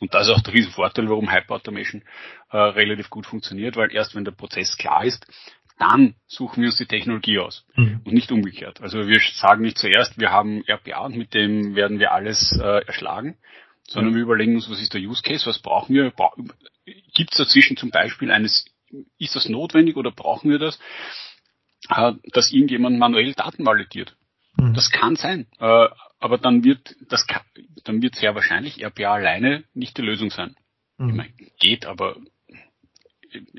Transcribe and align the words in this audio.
Und 0.00 0.12
das 0.12 0.28
ist 0.28 0.34
auch 0.34 0.42
der 0.42 0.54
Riesenvorteil, 0.54 1.08
warum 1.08 1.32
Hyperautomation 1.32 2.02
äh, 2.50 2.56
relativ 2.56 3.08
gut 3.10 3.26
funktioniert, 3.26 3.76
weil 3.76 3.94
erst 3.94 4.14
wenn 4.14 4.24
der 4.24 4.32
Prozess 4.32 4.76
klar 4.76 5.04
ist, 5.04 5.26
dann 5.78 6.14
suchen 6.26 6.62
wir 6.62 6.68
uns 6.68 6.78
die 6.78 6.86
Technologie 6.86 7.38
aus 7.38 7.66
mhm. 7.74 8.00
und 8.04 8.12
nicht 8.12 8.32
umgekehrt. 8.32 8.80
Also 8.80 9.06
wir 9.06 9.20
sagen 9.34 9.62
nicht 9.62 9.78
zuerst, 9.78 10.18
wir 10.18 10.30
haben 10.30 10.62
RPA 10.66 11.04
und 11.04 11.16
mit 11.16 11.34
dem 11.34 11.74
werden 11.74 11.98
wir 11.98 12.12
alles 12.12 12.52
äh, 12.52 12.84
erschlagen, 12.86 13.36
sondern 13.86 14.12
mhm. 14.12 14.16
wir 14.16 14.22
überlegen 14.22 14.54
uns, 14.54 14.70
was 14.70 14.80
ist 14.80 14.94
der 14.94 15.00
Use 15.00 15.22
Case, 15.22 15.46
was 15.46 15.58
brauchen 15.58 15.94
wir, 15.94 16.10
Bra 16.10 16.32
gibt 17.14 17.32
es 17.32 17.38
dazwischen 17.38 17.76
zum 17.76 17.90
Beispiel 17.90 18.30
eines, 18.30 18.66
ist 19.18 19.34
das 19.34 19.48
notwendig 19.48 19.96
oder 19.96 20.12
brauchen 20.12 20.50
wir 20.50 20.58
das, 20.58 20.78
äh, 21.88 22.12
dass 22.32 22.52
irgendjemand 22.52 22.98
manuell 22.98 23.34
Daten 23.34 23.66
validiert. 23.66 24.16
Mhm. 24.56 24.74
Das 24.74 24.90
kann 24.90 25.16
sein, 25.16 25.46
äh, 25.58 25.88
aber 26.18 26.38
dann 26.38 26.64
wird 26.64 26.96
das 27.08 27.26
dann 27.84 28.02
wird 28.02 28.16
sehr 28.16 28.34
wahrscheinlich 28.34 28.84
RPA 28.84 29.14
alleine 29.14 29.64
nicht 29.74 29.96
die 29.98 30.02
Lösung 30.02 30.30
sein. 30.30 30.56
Mhm. 30.98 31.08
Ich 31.08 31.14
meine, 31.14 31.32
geht, 31.58 31.86
aber 31.86 32.16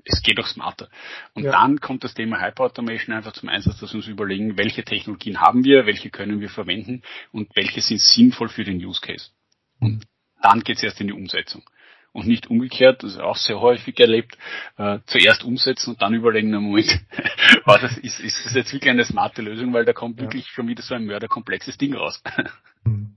es 0.06 0.22
geht 0.24 0.40
auch 0.40 0.48
smarter. 0.48 0.90
Und 1.34 1.44
ja. 1.44 1.52
dann 1.52 1.80
kommt 1.80 2.04
das 2.04 2.14
Thema 2.14 2.42
Hyperautomation 2.42 3.16
einfach 3.16 3.34
zum 3.34 3.50
Einsatz, 3.50 3.80
dass 3.80 3.94
wir 3.94 3.98
uns 3.98 4.08
überlegen, 4.08 4.58
welche 4.58 4.84
Technologien 4.84 5.40
haben 5.40 5.64
wir, 5.64 5.86
welche 5.86 6.10
können 6.10 6.40
wir 6.40 6.50
verwenden 6.50 7.04
und 7.32 7.56
welche 7.56 7.82
sind 7.82 8.02
sinnvoll 8.02 8.50
für 8.50 8.64
den 8.64 8.84
Use 8.84 9.02
Case. 9.02 9.30
Und 9.80 10.06
dann 10.42 10.62
geht 10.62 10.78
es 10.78 10.84
erst 10.84 11.02
in 11.02 11.08
die 11.08 11.14
Umsetzung. 11.14 11.64
Und 12.18 12.26
nicht 12.26 12.50
umgekehrt, 12.50 13.04
das 13.04 13.12
ist 13.12 13.20
auch 13.20 13.36
sehr 13.36 13.62
häufig 13.62 14.00
erlebt, 14.00 14.40
äh, 14.78 14.98
zuerst 15.06 15.44
umsetzen 15.44 15.92
und 15.92 16.02
dann 16.02 16.16
überlegen, 16.16 16.50
na 16.50 16.60
Moment, 16.60 17.00
war 17.66 17.78
das, 17.78 17.96
ist, 17.96 18.20
ist 18.20 18.44
das 18.44 18.56
jetzt 18.56 18.74
wirklich 18.74 18.90
eine 18.90 19.06
smarte 19.06 19.44
Lösung, 19.44 19.72
weil 19.72 19.86
da 19.86 19.94
kommt 19.94 20.18
ja. 20.18 20.24
wirklich 20.24 20.48
schon 20.48 20.68
wieder 20.68 20.82
so 20.82 20.96
ein 20.96 21.06
mörderkomplexes 21.06 21.78
Ding 21.78 21.94
raus. 21.94 22.24
Mhm. 22.86 23.17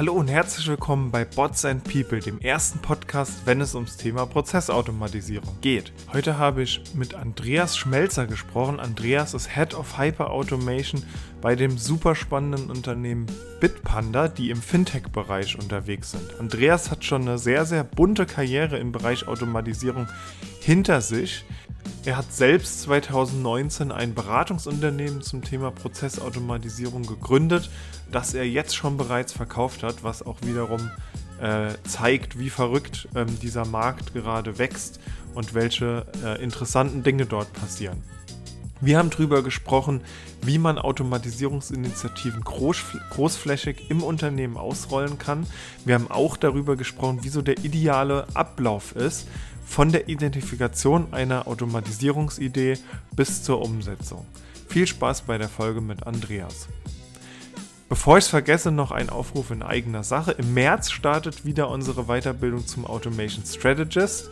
Hallo 0.00 0.14
und 0.14 0.28
herzlich 0.28 0.66
willkommen 0.66 1.10
bei 1.10 1.26
Bots 1.26 1.66
and 1.66 1.84
People, 1.84 2.20
dem 2.20 2.40
ersten 2.40 2.78
Podcast, 2.78 3.42
wenn 3.44 3.60
es 3.60 3.74
ums 3.74 3.98
Thema 3.98 4.24
Prozessautomatisierung 4.24 5.60
geht. 5.60 5.92
Heute 6.14 6.38
habe 6.38 6.62
ich 6.62 6.80
mit 6.94 7.12
Andreas 7.12 7.76
Schmelzer 7.76 8.26
gesprochen. 8.26 8.80
Andreas 8.80 9.34
ist 9.34 9.54
Head 9.54 9.74
of 9.74 9.98
Hyper 9.98 10.30
Automation 10.30 11.02
bei 11.42 11.54
dem 11.54 11.76
super 11.76 12.14
spannenden 12.14 12.70
Unternehmen 12.70 13.26
Bitpanda, 13.60 14.28
die 14.28 14.48
im 14.48 14.62
Fintech-Bereich 14.62 15.58
unterwegs 15.58 16.12
sind. 16.12 16.40
Andreas 16.40 16.90
hat 16.90 17.04
schon 17.04 17.28
eine 17.28 17.36
sehr, 17.38 17.66
sehr 17.66 17.84
bunte 17.84 18.24
Karriere 18.24 18.78
im 18.78 18.92
Bereich 18.92 19.28
Automatisierung 19.28 20.08
hinter 20.60 21.02
sich. 21.02 21.44
Er 22.04 22.16
hat 22.16 22.32
selbst 22.32 22.82
2019 22.82 23.92
ein 23.92 24.14
Beratungsunternehmen 24.14 25.20
zum 25.20 25.42
Thema 25.42 25.70
Prozessautomatisierung 25.70 27.02
gegründet, 27.02 27.70
das 28.10 28.32
er 28.32 28.48
jetzt 28.48 28.74
schon 28.74 28.96
bereits 28.96 29.32
verkauft 29.32 29.82
hat, 29.82 30.02
was 30.02 30.24
auch 30.24 30.38
wiederum 30.42 30.90
äh, 31.40 31.74
zeigt, 31.86 32.38
wie 32.38 32.50
verrückt 32.50 33.08
ähm, 33.14 33.38
dieser 33.40 33.66
Markt 33.66 34.14
gerade 34.14 34.58
wächst 34.58 35.00
und 35.34 35.54
welche 35.54 36.06
äh, 36.24 36.42
interessanten 36.42 37.02
Dinge 37.02 37.26
dort 37.26 37.52
passieren. 37.52 38.02
Wir 38.82 38.96
haben 38.96 39.10
darüber 39.10 39.42
gesprochen, 39.42 40.00
wie 40.40 40.56
man 40.56 40.78
Automatisierungsinitiativen 40.78 42.42
groß, 42.42 42.82
großflächig 43.10 43.90
im 43.90 44.02
Unternehmen 44.02 44.56
ausrollen 44.56 45.18
kann. 45.18 45.46
Wir 45.84 45.96
haben 45.96 46.10
auch 46.10 46.38
darüber 46.38 46.76
gesprochen, 46.76 47.18
wieso 47.20 47.42
der 47.42 47.58
ideale 47.58 48.26
Ablauf 48.32 48.96
ist, 48.96 49.28
von 49.70 49.92
der 49.92 50.08
Identifikation 50.08 51.12
einer 51.12 51.46
Automatisierungsidee 51.46 52.76
bis 53.14 53.44
zur 53.44 53.62
Umsetzung. 53.62 54.26
Viel 54.68 54.88
Spaß 54.88 55.22
bei 55.22 55.38
der 55.38 55.48
Folge 55.48 55.80
mit 55.80 56.08
Andreas. 56.08 56.66
Bevor 57.88 58.18
ich 58.18 58.24
es 58.24 58.30
vergesse, 58.30 58.72
noch 58.72 58.90
ein 58.90 59.10
Aufruf 59.10 59.52
in 59.52 59.62
eigener 59.62 60.02
Sache. 60.02 60.32
Im 60.32 60.54
März 60.54 60.90
startet 60.90 61.44
wieder 61.44 61.70
unsere 61.70 62.06
Weiterbildung 62.06 62.66
zum 62.66 62.84
Automation 62.84 63.44
Strategist. 63.46 64.30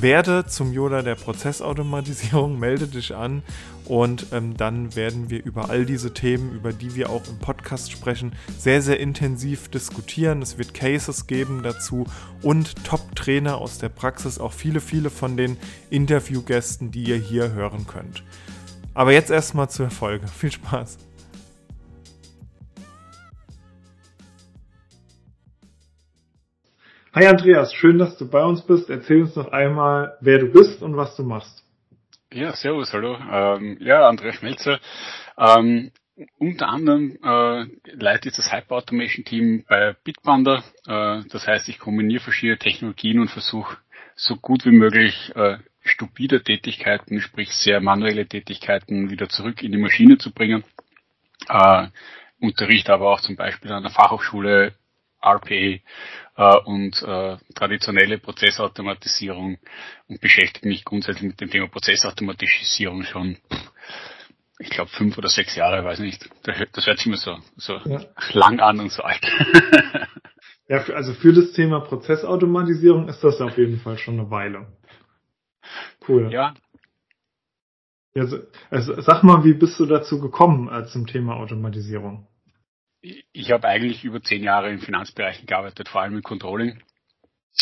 Werde 0.00 0.46
zum 0.46 0.72
Yoda 0.72 1.02
der 1.02 1.14
Prozessautomatisierung, 1.14 2.58
melde 2.58 2.88
dich 2.88 3.14
an 3.14 3.44
und 3.90 4.26
ähm, 4.30 4.56
dann 4.56 4.94
werden 4.94 5.30
wir 5.30 5.44
über 5.44 5.68
all 5.68 5.84
diese 5.84 6.14
Themen, 6.14 6.54
über 6.54 6.72
die 6.72 6.94
wir 6.94 7.10
auch 7.10 7.26
im 7.26 7.40
Podcast 7.40 7.90
sprechen, 7.90 8.36
sehr, 8.56 8.82
sehr 8.82 9.00
intensiv 9.00 9.68
diskutieren. 9.68 10.42
Es 10.42 10.58
wird 10.58 10.74
Cases 10.74 11.26
geben 11.26 11.64
dazu 11.64 12.06
und 12.40 12.84
Top-Trainer 12.84 13.58
aus 13.58 13.78
der 13.78 13.88
Praxis, 13.88 14.38
auch 14.38 14.52
viele, 14.52 14.80
viele 14.80 15.10
von 15.10 15.36
den 15.36 15.56
Interviewgästen, 15.90 16.92
die 16.92 17.02
ihr 17.02 17.16
hier 17.16 17.50
hören 17.50 17.84
könnt. 17.88 18.22
Aber 18.94 19.10
jetzt 19.10 19.32
erstmal 19.32 19.68
zur 19.68 19.90
Folge. 19.90 20.28
Viel 20.38 20.52
Spaß! 20.52 20.96
Hi 27.12 27.26
Andreas, 27.26 27.74
schön, 27.74 27.98
dass 27.98 28.16
du 28.16 28.28
bei 28.28 28.44
uns 28.44 28.62
bist. 28.62 28.88
Erzähl 28.88 29.22
uns 29.22 29.34
noch 29.34 29.50
einmal, 29.50 30.16
wer 30.20 30.38
du 30.38 30.46
bist 30.46 30.80
und 30.80 30.96
was 30.96 31.16
du 31.16 31.24
machst. 31.24 31.59
Ja, 32.32 32.52
servus, 32.54 32.92
hallo. 32.92 33.18
Ähm, 33.28 33.76
ja, 33.80 34.08
Andreas 34.08 34.36
Schmelzer. 34.36 34.78
Ähm, 35.36 35.90
unter 36.38 36.68
anderem 36.68 37.18
äh, 37.24 37.64
leite 37.92 38.28
ich 38.28 38.36
das 38.36 38.52
Hyper 38.52 38.76
Automation 38.76 39.24
Team 39.24 39.64
bei 39.68 39.96
Bitpanda. 40.04 40.62
Äh, 40.86 41.24
das 41.28 41.48
heißt, 41.48 41.68
ich 41.68 41.80
kombiniere 41.80 42.22
verschiedene 42.22 42.56
Technologien 42.56 43.18
und 43.18 43.32
versuche 43.32 43.78
so 44.14 44.36
gut 44.36 44.64
wie 44.64 44.70
möglich 44.70 45.32
äh, 45.34 45.58
stupide 45.82 46.44
Tätigkeiten, 46.44 47.20
sprich 47.20 47.50
sehr 47.52 47.80
manuelle 47.80 48.26
Tätigkeiten 48.26 49.10
wieder 49.10 49.28
zurück 49.28 49.64
in 49.64 49.72
die 49.72 49.78
Maschine 49.78 50.16
zu 50.16 50.32
bringen. 50.32 50.62
Äh, 51.48 51.88
unterrichte 52.38 52.92
aber 52.92 53.10
auch 53.10 53.20
zum 53.20 53.34
Beispiel 53.34 53.72
an 53.72 53.82
der 53.82 53.90
Fachhochschule 53.90 54.74
RPA 55.22 55.78
äh, 56.36 56.58
und 56.64 57.02
äh, 57.02 57.36
traditionelle 57.54 58.18
Prozessautomatisierung 58.18 59.58
und 60.08 60.20
beschäftige 60.20 60.68
mich 60.68 60.84
grundsätzlich 60.84 61.24
mit 61.24 61.40
dem 61.40 61.50
Thema 61.50 61.68
Prozessautomatisierung 61.68 63.04
schon, 63.04 63.36
ich 64.58 64.70
glaube, 64.70 64.90
fünf 64.90 65.16
oder 65.18 65.28
sechs 65.28 65.54
Jahre, 65.56 65.84
weiß 65.84 66.00
nicht. 66.00 66.28
Das 66.44 66.86
hört 66.86 66.98
sich 66.98 67.06
immer 67.06 67.16
so, 67.16 67.38
so 67.56 67.78
ja. 67.84 68.04
lang 68.32 68.60
an 68.60 68.80
und 68.80 68.92
so 68.92 69.02
alt. 69.02 69.20
ja, 70.68 70.78
also 70.94 71.14
für 71.14 71.32
das 71.32 71.52
Thema 71.52 71.80
Prozessautomatisierung 71.80 73.08
ist 73.08 73.22
das 73.22 73.40
auf 73.40 73.56
jeden 73.58 73.78
Fall 73.80 73.98
schon 73.98 74.18
eine 74.18 74.30
Weile. 74.30 74.66
Cool. 76.06 76.32
Ja. 76.32 76.54
ja 78.14 78.24
also, 78.70 79.00
sag 79.00 79.22
mal, 79.22 79.44
wie 79.44 79.54
bist 79.54 79.78
du 79.78 79.86
dazu 79.86 80.20
gekommen 80.20 80.68
äh, 80.68 80.86
zum 80.86 81.06
Thema 81.06 81.36
Automatisierung? 81.36 82.26
Ich 83.00 83.50
habe 83.50 83.68
eigentlich 83.68 84.04
über 84.04 84.22
zehn 84.22 84.42
Jahre 84.42 84.70
in 84.70 84.80
Finanzbereichen 84.80 85.46
gearbeitet, 85.46 85.88
vor 85.88 86.02
allem 86.02 86.16
im 86.16 86.22
Controlling 86.22 86.82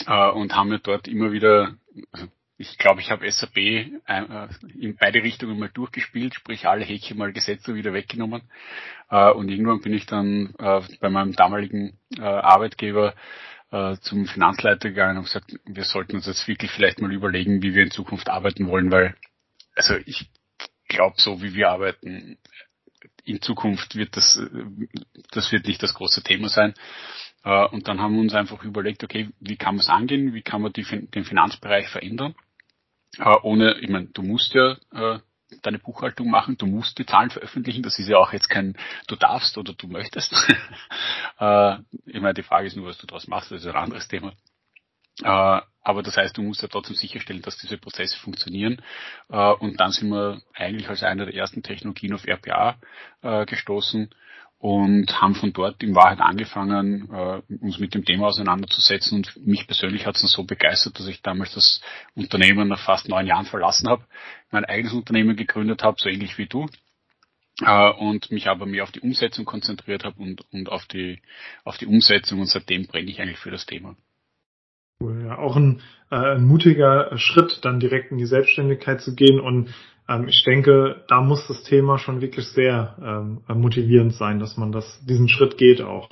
äh, 0.07 0.31
und 0.31 0.55
haben 0.55 0.69
mir 0.69 0.81
dort 0.81 1.09
immer 1.09 1.33
wieder, 1.33 1.77
also 2.13 2.27
ich 2.57 2.77
glaube, 2.77 3.01
ich 3.01 3.11
habe 3.11 3.31
SAP 3.31 3.57
äh, 3.57 3.93
in 4.79 4.97
beide 4.97 5.23
Richtungen 5.23 5.59
mal 5.59 5.71
durchgespielt, 5.73 6.35
sprich 6.35 6.67
alle 6.67 6.85
Häkchen 6.85 7.17
mal 7.17 7.33
gesetzt 7.33 7.69
und 7.69 7.77
wieder 7.77 7.93
weggenommen. 7.93 8.43
Äh, 9.11 9.31
und 9.31 9.49
irgendwann 9.49 9.81
bin 9.81 9.93
ich 9.93 10.07
dann 10.07 10.55
äh, 10.59 10.81
bei 11.01 11.09
meinem 11.09 11.35
damaligen 11.35 11.99
äh, 12.17 12.23
Arbeitgeber 12.23 13.15
äh, 13.71 13.97
zum 14.01 14.27
Finanzleiter 14.27 14.89
gegangen 14.89 15.19
und 15.19 15.25
gesagt, 15.25 15.55
wir 15.67 15.85
sollten 15.85 16.17
uns 16.17 16.27
jetzt 16.27 16.49
wirklich 16.49 16.73
vielleicht 16.73 17.01
mal 17.01 17.13
überlegen, 17.13 17.63
wie 17.63 17.75
wir 17.75 17.85
in 17.85 17.93
Zukunft 17.93 18.29
arbeiten 18.29 18.67
wollen, 18.67 18.91
weil 18.91 19.15
also 19.77 19.95
ich 20.07 20.29
glaube, 20.89 21.15
so 21.19 21.41
wie 21.43 21.55
wir 21.55 21.71
arbeiten, 21.71 22.39
in 23.29 23.43
Zukunft 23.43 23.95
wird 23.95 24.17
das, 24.17 24.41
das 25.31 25.53
wird 25.53 25.67
nicht 25.67 25.83
das 25.83 25.95
große 25.95 26.23
Thema 26.23 26.49
sein. 26.49 26.75
Äh, 27.45 27.67
und 27.67 27.89
dann 27.89 28.01
haben 28.01 28.15
wir 28.15 28.23
uns 28.23 28.35
einfach 28.35 28.63
überlegt, 28.65 29.05
okay, 29.05 29.31
wie 29.41 29.57
kann 29.57 29.77
man 29.77 29.81
es 29.81 29.89
angehen, 29.89 30.35
wie 30.35 30.43
kann 30.43 30.63
man 30.63 30.73
die, 30.73 30.85
den 30.85 31.25
Finanzbereich 31.25 31.89
verändern, 31.89 32.35
äh, 33.19 33.37
ohne, 33.43 33.79
ich 33.81 33.89
meine, 33.89 34.07
du 34.07 34.23
musst 34.23 34.55
ja 34.55 34.77
äh, 34.93 35.19
deine 35.63 35.79
Buchhaltung 35.79 36.31
machen, 36.31 36.59
du 36.59 36.67
musst 36.67 36.99
die 36.99 37.07
Zahlen 37.07 37.31
veröffentlichen, 37.31 37.83
das 37.83 37.99
ist 37.99 38.09
ja 38.09 38.19
auch 38.19 38.33
jetzt 38.33 38.51
kein, 38.51 38.77
du 39.07 39.17
darfst 39.17 39.57
oder 39.57 39.73
du 39.73 39.87
möchtest. 39.87 40.33
ich 40.35 42.21
meine, 42.21 42.35
die 42.35 42.43
Frage 42.43 42.67
ist 42.67 42.77
nur, 42.77 42.87
was 42.87 42.99
du 42.99 43.07
daraus 43.07 43.29
machst, 43.29 43.51
das 43.51 43.63
ist 43.63 43.67
ein 43.67 43.75
anderes 43.75 44.09
Thema. 44.09 44.35
Äh, 45.23 45.61
aber 45.83 46.03
das 46.03 46.17
heißt, 46.17 46.37
du 46.37 46.43
musst 46.43 46.63
ja 46.63 46.69
trotzdem 46.69 46.97
sicherstellen, 46.97 47.43
dass 47.43 47.59
diese 47.59 47.79
Prozesse 47.79 48.19
funktionieren. 48.19 48.83
Äh, 49.31 49.53
und 49.53 49.81
dann 49.81 49.91
sind 49.91 50.11
wir 50.11 50.43
eigentlich 50.55 50.89
als 50.89 51.03
einer 51.03 51.27
der 51.27 51.35
ersten 51.35 51.63
Technologien 51.63 52.15
auf 52.15 52.27
RPA 52.27 52.77
äh, 53.23 53.47
gestoßen 53.47 54.11
und 54.59 55.21
haben 55.21 55.37
von 55.37 55.53
dort 55.53 55.83
in 55.85 55.95
Wahrheit 55.95 56.19
angefangen, 56.19 57.09
uns 57.61 57.79
mit 57.79 57.95
dem 57.95 58.05
Thema 58.05 58.27
auseinanderzusetzen. 58.27 59.19
Und 59.19 59.47
mich 59.47 59.69
persönlich 59.69 60.05
hat 60.05 60.17
es 60.17 60.23
dann 60.23 60.29
so 60.29 60.43
begeistert, 60.43 60.99
dass 60.99 61.07
ich 61.07 61.23
damals 61.23 61.55
das 61.55 61.81
Unternehmen 62.17 62.67
nach 62.67 62.81
fast 62.81 63.09
neun 63.09 63.29
Jahren 63.29 63.47
verlassen 63.47 63.89
habe, 63.89 64.05
mein 64.51 64.65
eigenes 64.65 64.95
Unternehmen 64.95 65.37
gegründet 65.37 65.85
habe, 65.85 65.99
so 66.01 66.09
ähnlich 66.09 66.39
wie 66.39 66.47
du. 66.47 66.69
und 68.01 68.33
mich 68.33 68.49
aber 68.49 68.67
mehr 68.67 68.83
auf 68.83 68.91
die 68.91 68.99
Umsetzung 68.99 69.45
konzentriert 69.45 70.03
habe 70.03 70.21
und, 70.21 70.43
und 70.51 70.69
auf 70.71 70.87
die 70.87 71.23
auf 71.63 71.79
die 71.79 71.87
Umsetzung 71.87 72.41
und 72.41 72.47
seitdem 72.47 72.89
brenne 72.89 73.09
ich 73.13 73.21
eigentlich 73.21 73.39
für 73.39 73.53
das 73.53 73.65
Thema. 73.65 73.95
Cool, 75.01 75.27
ja. 75.27 75.39
Auch 75.39 75.57
ein, 75.57 75.81
äh, 76.11 76.17
ein 76.17 76.45
mutiger 76.45 77.17
Schritt, 77.19 77.65
dann 77.65 77.79
direkt 77.79 78.11
in 78.11 78.19
die 78.19 78.27
Selbstständigkeit 78.27 79.01
zu 79.01 79.15
gehen 79.15 79.39
und 79.39 79.73
ähm, 80.09 80.27
ich 80.27 80.43
denke, 80.43 81.05
da 81.09 81.21
muss 81.21 81.47
das 81.47 81.63
Thema 81.63 81.99
schon 81.99 82.21
wirklich 82.21 82.49
sehr 82.49 82.97
ähm, 83.01 83.43
motivierend 83.61 84.15
sein, 84.15 84.41
dass 84.41 84.57
man 84.57 84.73
das, 84.73 85.01
diesen 85.05 85.29
Schritt 85.29 85.57
geht 85.59 85.83
auch. 85.83 86.09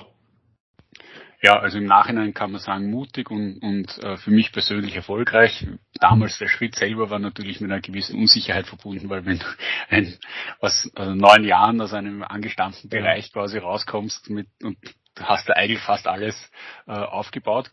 Ja, 1.41 1.59
also 1.59 1.77
im 1.77 1.85
Nachhinein 1.85 2.33
kann 2.33 2.51
man 2.51 2.61
sagen, 2.61 2.89
mutig 2.89 3.29
und, 3.29 3.59
und 3.59 3.97
äh, 4.03 4.17
für 4.17 4.31
mich 4.31 4.51
persönlich 4.51 4.95
erfolgreich. 4.95 5.67
Damals 5.99 6.39
der 6.39 6.47
Schritt 6.47 6.75
selber 6.75 7.09
war 7.09 7.19
natürlich 7.19 7.61
mit 7.61 7.69
einer 7.69 7.81
gewissen 7.81 8.17
Unsicherheit 8.19 8.65
verbunden, 8.65 9.09
weil 9.09 9.25
wenn 9.25 9.37
du 9.37 9.45
ein, 9.89 10.15
aus 10.59 10.89
also 10.95 11.13
neun 11.13 11.43
Jahren 11.43 11.79
aus 11.81 11.93
einem 11.93 12.23
angestammten 12.23 12.89
Bereich 12.89 13.31
quasi 13.31 13.59
rauskommst 13.59 14.29
mit 14.31 14.47
und 14.63 14.77
hast 15.21 15.49
du 15.49 15.55
eigentlich 15.55 15.79
fast 15.79 16.07
alles 16.07 16.51
äh, 16.87 16.91
aufgebaut 16.91 17.71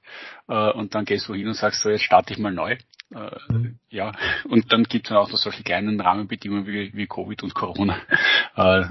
äh, 0.49 0.70
und 0.73 0.94
dann 0.94 1.05
gehst 1.05 1.29
du 1.29 1.35
hin 1.35 1.49
und 1.49 1.55
sagst 1.55 1.82
so, 1.82 1.91
jetzt 1.91 2.05
starte 2.05 2.32
ich 2.32 2.38
mal 2.38 2.52
neu. 2.52 2.76
Äh, 3.14 3.31
mhm. 3.52 3.79
Ja, 3.91 4.12
und 4.49 4.73
dann 4.73 4.85
gibt 4.85 5.06
es 5.06 5.12
auch 5.12 5.31
noch 5.31 5.38
solche 5.38 5.62
kleinen 5.62 6.00
Rahmenbedingungen 6.00 6.67
wie, 6.67 6.93
wie 6.94 7.06
Covid 7.06 7.43
und 7.43 7.55
Corona. 7.55 7.99
Äh, 8.56 8.85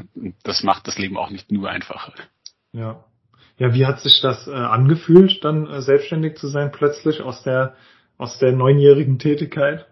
das 0.43 0.61
macht 0.63 0.87
das 0.87 0.97
Leben 0.97 1.15
auch 1.15 1.29
nicht 1.29 1.49
nur 1.49 1.69
einfacher. 1.69 2.13
Ja. 2.73 3.05
Ja, 3.57 3.73
wie 3.73 3.85
hat 3.85 4.01
sich 4.01 4.19
das 4.21 4.47
äh, 4.47 4.51
angefühlt, 4.51 5.43
dann 5.45 5.67
äh, 5.67 5.81
selbstständig 5.81 6.35
zu 6.35 6.47
sein, 6.47 6.71
plötzlich 6.71 7.21
aus 7.21 7.43
der, 7.43 7.75
aus 8.17 8.39
der 8.39 8.51
neunjährigen 8.51 9.19
Tätigkeit? 9.19 9.85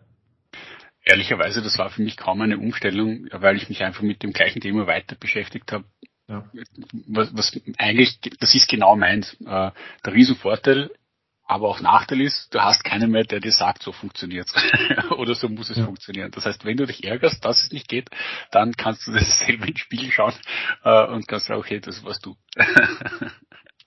Ehrlicherweise, 1.04 1.62
das 1.62 1.78
war 1.78 1.90
für 1.90 2.02
mich 2.02 2.18
kaum 2.18 2.42
eine 2.42 2.58
Umstellung, 2.58 3.28
weil 3.32 3.56
ich 3.56 3.70
mich 3.70 3.82
einfach 3.84 4.02
mit 4.02 4.24
dem 4.24 4.34
gleichen 4.34 4.62
Thema 4.62 4.88
weiter 4.88 5.16
beschäftigt 5.16 5.72
habe. 5.72 5.86
Ja. 6.32 6.46
Was, 7.08 7.36
was 7.36 7.62
eigentlich, 7.78 8.20
das 8.40 8.56
ist 8.56 8.70
genau 8.70 8.96
meins. 8.96 9.34
Äh, 9.42 9.72
der 10.06 10.14
Riesenvorteil, 10.14 10.90
aber 11.46 11.68
auch 11.68 11.82
Nachteil 11.82 12.22
ist, 12.22 12.54
du 12.54 12.62
hast 12.62 12.86
keinen 12.86 13.12
mehr, 13.12 13.26
der 13.26 13.42
dir 13.42 13.52
sagt, 13.52 13.84
so 13.84 13.92
funktioniert's 13.92 14.54
oder 15.18 15.36
so 15.36 15.50
muss 15.50 15.70
es 15.70 15.78
ja. 15.78 15.84
funktionieren. 15.84 16.32
Das 16.32 16.46
heißt, 16.46 16.64
wenn 16.64 16.78
du 16.78 16.86
dich 16.86 17.04
ärgerst, 17.04 17.44
dass 17.44 17.64
es 17.64 17.74
nicht 17.74 17.90
geht, 17.90 18.10
dann 18.52 18.72
kannst 18.78 19.06
du 19.06 19.12
das 19.12 19.40
selber 19.46 19.68
ins 19.68 19.82
Spiegel 19.82 20.10
schauen 20.10 20.34
äh, 20.86 21.08
und 21.08 21.28
kannst 21.28 21.48
sagen, 21.48 21.60
okay, 21.60 21.82
das 21.82 22.06
warst 22.06 22.26
du. 22.26 22.38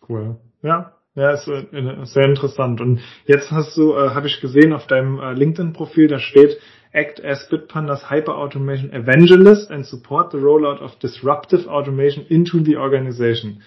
cool. 0.09 0.39
Ja, 0.63 0.93
ja, 1.15 1.31
ist 1.31 1.49
äh, 1.49 2.05
sehr 2.05 2.27
interessant. 2.27 2.83
Und 2.83 3.01
jetzt 3.25 3.51
hast 3.51 3.75
du, 3.79 3.95
äh, 3.95 4.11
habe 4.11 4.27
ich 4.27 4.43
gesehen 4.43 4.75
auf 4.75 4.87
deinem 4.87 5.19
äh, 5.19 5.33
LinkedIn-Profil, 5.33 6.09
da 6.09 6.19
steht, 6.19 6.59
act 6.95 7.21
as 7.21 7.49
Bitpandas 7.49 8.09
Hyper 8.09 8.35
Automation 8.35 8.93
Evangelist 8.93 9.71
and 9.71 9.85
support 9.85 10.31
the 10.31 10.39
rollout 10.39 10.81
of 10.81 10.99
disruptive 11.01 11.67
automation 11.67 12.25
into 12.29 12.63
the 12.63 12.77
organization. 12.77 13.63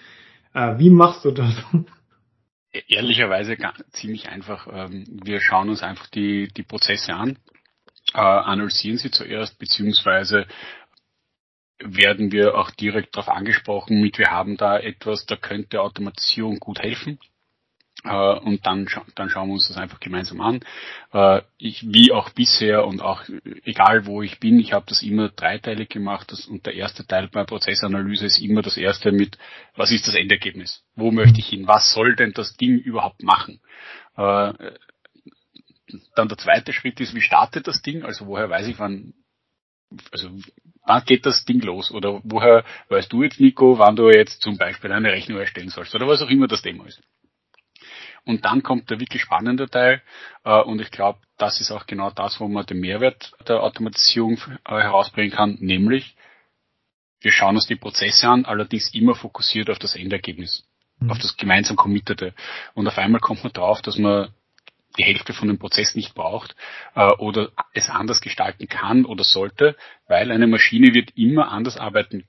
Äh, 0.54 0.80
wie 0.80 0.90
machst 0.90 1.26
du 1.26 1.32
das? 1.32 1.54
Ehrlicherweise 2.88 3.58
ziemlich 3.92 4.30
einfach. 4.30 4.68
Ähm, 4.72 5.06
wir 5.24 5.42
schauen 5.42 5.70
uns 5.70 5.84
einfach 5.84 6.08
die, 6.08 6.48
die 6.48 6.64
Prozesse 6.64 7.14
an, 7.14 7.38
äh, 8.14 8.20
analysieren 8.20 8.98
sie 8.98 9.12
zuerst, 9.12 9.60
beziehungsweise 9.60 10.48
werden 11.80 12.32
wir 12.32 12.58
auch 12.58 12.72
direkt 12.72 13.16
darauf 13.16 13.30
angesprochen 13.30 14.02
mit, 14.02 14.18
wir 14.18 14.32
haben 14.32 14.58
da 14.58 14.80
etwas, 14.80 15.26
da 15.26 15.36
könnte 15.36 15.82
Automatisierung 15.82 16.60
gut 16.60 16.80
helfen. 16.80 17.20
Äh, 18.08 18.40
und 18.40 18.66
dann, 18.66 18.88
dann 19.16 19.30
schauen 19.30 19.50
wir 19.50 19.54
uns 19.54 19.68
das 19.68 19.78
einfach 19.78 20.00
gemeinsam 20.00 20.42
an. 20.42 20.62
Äh, 21.14 21.42
ich, 21.58 21.86
wie 21.88 22.12
auch 22.12 22.30
bisher 22.30 22.86
und 22.86 23.02
auch 23.02 23.24
egal 23.64 24.06
wo 24.06 24.22
ich 24.22 24.40
bin, 24.40 24.60
ich 24.60 24.74
habe 24.74 24.86
das 24.88 25.02
immer 25.04 25.30
dreiteilig 25.30 25.90
gemacht 25.90 26.32
das, 26.32 26.46
und 26.46 26.66
der 26.66 26.76
erste 26.76 27.06
Teil 27.06 27.30
bei 27.32 27.44
Prozessanalyse 27.44 28.26
ist 28.26 28.40
immer 28.40 28.62
das 28.62 28.78
erste 28.78 29.12
mit, 29.12 29.38
was 29.76 29.92
ist 29.92 30.08
das 30.08 30.16
Endergebnis? 30.16 30.84
Wo 30.96 31.12
möchte 31.12 31.40
ich 31.40 31.48
hin? 31.48 31.68
Was 31.68 31.94
soll 31.94 32.16
denn 32.16 32.34
das 32.34 32.56
Ding 32.56 32.78
überhaupt 32.78 33.24
machen? 33.24 33.60
Äh, 34.16 34.54
dann 36.16 36.28
der 36.28 36.38
zweite 36.38 36.74
Schritt 36.74 37.00
ist, 37.00 37.16
wie 37.16 37.22
startet 37.22 37.68
das 37.68 37.82
Ding? 37.82 38.04
Also 38.04 38.28
woher 38.28 38.50
weiß 38.50 38.68
ich, 38.68 38.80
wann, 38.80 39.14
also 40.12 40.30
wann 40.86 41.04
geht 41.06 41.26
das 41.26 41.46
Ding 41.46 41.62
los? 41.62 41.92
Oder 41.92 42.22
woher 42.24 42.66
weißt 42.90 43.12
du 43.12 43.24
jetzt, 43.24 43.40
Nico, 43.40 43.80
wann 43.80 43.96
du 43.96 44.10
jetzt 44.10 44.42
zum 44.42 44.58
Beispiel 44.58 44.92
eine 44.92 45.12
Rechnung 45.12 45.40
erstellen 45.40 45.70
sollst? 45.70 45.96
Oder 45.96 46.08
was 46.08 46.22
auch 46.22 46.30
immer 46.30 46.48
das 46.48 46.62
Thema 46.62 46.86
ist. 46.86 47.02
Und 48.28 48.46
dann 48.46 48.62
kommt 48.62 48.90
der 48.90 49.00
wirklich 49.00 49.22
spannende 49.22 49.70
Teil. 49.70 50.02
Äh, 50.44 50.62
und 50.62 50.82
ich 50.82 50.92
glaube, 50.92 51.20
das 51.38 51.62
ist 51.62 51.72
auch 51.72 51.88
genau 51.88 52.12
das, 52.12 52.40
wo 52.40 52.48
man 52.48 52.66
den 52.66 52.80
Mehrwert 52.80 53.34
der 53.48 53.64
Automatisierung 53.64 54.38
äh, 54.66 54.82
herausbringen 54.82 55.32
kann, 55.32 55.58
nämlich 55.60 56.16
wir 57.22 57.32
schauen 57.32 57.56
uns 57.56 57.66
die 57.66 57.76
Prozesse 57.76 58.28
an, 58.30 58.46
allerdings 58.46 58.94
immer 58.94 59.16
fokussiert 59.16 59.70
auf 59.70 59.80
das 59.80 59.96
Endergebnis, 59.96 60.68
mhm. 61.00 61.12
auf 61.12 61.18
das 61.18 61.36
gemeinsam 61.36 61.76
Committete. 61.76 62.34
Und 62.74 62.88
auf 62.88 62.98
einmal 62.98 63.22
kommt 63.22 63.44
man 63.44 63.54
drauf, 63.54 63.82
dass 63.82 63.98
man 63.98 64.34
die 64.98 65.04
Hälfte 65.04 65.34
von 65.34 65.48
dem 65.48 65.60
Prozess 65.60 65.96
nicht 65.96 66.16
braucht 66.16 66.56
äh, 66.96 67.12
oder 67.18 67.52
es 67.74 67.90
anders 67.90 68.22
gestalten 68.22 68.68
kann 68.68 69.06
oder 69.06 69.24
sollte, 69.24 69.76
weil 70.08 70.32
eine 70.32 70.48
Maschine 70.48 70.94
wird 70.94 71.12
immer 71.16 71.52
anders 71.52 71.78
arbeiten, 71.78 72.28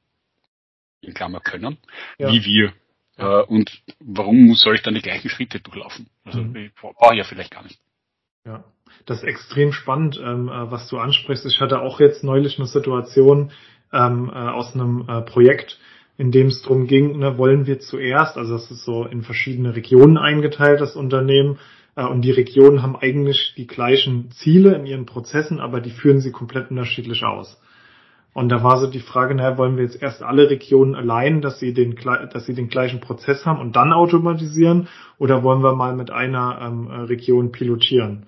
in 1.01 1.15
Klammer 1.15 1.41
können, 1.41 1.79
ja. 2.19 2.33
wie 2.33 2.45
wir. 2.45 2.73
Äh, 3.19 3.43
und 3.43 3.83
warum 4.01 4.55
soll 4.55 4.77
ich 4.77 4.83
dann 4.83 4.95
die 4.95 5.03
gleichen 5.03 5.29
Schritte 5.29 5.61
durchlaufen? 5.61 6.07
Also 6.25 6.41
mhm. 6.41 6.57
ich 6.57 6.75
brauche 6.75 7.17
ja 7.17 7.25
vielleicht 7.25 7.51
gar 7.51 7.65
nicht. 7.65 7.79
Ja, 8.47 8.65
das 9.05 9.19
ist 9.19 9.25
extrem 9.25 9.73
spannend, 9.73 10.19
ähm, 10.23 10.49
äh, 10.49 10.71
was 10.71 10.89
du 10.89 10.99
ansprichst. 10.99 11.45
Ich 11.47 11.61
hatte 11.61 11.81
auch 11.81 12.01
jetzt 12.01 12.25
neulich 12.25 12.59
eine 12.59 12.69
Situation 12.69 13.51
ähm, 13.93 14.31
äh, 14.33 14.37
aus 14.37 14.75
einem 14.75 15.05
äh, 15.09 15.21
Projekt, 15.23 15.79
in 16.17 16.31
dem 16.31 16.47
es 16.47 16.63
darum 16.63 16.87
ging, 16.87 17.19
ne, 17.19 17.39
wollen 17.39 17.67
wir 17.67 17.81
zuerst, 17.81 18.37
also 18.37 18.55
das 18.55 18.71
ist 18.71 18.85
so 18.85 19.05
in 19.05 19.23
verschiedene 19.23 19.77
Regionen 19.77 20.17
eingeteilt, 20.17 20.81
das 20.81 20.97
Unternehmen, 20.97 21.59
äh, 21.97 22.05
und 22.05 22.23
die 22.23 22.31
Regionen 22.31 22.83
haben 22.83 22.97
eigentlich 22.97 23.55
die 23.57 23.67
gleichen 23.67 24.31
Ziele 24.31 24.75
in 24.77 24.87
ihren 24.87 25.07
Prozessen, 25.07 25.61
aber 25.61 25.81
die 25.81 25.91
führen 25.91 26.21
sie 26.21 26.33
komplett 26.33 26.71
unterschiedlich 26.71 27.25
aus. 27.25 27.61
Und 28.35 28.51
da 28.51 28.63
war 28.63 28.79
so 28.79 28.87
die 28.87 29.01
Frage, 29.01 29.35
naja, 29.35 29.59
wollen 29.59 29.77
wir 29.77 29.85
jetzt 29.85 30.01
erst 30.01 30.23
alle 30.23 30.49
Regionen 30.49 30.95
allein, 30.95 31.41
dass 31.41 31.59
sie 31.59 31.75
den, 31.75 31.97
dass 31.97 32.47
sie 32.47 32.55
den 32.55 32.69
gleichen 32.69 33.01
Prozess 33.01 33.45
haben 33.47 33.61
und 33.61 33.75
dann 33.75 33.93
automatisieren, 33.93 34.89
oder 35.19 35.43
wollen 35.43 35.63
wir 35.63 35.75
mal 35.75 35.97
mit 35.97 36.11
einer 36.11 36.61
ähm, 36.63 36.87
Region 36.87 37.51
pilotieren? 37.51 38.27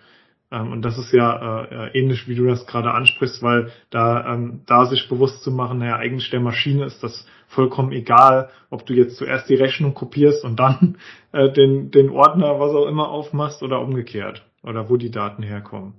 Ähm, 0.50 0.73
und 0.73 0.82
das 0.82 0.99
ist 0.99 1.12
ja 1.12 1.64
äh, 1.64 1.99
ähnlich, 1.99 2.26
wie 2.26 2.35
du 2.35 2.47
das 2.47 2.67
gerade 2.67 2.93
ansprichst, 2.93 3.43
weil 3.43 3.70
da, 3.91 4.35
ähm, 4.35 4.62
da 4.67 4.87
sich 4.87 5.08
bewusst 5.08 5.43
zu 5.43 5.52
machen, 5.52 5.79
naja, 5.79 5.97
eigentlich 5.97 6.31
der 6.31 6.41
Maschine 6.41 6.85
ist 6.85 7.02
das 7.02 7.26
vollkommen 7.47 7.93
egal, 7.93 8.50
ob 8.70 8.87
du 8.87 8.94
jetzt 8.94 9.17
zuerst 9.17 9.49
die 9.49 9.55
Rechnung 9.55 9.94
kopierst 9.94 10.44
und 10.44 10.58
dann 10.58 10.99
äh, 11.32 11.52
den, 11.52 11.91
den 11.91 12.11
Ordner, 12.11 12.58
was 12.58 12.75
auch 12.75 12.87
immer, 12.87 13.08
aufmachst 13.11 13.62
oder 13.62 13.81
umgekehrt, 13.81 14.44
oder 14.62 14.88
wo 14.88 14.97
die 14.97 15.11
Daten 15.11 15.43
herkommen. 15.43 15.94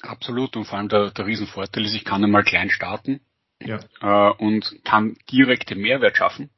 Absolut, 0.00 0.56
und 0.56 0.64
vor 0.64 0.78
allem 0.78 0.88
der, 0.88 1.10
der 1.10 1.26
Riesenvorteil 1.26 1.84
ist, 1.84 1.94
ich 1.94 2.04
kann 2.04 2.24
einmal 2.24 2.42
klein 2.42 2.70
starten 2.70 3.20
ja. 3.66 3.80
äh, 4.00 4.34
und 4.36 4.84
kann 4.84 5.16
direkte 5.30 5.74
Mehrwert 5.74 6.16
schaffen. 6.16 6.50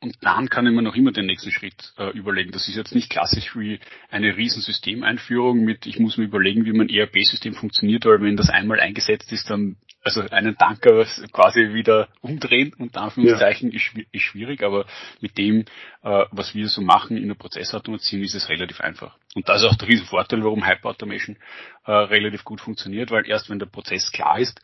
Und 0.00 0.16
dann 0.20 0.48
kann 0.48 0.64
ich 0.66 0.72
mir 0.72 0.82
noch 0.82 0.94
immer 0.94 1.10
den 1.10 1.26
nächsten 1.26 1.50
Schritt 1.50 1.92
äh, 1.98 2.10
überlegen. 2.10 2.52
Das 2.52 2.68
ist 2.68 2.76
jetzt 2.76 2.94
nicht 2.94 3.10
klassisch 3.10 3.56
wie 3.56 3.80
eine 4.10 4.36
Riesensystemeinführung 4.36 5.64
mit, 5.64 5.86
ich 5.86 5.98
muss 5.98 6.16
mir 6.16 6.24
überlegen, 6.24 6.64
wie 6.64 6.72
mein 6.72 6.88
ERP-System 6.88 7.54
funktioniert, 7.54 8.04
weil 8.04 8.22
wenn 8.22 8.36
das 8.36 8.48
einmal 8.48 8.78
eingesetzt 8.78 9.32
ist, 9.32 9.50
dann 9.50 9.76
also 10.04 10.22
einen 10.30 10.56
Tanker 10.56 11.04
quasi 11.32 11.74
wieder 11.74 12.08
umdrehen 12.20 12.72
und 12.78 12.96
Anführungszeichen 12.96 13.72
ja. 13.72 13.76
ist, 13.76 14.06
ist, 14.12 14.22
schwierig, 14.22 14.62
aber 14.62 14.86
mit 15.20 15.36
dem, 15.36 15.64
äh, 16.02 16.24
was 16.30 16.54
wir 16.54 16.68
so 16.68 16.80
machen 16.80 17.16
in 17.16 17.28
der 17.28 17.34
Prozessautomation, 17.34 18.22
ist 18.22 18.34
es 18.34 18.48
relativ 18.48 18.80
einfach. 18.80 19.16
Und 19.34 19.48
das 19.48 19.62
ist 19.62 19.68
auch 19.68 19.74
der 19.74 19.88
Riesenvorteil, 19.88 20.44
warum 20.44 20.66
Hyperautomation 20.66 21.36
äh, 21.84 21.92
relativ 21.92 22.44
gut 22.44 22.60
funktioniert, 22.60 23.10
weil 23.10 23.28
erst 23.28 23.50
wenn 23.50 23.58
der 23.58 23.66
Prozess 23.66 24.12
klar 24.12 24.38
ist, 24.38 24.60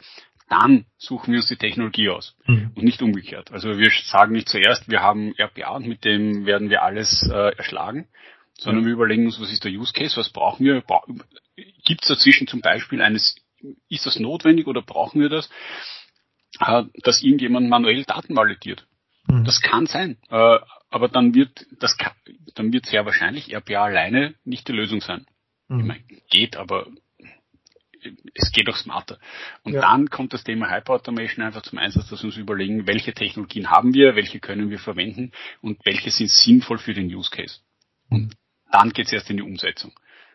dann 0.49 0.87
suchen 0.99 1.33
wir 1.33 1.39
uns 1.39 1.49
die 1.49 1.57
Technologie 1.57 2.11
aus 2.11 2.37
mhm. 2.47 2.73
und 2.75 2.85
nicht 2.85 3.03
umgekehrt. 3.03 3.53
Also 3.53 3.79
wir 3.79 3.91
sagen 4.05 4.33
nicht 4.33 4.49
zuerst, 4.49 4.91
wir 4.91 5.01
haben 5.01 5.35
RPA 5.39 5.77
und 5.77 5.87
mit 5.87 6.05
dem 6.05 6.47
werden 6.47 6.71
wir 6.71 6.83
alles 6.83 7.23
äh, 7.29 7.57
erschlagen, 7.57 8.09
sondern 8.59 8.83
mhm. 8.83 8.87
wir 8.87 8.93
überlegen 8.95 9.27
uns, 9.27 9.41
was 9.41 9.53
ist 9.53 9.65
der 9.65 9.73
Use 9.73 9.93
Case, 9.93 10.17
was 10.17 10.31
brauchen 10.31 10.65
wir, 10.65 10.81
Bra 10.83 11.03
gibt 11.85 12.03
es 12.03 12.09
dazwischen 12.09 12.47
zum 12.47 12.61
Beispiel 12.61 13.01
eines, 13.01 13.37
ist 13.89 14.07
das 14.07 14.19
notwendig 14.19 14.67
oder 14.67 14.83
brauchen 14.83 15.21
wir 15.21 15.29
das, 15.29 15.49
äh, 16.61 16.85
dass 17.03 17.23
irgendjemand 17.23 17.69
manuell 17.69 18.05
Daten 18.05 18.37
validiert. 18.37 18.87
Mhm. 19.27 19.45
Das 19.45 19.61
kann 19.61 19.87
sein, 19.87 20.19
äh, 20.31 20.59
aber 20.91 21.09
dann 21.09 21.35
wird 21.35 21.67
das 21.81 21.97
dann 22.55 22.73
wird 22.73 22.87
sehr 22.87 23.05
wahrscheinlich 23.05 23.55
RPA 23.55 23.85
alleine 23.85 24.35
nicht 24.45 24.69
die 24.69 24.73
Lösung 24.73 25.01
sein. 25.01 25.27
Ich 25.69 25.77
mhm. 25.77 25.87
meine, 25.87 26.05
geht, 26.31 26.57
aber 26.57 26.87
es 28.35 28.53
geht 28.53 28.69
auch 28.69 28.77
smarter. 28.77 29.19
Und 29.63 29.75
ja. 29.75 29.81
dann 29.81 30.11
kommt 30.11 30.33
das 30.33 30.45
Thema 30.45 30.71
Hyperautomation 30.71 31.45
einfach 31.45 31.63
zum 31.63 31.79
Einsatz, 31.79 32.09
dass 32.09 32.23
wir 32.23 32.27
uns 32.27 32.37
überlegen, 32.37 32.87
welche 32.87 33.13
Technologien 33.13 33.71
haben 33.71 33.95
wir, 33.95 34.17
welche 34.17 34.41
können 34.41 34.71
wir 34.71 34.79
verwenden 34.79 35.33
und 35.61 35.79
welche 35.85 36.11
sind 36.11 36.31
sinnvoll 36.31 36.79
für 36.79 36.95
den 36.95 37.13
Use 37.15 37.31
Case. 37.31 37.61
Und 38.11 38.35
dann 38.71 38.91
geht 38.91 39.07
es 39.07 39.13
erst 39.13 39.31
in 39.31 39.37
die 39.37 39.43
Umsetzung. 39.43 39.93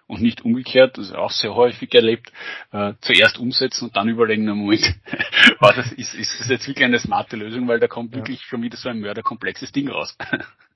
Und 0.07 0.21
nicht 0.21 0.43
umgekehrt, 0.43 0.97
das 0.97 1.09
ist 1.09 1.15
auch 1.15 1.29
sehr 1.29 1.53
häufig 1.53 1.93
erlebt, 1.93 2.31
äh, 2.71 2.93
zuerst 2.99 3.37
umsetzen 3.37 3.85
und 3.85 3.95
dann 3.95 4.09
überlegen, 4.09 4.45
na 4.45 4.55
Moment, 4.55 4.95
war 5.59 5.73
das, 5.73 5.91
ist, 5.91 6.15
ist 6.15 6.39
das 6.39 6.49
jetzt 6.49 6.67
wirklich 6.67 6.83
eine 6.83 6.97
smarte 6.97 7.35
Lösung, 7.35 7.67
weil 7.67 7.79
da 7.79 7.87
kommt 7.87 8.13
ja. 8.13 8.17
wirklich 8.17 8.41
schon 8.41 8.63
wieder 8.63 8.75
so 8.75 8.89
ein 8.89 8.99
mörderkomplexes 8.99 9.71
Ding 9.71 9.89
raus. 9.89 10.17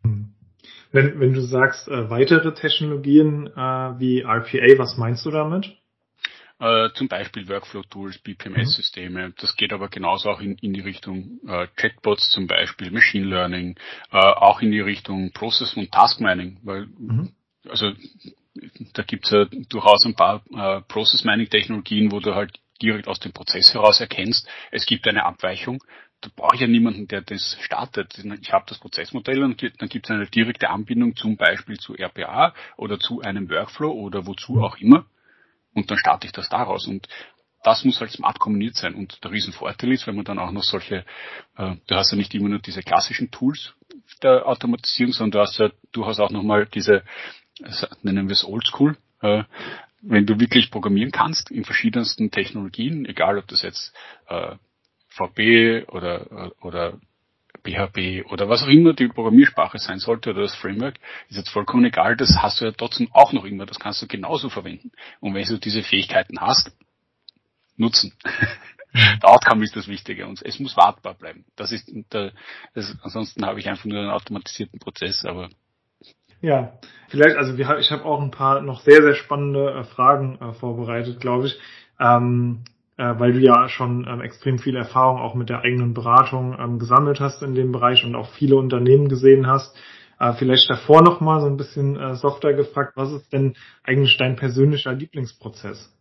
Hm. 0.05 0.33
Wenn, 0.91 1.19
wenn 1.19 1.33
du 1.33 1.41
sagst, 1.41 1.87
äh, 1.87 2.09
weitere 2.09 2.53
Technologien 2.53 3.47
äh, 3.47 3.99
wie 3.99 4.21
RPA, 4.21 4.77
was 4.77 4.97
meinst 4.97 5.25
du 5.25 5.31
damit? 5.31 5.77
Äh, 6.63 6.93
zum 6.93 7.09
Beispiel 7.09 7.49
Workflow-Tools, 7.49 8.19
BPMS-Systeme. 8.19 9.27
Mhm. 9.27 9.33
Das 9.37 9.57
geht 9.57 9.73
aber 9.73 9.89
genauso 9.89 10.29
auch 10.29 10.39
in, 10.39 10.55
in 10.59 10.73
die 10.73 10.79
Richtung 10.79 11.41
äh, 11.45 11.67
Chatbots 11.75 12.29
zum 12.31 12.47
Beispiel, 12.47 12.89
Machine 12.89 13.25
Learning, 13.25 13.75
äh, 14.13 14.17
auch 14.17 14.61
in 14.61 14.71
die 14.71 14.79
Richtung 14.79 15.33
Process- 15.33 15.73
und 15.73 15.91
Task-Mining, 15.91 16.61
weil 16.63 16.85
mhm. 16.85 17.33
also 17.67 17.91
da 18.93 19.03
gibt's 19.03 19.31
ja 19.31 19.43
durchaus 19.67 20.05
ein 20.05 20.15
paar 20.15 20.41
äh, 20.55 20.79
Process-Mining-Technologien, 20.87 22.13
wo 22.13 22.21
du 22.21 22.33
halt 22.33 22.57
direkt 22.81 23.09
aus 23.09 23.19
dem 23.19 23.33
Prozess 23.33 23.73
heraus 23.73 23.99
erkennst, 23.99 24.47
es 24.71 24.85
gibt 24.85 25.05
eine 25.05 25.25
Abweichung. 25.25 25.83
Da 26.21 26.29
brauche 26.33 26.55
ich 26.55 26.61
ja 26.61 26.67
niemanden, 26.67 27.09
der 27.09 27.23
das 27.23 27.57
startet. 27.59 28.23
Ich 28.41 28.53
habe 28.53 28.63
das 28.69 28.79
Prozessmodell 28.79 29.43
und 29.43 29.61
dann 29.61 29.89
gibt 29.89 30.05
es 30.05 30.11
eine 30.11 30.27
direkte 30.27 30.69
Anbindung 30.69 31.17
zum 31.17 31.35
Beispiel 31.35 31.77
zu 31.77 31.93
RPA 31.93 32.53
oder 32.77 32.99
zu 32.99 33.19
einem 33.19 33.49
Workflow 33.49 33.91
oder 33.91 34.25
wozu 34.25 34.61
auch 34.61 34.77
immer. 34.77 35.05
Und 35.73 35.89
dann 35.89 35.97
starte 35.97 36.27
ich 36.27 36.33
das 36.33 36.49
daraus. 36.49 36.87
Und 36.87 37.07
das 37.63 37.83
muss 37.85 37.99
halt 37.99 38.11
smart 38.11 38.39
kommuniziert 38.39 38.75
sein. 38.75 38.95
Und 38.95 39.23
der 39.23 39.31
Riesenvorteil 39.31 39.91
ist, 39.93 40.05
wenn 40.05 40.15
man 40.15 40.25
dann 40.25 40.39
auch 40.39 40.51
noch 40.51 40.63
solche, 40.63 41.05
äh, 41.57 41.75
du 41.87 41.95
hast 41.95 42.11
ja 42.11 42.17
nicht 42.17 42.33
immer 42.35 42.49
nur 42.49 42.59
diese 42.59 42.81
klassischen 42.81 43.31
Tools 43.31 43.73
der 44.21 44.47
Automatisierung, 44.47 45.13
sondern 45.13 45.31
du 45.31 45.39
hast 45.39 45.57
ja 45.59 45.69
durchaus 45.91 46.19
auch 46.19 46.29
nochmal 46.29 46.65
diese, 46.65 47.03
nennen 48.01 48.27
wir 48.27 48.33
es 48.33 48.43
Oldschool, 48.43 48.97
äh, 49.21 49.43
wenn 50.01 50.25
du 50.25 50.39
wirklich 50.39 50.69
programmieren 50.69 51.11
kannst 51.11 51.49
in 51.49 51.63
verschiedensten 51.63 52.29
Technologien, 52.29 53.05
egal 53.05 53.37
ob 53.37 53.47
das 53.47 53.61
jetzt 53.61 53.93
äh, 54.27 54.55
VB 55.07 55.87
oder, 55.87 56.51
oder 56.61 56.99
PHP 57.63 58.25
oder 58.31 58.49
was 58.49 58.63
auch 58.63 58.67
immer 58.67 58.93
die 58.93 59.07
Programmiersprache 59.07 59.79
sein 59.79 59.99
sollte 59.99 60.31
oder 60.31 60.41
das 60.41 60.55
Framework, 60.55 60.95
ist 61.29 61.37
jetzt 61.37 61.49
vollkommen 61.49 61.85
egal, 61.85 62.15
das 62.15 62.37
hast 62.41 62.61
du 62.61 62.65
ja 62.65 62.71
trotzdem 62.71 63.09
auch 63.13 63.33
noch 63.33 63.45
immer, 63.45 63.65
das 63.65 63.79
kannst 63.79 64.01
du 64.01 64.07
genauso 64.07 64.49
verwenden. 64.49 64.91
Und 65.19 65.33
wenn 65.33 65.45
du 65.45 65.57
diese 65.57 65.83
Fähigkeiten 65.83 66.39
hast, 66.39 66.71
nutzen. 67.77 68.13
der 68.93 69.29
Outcome 69.29 69.63
ist 69.63 69.75
das 69.75 69.87
Wichtige 69.87 70.27
und 70.27 70.41
es 70.43 70.59
muss 70.59 70.77
wartbar 70.77 71.15
bleiben. 71.15 71.45
Das 71.55 71.71
ist 71.71 71.91
der, 72.13 72.33
das, 72.75 72.95
ansonsten 73.01 73.45
habe 73.45 73.59
ich 73.59 73.67
einfach 73.67 73.85
nur 73.85 73.99
einen 73.99 74.09
automatisierten 74.09 74.79
Prozess, 74.79 75.25
aber 75.25 75.49
ja, 76.41 76.73
vielleicht, 77.07 77.37
also 77.37 77.57
wir, 77.57 77.77
ich 77.79 77.89
habe 77.91 78.03
auch 78.03 78.21
ein 78.21 78.31
paar 78.31 78.61
noch 78.61 78.81
sehr, 78.81 79.01
sehr 79.01 79.15
spannende 79.15 79.71
äh, 79.71 79.83
Fragen 79.85 80.37
äh, 80.41 80.51
vorbereitet, 80.51 81.21
glaube 81.21 81.47
ich. 81.47 81.57
Ähm, 82.01 82.65
äh, 82.97 83.13
weil 83.17 83.33
du 83.33 83.39
ja 83.39 83.69
schon 83.69 84.07
ähm, 84.07 84.21
extrem 84.21 84.59
viel 84.59 84.75
Erfahrung 84.75 85.19
auch 85.19 85.35
mit 85.35 85.49
der 85.49 85.61
eigenen 85.61 85.93
Beratung 85.93 86.57
ähm, 86.59 86.79
gesammelt 86.79 87.19
hast 87.19 87.41
in 87.41 87.55
dem 87.55 87.71
Bereich 87.71 88.03
und 88.05 88.15
auch 88.15 88.31
viele 88.31 88.55
Unternehmen 88.55 89.09
gesehen 89.09 89.47
hast. 89.47 89.75
Äh, 90.19 90.33
vielleicht 90.33 90.69
davor 90.69 91.01
noch 91.01 91.19
mal 91.19 91.41
so 91.41 91.47
ein 91.47 91.57
bisschen 91.57 91.99
äh, 91.99 92.15
softer 92.15 92.53
gefragt, 92.53 92.93
was 92.95 93.11
ist 93.11 93.33
denn 93.33 93.55
eigentlich 93.83 94.17
dein 94.17 94.35
persönlicher 94.35 94.93
Lieblingsprozess? 94.93 95.91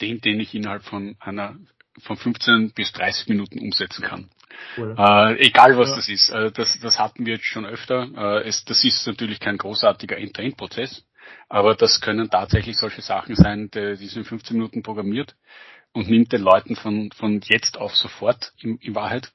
Den, 0.00 0.20
den 0.20 0.40
ich 0.40 0.54
innerhalb 0.54 0.84
von 0.84 1.16
einer 1.18 1.56
von 2.00 2.16
15 2.16 2.72
bis 2.72 2.92
30 2.92 3.28
Minuten 3.28 3.58
umsetzen 3.58 4.02
kann. 4.02 4.30
Cool. 4.76 4.94
Äh, 4.96 5.46
egal 5.46 5.76
was 5.76 5.90
ja. 5.90 5.96
das 5.96 6.08
ist. 6.08 6.30
Äh, 6.30 6.50
das, 6.52 6.78
das 6.80 6.98
hatten 6.98 7.26
wir 7.26 7.34
jetzt 7.34 7.46
schon 7.46 7.66
öfter. 7.66 8.08
Äh, 8.16 8.48
es, 8.48 8.64
das 8.64 8.84
ist 8.84 9.06
natürlich 9.06 9.40
kein 9.40 9.58
großartiger 9.58 10.16
End-to-End-Prozess. 10.16 11.04
Aber 11.48 11.74
das 11.74 12.00
können 12.00 12.30
tatsächlich 12.30 12.76
solche 12.76 13.02
Sachen 13.02 13.36
sein, 13.36 13.70
die, 13.70 13.96
die 13.96 14.06
sind 14.06 14.26
15 14.26 14.56
Minuten 14.56 14.82
programmiert 14.82 15.36
und 15.92 16.08
nimmt 16.08 16.32
den 16.32 16.42
Leuten 16.42 16.76
von, 16.76 17.10
von 17.12 17.40
jetzt 17.44 17.78
auf 17.78 17.94
sofort 17.94 18.52
in, 18.58 18.78
in 18.78 18.94
Wahrheit 18.94 19.32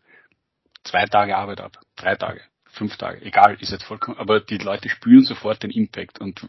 zwei 0.84 1.06
Tage 1.06 1.38
Arbeit 1.38 1.62
ab, 1.62 1.78
drei 1.96 2.16
Tage, 2.16 2.42
fünf 2.66 2.98
Tage, 2.98 3.22
egal, 3.22 3.58
ist 3.60 3.72
jetzt 3.72 3.84
vollkommen, 3.84 4.18
aber 4.18 4.40
die 4.40 4.58
Leute 4.58 4.90
spüren 4.90 5.24
sofort 5.24 5.64
den 5.64 5.72
Impact 5.72 6.20
und 6.20 6.48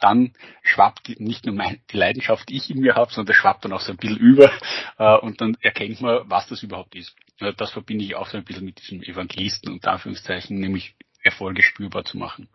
dann 0.00 0.34
schwappt 0.62 1.20
nicht 1.20 1.46
nur 1.46 1.54
mein, 1.54 1.80
die 1.90 1.96
Leidenschaft, 1.96 2.48
die 2.48 2.56
ich 2.56 2.70
in 2.70 2.80
mir 2.80 2.94
habe, 2.94 3.12
sondern 3.12 3.32
das 3.32 3.36
schwappt 3.36 3.64
dann 3.64 3.72
auch 3.72 3.80
so 3.80 3.92
ein 3.92 3.96
bisschen 3.96 4.18
über 4.18 4.50
äh, 4.98 5.16
und 5.18 5.40
dann 5.40 5.56
erkennt 5.60 6.00
man, 6.00 6.22
was 6.26 6.46
das 6.48 6.62
überhaupt 6.62 6.94
ist. 6.94 7.14
Das 7.56 7.70
verbinde 7.70 8.04
ich 8.04 8.16
auch 8.16 8.28
so 8.28 8.36
ein 8.36 8.44
bisschen 8.44 8.64
mit 8.64 8.80
diesem 8.80 9.02
Evangelisten 9.02 9.72
und 9.72 9.86
Anführungszeichen, 9.86 10.58
nämlich 10.58 10.96
Erfolge 11.22 11.62
spürbar 11.62 12.04
zu 12.04 12.18
machen 12.18 12.48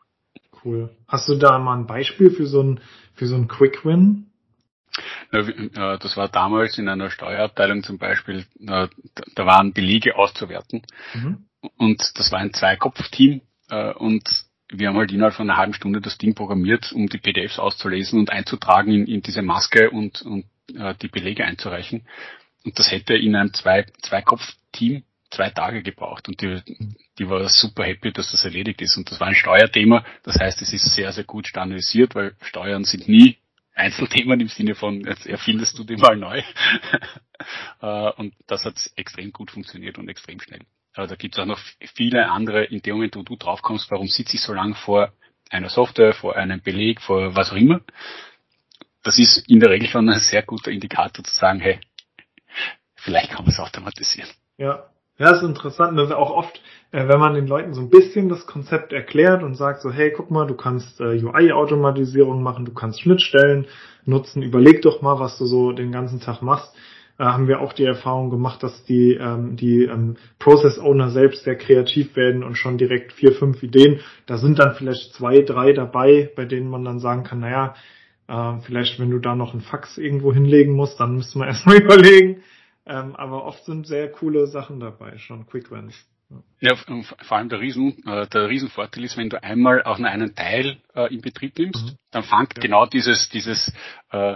cool. 0.63 0.89
Hast 1.07 1.27
du 1.29 1.35
da 1.35 1.59
mal 1.59 1.77
ein 1.77 1.87
Beispiel 1.87 2.29
für 2.29 2.47
so 2.47 2.61
ein, 2.61 2.79
für 3.13 3.27
so 3.27 3.35
ein 3.35 3.47
Quick 3.47 3.85
Win? 3.85 4.27
Das 5.31 6.17
war 6.17 6.29
damals 6.29 6.77
in 6.77 6.87
einer 6.87 7.09
Steuerabteilung 7.09 7.81
zum 7.83 7.97
Beispiel, 7.97 8.45
da 8.59 8.89
waren 9.37 9.73
Belege 9.73 10.15
auszuwerten. 10.15 10.83
Mhm. 11.13 11.45
Und 11.77 12.19
das 12.19 12.31
war 12.31 12.39
ein 12.39 12.53
Zweikopf-Team. 12.53 13.41
Äh, 13.69 13.93
und 13.93 14.23
wir 14.69 14.89
haben 14.89 14.97
halt 14.97 15.11
innerhalb 15.11 15.33
von 15.33 15.49
einer 15.49 15.57
halben 15.57 15.73
Stunde 15.73 16.01
das 16.01 16.17
Ding 16.17 16.35
programmiert, 16.35 16.91
um 16.93 17.07
die 17.07 17.17
PDFs 17.17 17.59
auszulesen 17.59 18.19
und 18.19 18.29
einzutragen 18.29 18.91
in, 18.91 19.07
in 19.07 19.21
diese 19.21 19.41
Maske 19.41 19.89
und, 19.89 20.21
und 20.23 20.45
äh, 20.75 20.93
die 21.01 21.07
Belege 21.07 21.45
einzureichen. 21.45 22.07
Und 22.65 22.77
das 22.79 22.91
hätte 22.91 23.15
in 23.15 23.35
einem 23.35 23.53
Zwei, 23.53 23.85
Zweikopf-Team 24.01 25.03
zwei 25.33 25.49
Tage 25.49 25.83
gebraucht 25.83 26.27
und 26.27 26.41
die, 26.41 26.61
die 27.17 27.29
war 27.29 27.47
super 27.49 27.83
happy, 27.83 28.11
dass 28.11 28.31
das 28.31 28.45
erledigt 28.45 28.81
ist. 28.81 28.97
Und 28.97 29.09
das 29.11 29.19
war 29.19 29.27
ein 29.27 29.35
Steuerthema, 29.35 30.05
das 30.23 30.39
heißt, 30.39 30.61
es 30.61 30.73
ist 30.73 30.93
sehr, 30.93 31.11
sehr 31.11 31.23
gut 31.23 31.47
standardisiert, 31.47 32.15
weil 32.15 32.35
Steuern 32.41 32.83
sind 32.83 33.07
nie 33.07 33.37
Einzelthemen 33.75 34.39
im 34.39 34.49
Sinne 34.49 34.75
von, 34.75 35.01
jetzt 35.01 35.25
erfindest 35.25 35.77
du 35.79 35.83
die 35.83 35.97
mal 35.97 36.15
neu. 36.15 36.41
Äh, 37.81 38.11
und 38.11 38.33
das 38.47 38.63
hat 38.63 38.75
extrem 38.95 39.33
gut 39.33 39.51
funktioniert 39.51 39.97
und 39.97 40.07
extrem 40.07 40.39
schnell. 40.39 40.61
Aber 40.93 41.07
da 41.07 41.15
gibt 41.15 41.35
es 41.35 41.39
auch 41.41 41.45
noch 41.45 41.59
viele 41.93 42.29
andere, 42.31 42.63
in 42.63 42.81
dem 42.81 42.95
Moment, 42.95 43.17
wo 43.17 43.23
du 43.23 43.35
draufkommst, 43.35 43.91
warum 43.91 44.07
sitze 44.07 44.37
ich 44.37 44.41
so 44.41 44.53
lange 44.53 44.75
vor 44.75 45.11
einer 45.49 45.67
Software, 45.67 46.13
vor 46.13 46.37
einem 46.37 46.61
Beleg, 46.61 47.01
vor 47.01 47.35
was 47.35 47.51
auch 47.51 47.57
immer. 47.57 47.81
Das 49.01 49.19
ist 49.19 49.49
in 49.49 49.59
der 49.59 49.71
Regel 49.71 49.89
schon 49.89 50.07
ein 50.07 50.19
sehr 50.19 50.43
guter 50.43 50.71
Indikator 50.71 51.25
zu 51.25 51.35
sagen, 51.35 51.59
hey, 51.59 51.81
vielleicht 52.95 53.31
kann 53.31 53.43
man 53.43 53.51
es 53.51 53.59
automatisieren. 53.59 54.29
Ja, 54.57 54.89
ja, 55.17 55.31
ist 55.31 55.43
interessant. 55.43 55.97
Das 55.97 56.09
ist 56.09 56.15
auch 56.15 56.31
oft, 56.31 56.61
äh, 56.91 57.07
wenn 57.07 57.19
man 57.19 57.35
den 57.35 57.47
Leuten 57.47 57.73
so 57.73 57.81
ein 57.81 57.89
bisschen 57.89 58.29
das 58.29 58.45
Konzept 58.47 58.93
erklärt 58.93 59.43
und 59.43 59.55
sagt 59.55 59.81
so, 59.81 59.91
hey, 59.91 60.11
guck 60.15 60.31
mal, 60.31 60.47
du 60.47 60.55
kannst 60.55 60.99
äh, 60.99 61.23
UI-Automatisierung 61.23 62.41
machen, 62.41 62.65
du 62.65 62.73
kannst 62.73 63.01
Schnittstellen 63.01 63.65
nutzen, 64.05 64.41
überleg 64.41 64.81
doch 64.81 65.01
mal, 65.01 65.19
was 65.19 65.37
du 65.37 65.45
so 65.45 65.71
den 65.71 65.91
ganzen 65.91 66.19
Tag 66.19 66.41
machst. 66.41 66.73
Äh, 67.19 67.25
haben 67.25 67.47
wir 67.47 67.61
auch 67.61 67.73
die 67.73 67.85
Erfahrung 67.85 68.31
gemacht, 68.31 68.63
dass 68.63 68.83
die, 68.85 69.13
ähm, 69.13 69.55
die 69.55 69.83
ähm, 69.83 70.15
Process 70.39 70.79
Owner 70.79 71.09
selbst 71.09 71.43
sehr 71.43 71.55
kreativ 71.55 72.15
werden 72.15 72.43
und 72.43 72.55
schon 72.55 72.77
direkt 72.79 73.13
vier, 73.13 73.33
fünf 73.33 73.61
Ideen. 73.61 73.99
Da 74.25 74.37
sind 74.37 74.57
dann 74.57 74.73
vielleicht 74.73 75.13
zwei, 75.13 75.41
drei 75.41 75.73
dabei, 75.73 76.31
bei 76.35 76.45
denen 76.45 76.69
man 76.69 76.83
dann 76.83 76.99
sagen 76.99 77.23
kann, 77.23 77.41
naja, 77.41 77.75
äh, 78.27 78.59
vielleicht 78.65 78.99
wenn 78.99 79.11
du 79.11 79.19
da 79.19 79.35
noch 79.35 79.53
ein 79.53 79.61
Fax 79.61 79.97
irgendwo 79.99 80.33
hinlegen 80.33 80.73
musst, 80.73 80.99
dann 80.99 81.15
müssen 81.15 81.39
wir 81.39 81.47
erstmal 81.49 81.77
überlegen. 81.77 82.41
Ähm, 82.85 83.15
aber 83.15 83.45
oft 83.45 83.63
sind 83.65 83.87
sehr 83.87 84.11
coole 84.11 84.47
Sachen 84.47 84.79
dabei, 84.79 85.17
schon 85.17 85.45
Quick 85.47 85.71
Wins. 85.71 85.95
Ja, 86.59 86.75
vor 86.75 87.37
allem 87.37 87.49
der 87.49 87.59
Riesen, 87.59 88.03
äh, 88.07 88.27
der 88.27 88.49
Riesenvorteil 88.49 89.03
ist, 89.03 89.17
wenn 89.17 89.29
du 89.29 89.41
einmal 89.43 89.83
auch 89.83 89.99
nur 89.99 90.09
einen 90.09 90.33
Teil 90.35 90.81
äh, 90.95 91.13
in 91.13 91.21
Betrieb 91.21 91.57
nimmst, 91.57 91.85
mhm. 91.85 91.97
dann 92.11 92.23
fängt 92.23 92.55
ja. 92.55 92.61
genau 92.61 92.85
dieses, 92.85 93.29
dieses 93.29 93.71
äh, 94.09 94.35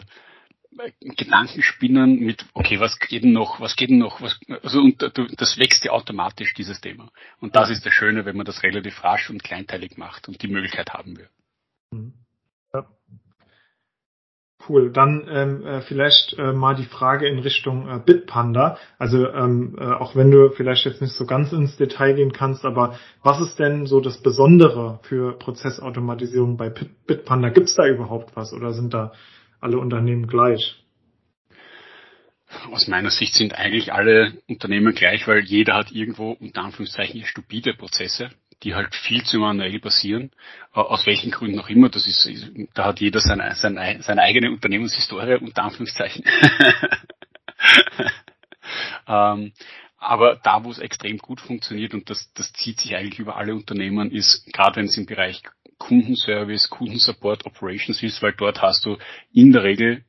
Gedankenspinnen 0.99 2.19
mit, 2.19 2.45
okay, 2.53 2.79
was 2.79 2.99
geht 2.99 3.23
denn 3.23 3.31
noch, 3.31 3.59
was 3.59 3.75
geht 3.75 3.89
denn 3.89 3.97
noch, 3.97 4.21
was, 4.21 4.39
also 4.61 4.81
und 4.81 5.01
du, 5.01 5.25
das 5.35 5.57
wächst 5.57 5.83
ja 5.85 5.91
automatisch, 5.91 6.53
dieses 6.53 6.79
Thema. 6.81 7.09
Und 7.39 7.55
das 7.55 7.69
ist 7.69 7.85
das 7.85 7.93
Schöne, 7.93 8.25
wenn 8.25 8.37
man 8.37 8.45
das 8.45 8.61
relativ 8.63 9.03
rasch 9.03 9.29
und 9.29 9.43
kleinteilig 9.43 9.97
macht 9.97 10.27
und 10.27 10.41
die 10.41 10.47
Möglichkeit 10.47 10.93
haben 10.93 11.17
wir. 11.17 11.29
Mhm. 11.91 12.13
Ja. 12.73 12.85
Cool. 14.67 14.91
Dann 14.91 15.27
ähm, 15.29 15.65
äh, 15.65 15.81
vielleicht 15.81 16.37
äh, 16.37 16.51
mal 16.51 16.75
die 16.75 16.85
Frage 16.85 17.27
in 17.27 17.39
Richtung 17.39 17.87
äh, 17.87 17.99
Bitpanda. 17.99 18.77
Also 18.97 19.27
ähm, 19.27 19.77
äh, 19.79 19.85
auch 19.85 20.15
wenn 20.15 20.31
du 20.31 20.49
vielleicht 20.49 20.85
jetzt 20.85 21.01
nicht 21.01 21.13
so 21.13 21.25
ganz 21.25 21.53
ins 21.53 21.77
Detail 21.77 22.15
gehen 22.15 22.33
kannst, 22.33 22.65
aber 22.65 22.99
was 23.23 23.39
ist 23.39 23.59
denn 23.59 23.85
so 23.85 24.01
das 24.01 24.21
Besondere 24.21 24.99
für 25.03 25.37
Prozessautomatisierung 25.37 26.57
bei 26.57 26.69
Bitpanda? 26.69 27.49
Gibt 27.49 27.67
es 27.67 27.75
da 27.75 27.87
überhaupt 27.87 28.35
was 28.35 28.51
oder 28.53 28.73
sind 28.73 28.93
da 28.93 29.13
alle 29.61 29.77
Unternehmen 29.77 30.27
gleich? 30.27 30.83
Aus 32.71 32.87
meiner 32.87 33.11
Sicht 33.11 33.33
sind 33.35 33.55
eigentlich 33.55 33.93
alle 33.93 34.33
Unternehmen 34.47 34.93
gleich, 34.93 35.27
weil 35.27 35.43
jeder 35.43 35.75
hat 35.75 35.91
irgendwo 35.91 36.31
unter 36.31 36.63
Anführungszeichen 36.63 37.25
stupide 37.25 37.73
Prozesse 37.73 38.29
die 38.63 38.75
halt 38.75 38.95
viel 38.95 39.23
zu 39.23 39.39
manuell 39.39 39.79
basieren, 39.79 40.31
äh, 40.73 40.79
aus 40.79 41.05
welchen 41.05 41.31
Gründen 41.31 41.59
auch 41.59 41.69
immer. 41.69 41.89
Das 41.89 42.07
ist, 42.07 42.29
da 42.73 42.85
hat 42.85 42.99
jeder 42.99 43.19
seine, 43.19 43.53
seine, 43.55 44.01
seine 44.01 44.21
eigene 44.21 44.51
Unternehmenshistorie 44.51 45.35
unter 45.35 45.63
Anführungszeichen. 45.63 46.23
ähm, 49.07 49.53
aber 49.97 50.39
da, 50.43 50.63
wo 50.63 50.71
es 50.71 50.79
extrem 50.79 51.17
gut 51.17 51.41
funktioniert 51.41 51.93
und 51.93 52.09
das, 52.09 52.31
das 52.33 52.53
zieht 52.53 52.79
sich 52.79 52.95
eigentlich 52.95 53.19
über 53.19 53.35
alle 53.37 53.55
Unternehmen, 53.55 54.11
ist 54.11 54.45
gerade 54.53 54.77
wenn 54.77 54.85
es 54.85 54.97
im 54.97 55.05
Bereich 55.05 55.41
Kundenservice, 55.77 56.69
Kundensupport, 56.69 57.45
Operations 57.45 58.01
ist, 58.01 58.21
weil 58.21 58.33
dort 58.33 58.61
hast 58.61 58.85
du 58.85 58.97
in 59.33 59.51
der 59.51 59.63
Regel 59.63 60.03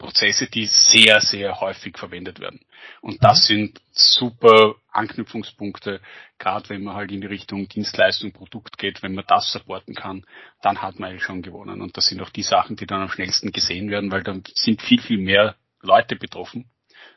Prozesse, 0.00 0.48
die 0.48 0.64
sehr, 0.64 1.20
sehr 1.20 1.60
häufig 1.60 1.98
verwendet 1.98 2.40
werden. 2.40 2.60
Und 3.02 3.22
das 3.22 3.42
mhm. 3.42 3.54
sind 3.54 3.80
super 3.92 4.76
Anknüpfungspunkte, 4.90 6.00
gerade 6.38 6.68
wenn 6.70 6.82
man 6.82 6.96
halt 6.96 7.12
in 7.12 7.20
die 7.20 7.26
Richtung 7.26 7.68
Dienstleistung, 7.68 8.32
Produkt 8.32 8.78
geht, 8.78 9.02
wenn 9.02 9.14
man 9.14 9.26
das 9.28 9.52
supporten 9.52 9.94
kann, 9.94 10.24
dann 10.62 10.80
hat 10.80 10.98
man 10.98 11.10
eigentlich 11.10 11.22
schon 11.22 11.42
gewonnen. 11.42 11.82
Und 11.82 11.96
das 11.98 12.06
sind 12.06 12.22
auch 12.22 12.30
die 12.30 12.42
Sachen, 12.42 12.76
die 12.76 12.86
dann 12.86 13.02
am 13.02 13.10
schnellsten 13.10 13.52
gesehen 13.52 13.90
werden, 13.90 14.10
weil 14.10 14.22
dann 14.22 14.42
sind 14.54 14.80
viel, 14.80 15.02
viel 15.02 15.18
mehr 15.18 15.54
Leute 15.82 16.16
betroffen. 16.16 16.70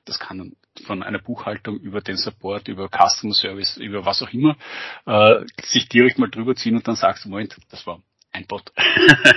Das 0.04 0.20
kann 0.20 0.56
von 0.86 1.04
einer 1.04 1.20
Buchhaltung 1.20 1.80
über 1.80 2.02
den 2.02 2.18
Support, 2.18 2.68
über 2.68 2.90
Customer 2.90 3.34
Service, 3.34 3.78
über 3.78 4.06
was 4.06 4.22
auch 4.22 4.34
immer, 4.34 4.58
äh, 5.06 5.46
sich 5.62 5.88
direkt 5.88 6.20
mal 6.20 6.30
drüber 6.30 6.56
ziehen 6.56 6.75
und 6.75 6.86
dann 6.86 6.96
sagst 6.96 7.24
du, 7.24 7.30
Moment, 7.30 7.56
das 7.70 7.88
war 7.88 8.02
ein 8.32 8.46
Bot. 8.46 8.74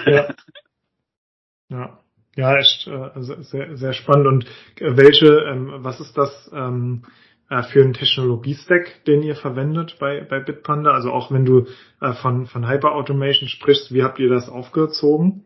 Ja. 0.07 0.35
ja. 1.69 2.06
Ja, 2.37 2.57
echt 2.59 2.87
äh, 2.87 3.11
sehr, 3.16 3.76
sehr 3.76 3.93
spannend. 3.95 4.26
Und 4.26 4.45
äh, 4.78 4.97
welche, 4.97 5.26
ähm, 5.26 5.73
was 5.78 6.00
ist 6.00 6.16
das 6.19 6.50
ähm, 6.55 7.05
äh, 7.49 7.62
für 7.62 7.83
ein 7.83 7.95
Technologiestack, 7.95 9.05
den 9.07 9.23
ihr 9.23 9.37
verwendet 9.37 9.97
bei, 9.99 10.21
bei 10.21 10.40
Bitpanda? 10.40 10.93
Also 10.93 11.12
auch 11.12 11.33
wenn 11.33 11.47
du 11.47 11.66
äh, 12.02 12.12
von, 12.12 12.47
von 12.47 12.69
Hyper-Automation 12.69 13.49
sprichst, 13.49 13.93
wie 13.93 14.02
habt 14.02 14.19
ihr 14.19 14.28
das 14.28 14.50
aufgezogen? 14.50 15.45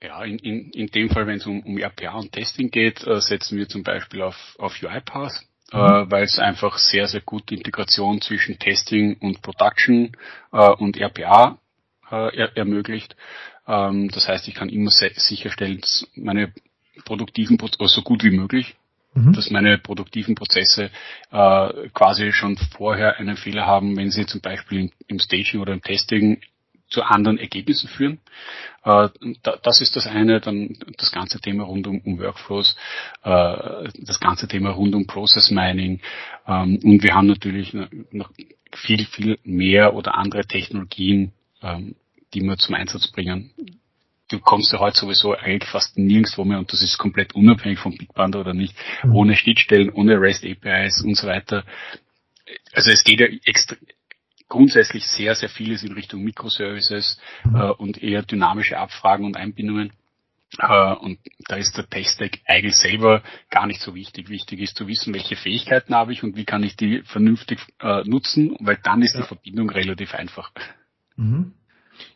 Ja, 0.00 0.22
in, 0.22 0.38
in, 0.38 0.70
in 0.70 0.86
dem 0.86 1.08
Fall, 1.10 1.26
wenn 1.26 1.38
es 1.38 1.46
um, 1.46 1.60
um 1.62 1.78
RPA 1.78 2.16
und 2.16 2.30
Testing 2.30 2.70
geht, 2.70 3.04
äh, 3.04 3.20
setzen 3.20 3.58
wir 3.58 3.68
zum 3.68 3.82
Beispiel 3.82 4.22
auf, 4.22 4.36
auf 4.58 4.80
UiPath, 4.80 5.46
äh, 5.72 5.76
mhm. 5.76 5.82
äh, 5.82 6.10
weil 6.12 6.24
es 6.24 6.38
einfach 6.38 6.78
sehr, 6.78 7.08
sehr 7.08 7.22
gute 7.22 7.56
Integration 7.56 8.20
zwischen 8.20 8.60
Testing 8.60 9.16
und 9.18 9.42
Production 9.42 10.12
äh, 10.52 10.70
und 10.70 10.96
RPA 10.96 11.58
äh, 12.10 12.36
er, 12.36 12.56
ermöglicht. 12.56 13.16
Ähm, 13.66 14.08
das 14.08 14.28
heißt, 14.28 14.48
ich 14.48 14.54
kann 14.54 14.68
immer 14.68 14.90
sicherstellen, 14.90 15.80
dass 15.80 16.06
meine 16.14 16.52
produktiven 17.04 17.58
Prozesse 17.58 17.94
so 17.94 18.02
gut 18.02 18.24
wie 18.24 18.30
möglich, 18.30 18.74
mhm. 19.14 19.32
dass 19.32 19.50
meine 19.50 19.78
produktiven 19.78 20.34
Prozesse 20.34 20.90
äh, 21.30 21.88
quasi 21.92 22.32
schon 22.32 22.56
vorher 22.56 23.18
einen 23.18 23.36
Fehler 23.36 23.66
haben, 23.66 23.96
wenn 23.96 24.10
sie 24.10 24.26
zum 24.26 24.40
Beispiel 24.40 24.90
im 25.08 25.18
Staging 25.18 25.60
oder 25.60 25.72
im 25.72 25.82
Testing 25.82 26.40
zu 26.88 27.02
anderen 27.02 27.38
Ergebnissen 27.38 27.88
führen. 27.88 28.20
Äh, 28.84 29.08
das 29.62 29.80
ist 29.80 29.96
das 29.96 30.06
eine, 30.06 30.40
dann 30.40 30.78
das 30.96 31.10
ganze 31.10 31.40
Thema 31.40 31.64
rund 31.64 31.86
um, 31.86 32.00
um 32.00 32.18
Workflows, 32.18 32.76
äh, 33.24 33.90
das 33.98 34.20
ganze 34.20 34.46
Thema 34.46 34.70
rund 34.70 34.94
um 34.94 35.06
Process 35.06 35.50
Mining 35.50 36.00
ähm, 36.46 36.78
und 36.82 37.02
wir 37.02 37.14
haben 37.14 37.26
natürlich 37.26 37.76
noch 38.12 38.30
viel, 38.72 39.04
viel 39.06 39.38
mehr 39.42 39.94
oder 39.94 40.16
andere 40.16 40.46
Technologien, 40.46 41.32
ähm, 41.62 41.96
die 42.36 42.42
wir 42.42 42.58
zum 42.58 42.74
Einsatz 42.74 43.08
bringen. 43.08 43.50
Du 44.28 44.40
kommst 44.40 44.72
ja 44.72 44.80
heute 44.80 44.98
sowieso 44.98 45.34
eigentlich 45.34 45.70
fast 45.70 45.96
nirgendwo 45.96 46.44
mehr 46.44 46.58
und 46.58 46.72
das 46.72 46.82
ist 46.82 46.98
komplett 46.98 47.34
unabhängig 47.34 47.78
vom 47.78 47.96
Bitpanda 47.96 48.40
oder 48.40 48.54
nicht, 48.54 48.74
mhm. 49.02 49.14
ohne 49.14 49.36
Schnittstellen, 49.36 49.90
ohne 49.90 50.20
REST 50.20 50.44
APIs 50.44 51.02
und 51.02 51.14
so 51.14 51.26
weiter. 51.26 51.64
Also 52.72 52.90
es 52.90 53.04
geht 53.04 53.20
ja 53.20 53.26
extra, 53.44 53.76
grundsätzlich 54.48 55.06
sehr, 55.06 55.34
sehr 55.34 55.48
vieles 55.48 55.82
in 55.82 55.92
Richtung 55.92 56.22
Microservices 56.24 57.18
mhm. 57.44 57.56
äh, 57.56 57.70
und 57.70 58.02
eher 58.02 58.22
dynamische 58.22 58.78
Abfragen 58.78 59.24
und 59.24 59.36
Einbindungen. 59.36 59.92
Uh, 60.62 60.94
und 61.00 61.18
da 61.48 61.56
ist 61.56 61.76
der 61.76 61.88
Tech-Stack 61.90 62.38
eigentlich 62.46 62.76
selber 62.76 63.22
gar 63.50 63.66
nicht 63.66 63.80
so 63.80 63.96
wichtig. 63.96 64.28
Wichtig 64.28 64.60
ist 64.60 64.76
zu 64.76 64.86
wissen, 64.86 65.12
welche 65.12 65.34
Fähigkeiten 65.34 65.92
habe 65.94 66.12
ich 66.12 66.22
und 66.22 66.36
wie 66.36 66.44
kann 66.44 66.62
ich 66.62 66.76
die 66.76 67.02
vernünftig 67.02 67.58
uh, 67.82 68.02
nutzen, 68.04 68.56
weil 68.60 68.78
dann 68.82 69.02
ist 69.02 69.16
ja. 69.16 69.22
die 69.22 69.26
Verbindung 69.26 69.68
relativ 69.68 70.14
einfach. 70.14 70.52
Mhm. 71.16 71.52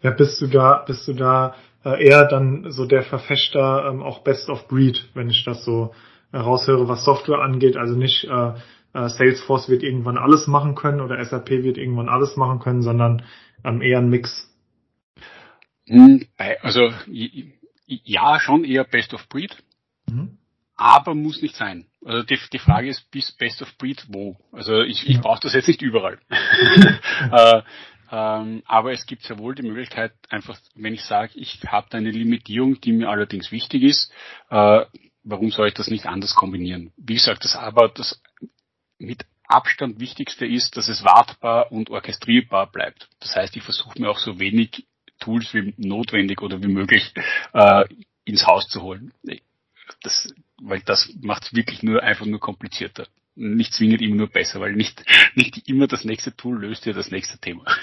Ja, 0.02 0.10
bist 0.10 0.40
du 0.40 0.46
da, 0.46 0.84
bist 0.86 1.06
du 1.08 1.14
da 1.14 1.54
äh, 1.84 2.04
eher 2.04 2.26
dann 2.26 2.70
so 2.70 2.86
der 2.86 3.02
Verfechter 3.02 3.86
ähm, 3.88 4.02
auch 4.02 4.22
Best 4.22 4.48
of 4.48 4.68
Breed, 4.68 5.08
wenn 5.14 5.30
ich 5.30 5.44
das 5.44 5.64
so 5.64 5.94
heraushöre, 6.32 6.88
was 6.88 7.04
Software 7.04 7.40
angeht, 7.40 7.76
also 7.76 7.94
nicht 7.94 8.24
äh, 8.24 8.52
äh, 8.92 9.08
Salesforce 9.08 9.68
wird 9.68 9.82
irgendwann 9.82 10.18
alles 10.18 10.46
machen 10.46 10.74
können 10.74 11.00
oder 11.00 11.24
SAP 11.24 11.50
wird 11.50 11.78
irgendwann 11.78 12.08
alles 12.08 12.36
machen 12.36 12.58
können, 12.58 12.82
sondern 12.82 13.24
ähm, 13.64 13.82
eher 13.82 13.98
ein 13.98 14.10
Mix. 14.10 14.48
Hm, 15.86 16.26
also 16.62 16.90
ja, 17.86 18.38
schon 18.40 18.64
eher 18.64 18.84
Best 18.84 19.12
of 19.14 19.28
Breed, 19.28 19.56
mhm. 20.08 20.38
aber 20.76 21.14
muss 21.14 21.42
nicht 21.42 21.56
sein. 21.56 21.86
Also 22.04 22.22
die, 22.22 22.38
die 22.52 22.58
Frage 22.58 22.88
ist, 22.88 23.10
bis 23.10 23.32
Best 23.32 23.60
of 23.60 23.76
Breed 23.76 24.06
wo? 24.08 24.36
Also 24.52 24.82
ich, 24.82 25.08
ich 25.08 25.20
brauche 25.20 25.40
das 25.40 25.52
jetzt 25.52 25.68
nicht 25.68 25.82
überall. 25.82 26.18
äh, 27.32 27.62
ähm, 28.10 28.62
aber 28.66 28.92
es 28.92 29.06
gibt 29.06 29.22
sehr 29.22 29.38
wohl 29.38 29.54
die 29.54 29.62
Möglichkeit, 29.62 30.12
einfach, 30.28 30.58
wenn 30.74 30.94
ich 30.94 31.04
sage, 31.04 31.32
ich 31.36 31.60
habe 31.66 31.86
da 31.90 31.98
eine 31.98 32.10
Limitierung, 32.10 32.80
die 32.80 32.92
mir 32.92 33.08
allerdings 33.08 33.52
wichtig 33.52 33.82
ist, 33.82 34.12
äh, 34.50 34.84
warum 35.22 35.50
soll 35.50 35.68
ich 35.68 35.74
das 35.74 35.88
nicht 35.88 36.06
anders 36.06 36.34
kombinieren? 36.34 36.92
Wie 36.96 37.14
gesagt, 37.14 37.44
das 37.44 37.54
aber 37.54 37.88
das 37.88 38.20
mit 38.98 39.24
Abstand 39.44 40.00
wichtigste 40.00 40.46
ist, 40.46 40.76
dass 40.76 40.88
es 40.88 41.04
wartbar 41.04 41.72
und 41.72 41.90
orchestrierbar 41.90 42.70
bleibt. 42.70 43.08
Das 43.20 43.34
heißt, 43.34 43.56
ich 43.56 43.62
versuche 43.62 44.00
mir 44.00 44.10
auch 44.10 44.18
so 44.18 44.38
wenig 44.38 44.86
Tools 45.18 45.52
wie 45.54 45.74
notwendig 45.76 46.40
oder 46.40 46.62
wie 46.62 46.68
möglich 46.68 47.12
äh, 47.52 47.84
ins 48.24 48.46
Haus 48.46 48.68
zu 48.68 48.82
holen. 48.82 49.12
Das, 50.02 50.32
weil 50.60 50.80
das 50.80 51.12
macht 51.20 51.44
es 51.44 51.54
wirklich 51.54 51.82
nur 51.82 52.02
einfach 52.02 52.26
nur 52.26 52.40
komplizierter 52.40 53.06
nicht 53.40 53.72
zwingend 53.72 54.02
immer 54.02 54.16
nur 54.16 54.28
besser, 54.28 54.60
weil 54.60 54.74
nicht, 54.74 55.02
nicht 55.34 55.68
immer 55.68 55.86
das 55.86 56.04
nächste 56.04 56.36
Tool 56.36 56.60
löst 56.60 56.86
ja 56.86 56.92
das 56.92 57.10
nächste 57.10 57.38
Thema. 57.38 57.64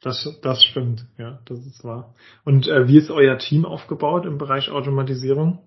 Das, 0.00 0.28
das 0.42 0.64
stimmt, 0.64 1.06
ja, 1.16 1.40
das 1.44 1.64
ist 1.64 1.84
wahr. 1.84 2.14
Und 2.44 2.66
äh, 2.66 2.88
wie 2.88 2.98
ist 2.98 3.10
euer 3.10 3.38
Team 3.38 3.64
aufgebaut 3.64 4.26
im 4.26 4.36
Bereich 4.36 4.68
Automatisierung? 4.68 5.60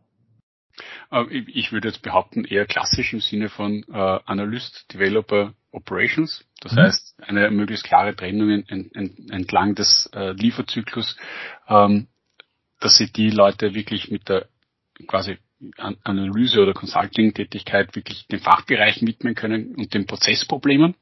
Äh, 1.12 1.26
ich 1.48 1.72
würde 1.72 1.88
jetzt 1.88 2.02
behaupten, 2.02 2.44
eher 2.44 2.66
klassisch 2.66 3.14
im 3.14 3.22
Sinne 3.22 3.50
von 3.50 3.84
äh, 3.88 3.94
Analyst, 4.26 4.94
Developer, 4.94 5.54
Operations. 5.72 6.46
Das 6.62 6.74
mhm. 6.74 6.80
heißt, 6.80 7.16
eine 7.22 7.50
möglichst 7.52 7.86
klare 7.86 8.16
Trennung 8.16 8.50
ent, 8.50 8.96
ent, 8.96 9.32
entlang 9.32 9.76
des 9.76 10.10
äh, 10.14 10.32
Lieferzyklus, 10.32 11.18
ähm, 11.68 12.08
dass 12.80 12.98
sie 12.98 13.12
die 13.12 13.30
Leute 13.30 13.74
wirklich 13.74 14.12
mit 14.12 14.28
der 14.28 14.48
quasi 15.08 15.38
Analyse 15.78 16.62
oder 16.62 16.74
Consulting-Tätigkeit 16.74 17.96
wirklich 17.96 18.28
den 18.28 18.40
Fachbereichen 18.40 19.08
widmen 19.08 19.36
können 19.36 19.76
und 19.76 19.94
den 19.94 20.06
Prozessproblemen. 20.06 20.96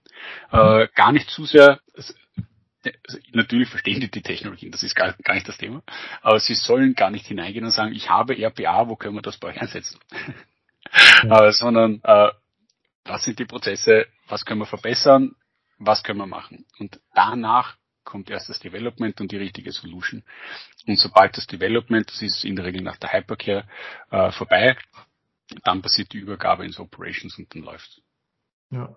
Äh, 0.52 0.88
gar 0.95 1.12
nicht 1.12 1.30
zu 1.30 1.45
sehr, 1.45 1.80
also, 1.95 2.13
natürlich 3.32 3.69
verstehen 3.69 4.02
die 4.02 4.12
die 4.12 4.21
Technologien, 4.21 4.71
das 4.71 4.84
ist 4.84 4.95
gar, 4.95 5.13
gar 5.23 5.34
nicht 5.36 5.47
das 5.47 5.58
Thema, 5.58 5.84
aber 6.21 6.39
sie 6.39 6.56
sollen 6.56 6.95
gar 6.95 7.10
nicht 7.10 7.26
hineingehen 7.26 7.65
und 7.65 7.71
sagen, 7.71 7.93
ich 7.93 8.10
habe 8.10 8.38
RPA, 8.38 8.88
wo 8.88 8.95
können 8.95 9.15
wir 9.15 9.21
das 9.21 9.38
bei 9.38 9.49
euch 9.49 9.62
einsetzen? 9.62 9.99
Ja. 11.23 11.47
äh, 11.47 11.52
sondern 11.52 12.02
äh, 12.04 12.30
was 13.06 13.23
sind 13.23 13.39
die 13.39 13.45
Prozesse, 13.45 14.06
was 14.28 14.45
können 14.45 14.62
wir 14.62 14.65
verbessern, 14.65 15.36
was 15.78 16.04
können 16.04 16.19
wir 16.19 16.28
machen? 16.28 16.65
Und 16.78 16.99
danach 17.13 17.78
kommt 18.04 18.30
erst 18.30 18.50
das 18.50 18.60
Development 18.60 19.20
und 19.22 19.32
die 19.32 19.38
richtige 19.38 19.72
Solution. 19.72 20.24
Und 20.88 21.00
sobald 21.00 21.38
das 21.38 21.48
Development, 21.48 22.08
das 22.08 22.22
ist 22.22 22.44
in 22.46 22.56
der 22.56 22.66
Regel 22.66 22.82
nach 22.82 22.98
der 22.98 23.13
Hypercare 23.13 23.66
äh, 24.12 24.32
vorbei, 24.32 24.78
dann 25.63 25.82
passiert 25.82 26.13
die 26.13 26.20
Übergabe 26.20 26.66
ins 26.66 26.80
Operations 26.80 27.38
und 27.38 27.54
dann 27.54 27.63
läuft 27.63 28.02
Ja. 28.72 28.96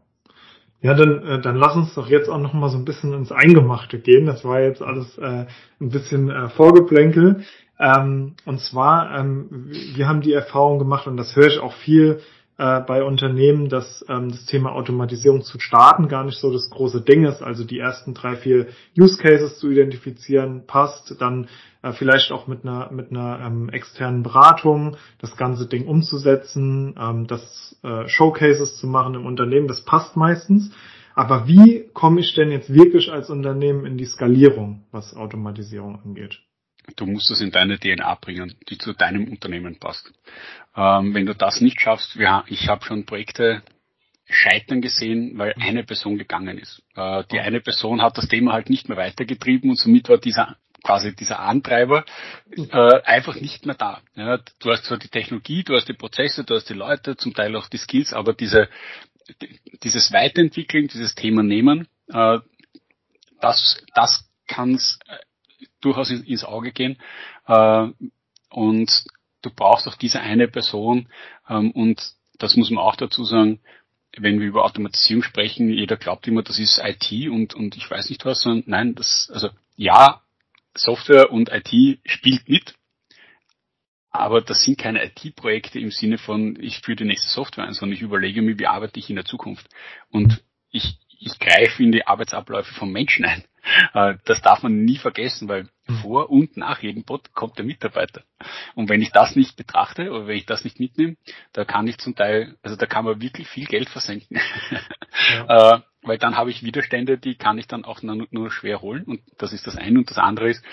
Ja, 0.82 0.94
dann, 0.94 1.26
äh, 1.26 1.40
dann 1.40 1.56
lass 1.56 1.74
uns 1.74 1.94
doch 1.94 2.08
jetzt 2.08 2.28
auch 2.28 2.38
noch 2.38 2.52
mal 2.52 2.68
so 2.68 2.76
ein 2.76 2.84
bisschen 2.84 3.12
ins 3.14 3.32
Eingemachte 3.32 3.98
gehen. 3.98 4.26
Das 4.26 4.44
war 4.44 4.60
jetzt 4.60 4.82
alles 4.82 5.16
äh, 5.18 5.46
ein 5.80 5.88
bisschen 5.90 6.30
äh, 6.30 6.48
Vorgeplänkel. 6.50 7.44
Ähm, 7.78 8.36
und 8.44 8.60
zwar, 8.60 9.18
ähm, 9.18 9.68
wir 9.70 10.06
haben 10.06 10.20
die 10.20 10.32
Erfahrung 10.32 10.78
gemacht, 10.78 11.06
und 11.06 11.16
das 11.16 11.34
höre 11.34 11.48
ich 11.48 11.58
auch 11.58 11.74
viel 11.74 12.20
äh, 12.58 12.80
bei 12.80 13.02
Unternehmen, 13.02 13.68
dass 13.68 14.04
ähm, 14.08 14.30
das 14.30 14.46
Thema 14.46 14.72
Automatisierung 14.72 15.42
zu 15.42 15.60
starten 15.60 16.08
gar 16.08 16.24
nicht 16.24 16.38
so 16.38 16.50
das 16.50 16.70
große 16.70 17.02
Ding 17.02 17.24
ist. 17.26 17.42
Also 17.42 17.64
die 17.64 17.78
ersten 17.78 18.14
drei, 18.14 18.36
vier 18.36 18.68
Use 18.98 19.18
Cases 19.18 19.58
zu 19.58 19.70
identifizieren, 19.70 20.64
passt, 20.66 21.20
dann 21.20 21.48
äh, 21.82 21.92
vielleicht 21.92 22.32
auch 22.32 22.46
mit 22.46 22.64
einer 22.64 22.90
mit 22.90 23.10
einer 23.10 23.40
ähm, 23.44 23.68
externen 23.68 24.22
Beratung 24.22 24.96
das 25.18 25.36
ganze 25.36 25.66
Ding 25.66 25.86
umzusetzen, 25.86 26.94
ähm, 26.98 27.26
das 27.26 27.78
äh, 27.82 28.08
Showcases 28.08 28.76
zu 28.76 28.86
machen 28.86 29.14
im 29.14 29.26
Unternehmen, 29.26 29.68
das 29.68 29.84
passt 29.84 30.16
meistens. 30.16 30.70
Aber 31.14 31.46
wie 31.48 31.88
komme 31.94 32.20
ich 32.20 32.34
denn 32.34 32.50
jetzt 32.50 32.72
wirklich 32.72 33.10
als 33.10 33.30
Unternehmen 33.30 33.86
in 33.86 33.96
die 33.96 34.04
Skalierung, 34.04 34.84
was 34.92 35.16
Automatisierung 35.16 36.00
angeht? 36.04 36.40
Du 36.94 37.06
musst 37.06 37.30
das 37.30 37.40
in 37.40 37.50
deine 37.50 37.78
DNA 37.78 38.14
bringen, 38.16 38.54
die 38.68 38.78
zu 38.78 38.92
deinem 38.92 39.28
Unternehmen 39.28 39.78
passt. 39.78 40.12
Ähm, 40.76 41.14
wenn 41.14 41.26
du 41.26 41.34
das 41.34 41.60
nicht 41.60 41.80
schaffst, 41.80 42.14
ja, 42.14 42.44
ich 42.48 42.68
habe 42.68 42.84
schon 42.84 43.06
Projekte 43.06 43.62
scheitern 44.28 44.80
gesehen, 44.80 45.38
weil 45.38 45.54
eine 45.58 45.84
Person 45.84 46.18
gegangen 46.18 46.58
ist. 46.58 46.82
Äh, 46.94 47.24
die 47.30 47.40
eine 47.40 47.60
Person 47.60 48.02
hat 48.02 48.18
das 48.18 48.28
Thema 48.28 48.52
halt 48.52 48.70
nicht 48.70 48.88
mehr 48.88 48.98
weitergetrieben 48.98 49.70
und 49.70 49.76
somit 49.76 50.08
war 50.08 50.18
dieser 50.18 50.56
quasi 50.82 51.14
dieser 51.16 51.40
Antreiber 51.40 52.04
äh, 52.56 53.02
einfach 53.02 53.34
nicht 53.40 53.66
mehr 53.66 53.74
da. 53.74 54.00
Ja, 54.14 54.38
du 54.60 54.70
hast 54.70 54.84
zwar 54.84 54.98
die 54.98 55.08
Technologie, 55.08 55.64
du 55.64 55.74
hast 55.74 55.88
die 55.88 55.94
Prozesse, 55.94 56.44
du 56.44 56.54
hast 56.54 56.68
die 56.68 56.74
Leute, 56.74 57.16
zum 57.16 57.34
Teil 57.34 57.56
auch 57.56 57.68
die 57.68 57.78
Skills, 57.78 58.12
aber 58.12 58.34
diese, 58.34 58.68
dieses 59.82 60.12
Weiterentwickeln, 60.12 60.86
dieses 60.86 61.16
Thema 61.16 61.42
nehmen, 61.42 61.88
äh, 62.08 62.38
das, 63.40 63.84
das 63.94 64.30
kann 64.46 64.74
es 64.74 64.98
durchaus 65.86 66.10
ins 66.10 66.44
Auge 66.44 66.72
gehen. 66.72 66.98
Äh, 67.46 67.88
und 68.50 69.04
du 69.42 69.50
brauchst 69.50 69.88
auch 69.88 69.96
diese 69.96 70.20
eine 70.20 70.48
Person 70.48 71.08
ähm, 71.48 71.70
und 71.70 72.02
das 72.38 72.56
muss 72.56 72.70
man 72.70 72.84
auch 72.84 72.96
dazu 72.96 73.24
sagen, 73.24 73.60
wenn 74.18 74.40
wir 74.40 74.46
über 74.46 74.64
Automatisierung 74.64 75.22
sprechen, 75.22 75.70
jeder 75.70 75.96
glaubt 75.96 76.26
immer, 76.26 76.42
das 76.42 76.58
ist 76.58 76.80
IT 76.82 77.28
und, 77.28 77.54
und 77.54 77.76
ich 77.76 77.90
weiß 77.90 78.08
nicht 78.08 78.24
was, 78.24 78.42
sondern 78.42 78.64
nein, 78.66 78.94
das, 78.94 79.30
also 79.32 79.50
ja, 79.76 80.22
Software 80.74 81.30
und 81.30 81.50
IT 81.50 82.00
spielt 82.04 82.48
mit, 82.48 82.74
aber 84.10 84.40
das 84.40 84.62
sind 84.62 84.78
keine 84.78 85.04
IT-Projekte 85.04 85.78
im 85.78 85.90
Sinne 85.90 86.18
von, 86.18 86.58
ich 86.60 86.80
führe 86.80 86.96
die 86.96 87.04
nächste 87.04 87.28
Software 87.28 87.66
ein, 87.66 87.74
sondern 87.74 87.96
ich 87.96 88.02
überlege 88.02 88.42
mir, 88.42 88.58
wie 88.58 88.66
arbeite 88.66 88.98
ich 88.98 89.10
in 89.10 89.16
der 89.16 89.26
Zukunft. 89.26 89.68
Und 90.10 90.42
ich, 90.70 90.98
ich 91.18 91.38
greife 91.38 91.82
in 91.82 91.92
die 91.92 92.06
Arbeitsabläufe 92.06 92.72
von 92.74 92.90
Menschen 92.90 93.24
ein. 93.26 93.44
Äh, 93.94 94.14
das 94.24 94.40
darf 94.42 94.62
man 94.62 94.84
nie 94.84 94.98
vergessen, 94.98 95.48
weil 95.48 95.68
hm. 95.86 95.96
vor 95.98 96.30
und 96.30 96.56
nach 96.56 96.82
jedem 96.82 97.04
Bot 97.04 97.32
kommt 97.34 97.58
der 97.58 97.64
Mitarbeiter. 97.64 98.22
Und 98.74 98.88
wenn 98.88 99.02
ich 99.02 99.10
das 99.10 99.36
nicht 99.36 99.56
betrachte 99.56 100.10
oder 100.10 100.26
wenn 100.26 100.36
ich 100.36 100.46
das 100.46 100.64
nicht 100.64 100.80
mitnehme, 100.80 101.16
da 101.52 101.64
kann 101.64 101.86
ich 101.86 101.98
zum 101.98 102.14
Teil, 102.14 102.56
also 102.62 102.76
da 102.76 102.86
kann 102.86 103.04
man 103.04 103.20
wirklich 103.20 103.48
viel 103.48 103.66
Geld 103.66 103.88
versenken. 103.88 104.40
Ja. 105.28 105.76
Äh, 105.76 105.80
weil 106.02 106.18
dann 106.18 106.36
habe 106.36 106.50
ich 106.50 106.62
Widerstände, 106.62 107.18
die 107.18 107.36
kann 107.36 107.58
ich 107.58 107.66
dann 107.66 107.84
auch 107.84 108.02
nur, 108.02 108.50
schwer 108.50 108.80
holen. 108.80 109.04
Und 109.04 109.22
das 109.38 109.52
ist 109.52 109.66
das 109.66 109.76
eine. 109.76 109.98
Und 109.98 110.10
das 110.10 110.18
andere 110.18 110.50
ist, 110.50 110.64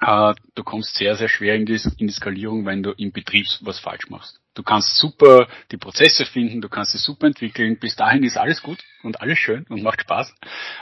äh, 0.00 0.34
du 0.54 0.64
kommst 0.64 0.96
sehr, 0.96 1.16
sehr 1.16 1.28
schwer 1.28 1.54
in 1.54 1.64
die, 1.64 1.80
in 1.98 2.08
die 2.08 2.12
Skalierung, 2.12 2.66
wenn 2.66 2.82
du 2.82 2.90
im 2.90 3.12
Betrieb 3.12 3.46
was 3.60 3.78
falsch 3.78 4.10
machst. 4.10 4.40
Du 4.56 4.62
kannst 4.62 4.96
super 4.96 5.48
die 5.70 5.76
Prozesse 5.76 6.24
finden, 6.24 6.62
du 6.62 6.70
kannst 6.70 6.92
sie 6.92 6.98
super 6.98 7.26
entwickeln, 7.26 7.78
bis 7.78 7.94
dahin 7.94 8.24
ist 8.24 8.38
alles 8.38 8.62
gut 8.62 8.82
und 9.02 9.20
alles 9.20 9.38
schön 9.38 9.66
und 9.68 9.82
macht 9.82 10.00
Spaß. 10.00 10.34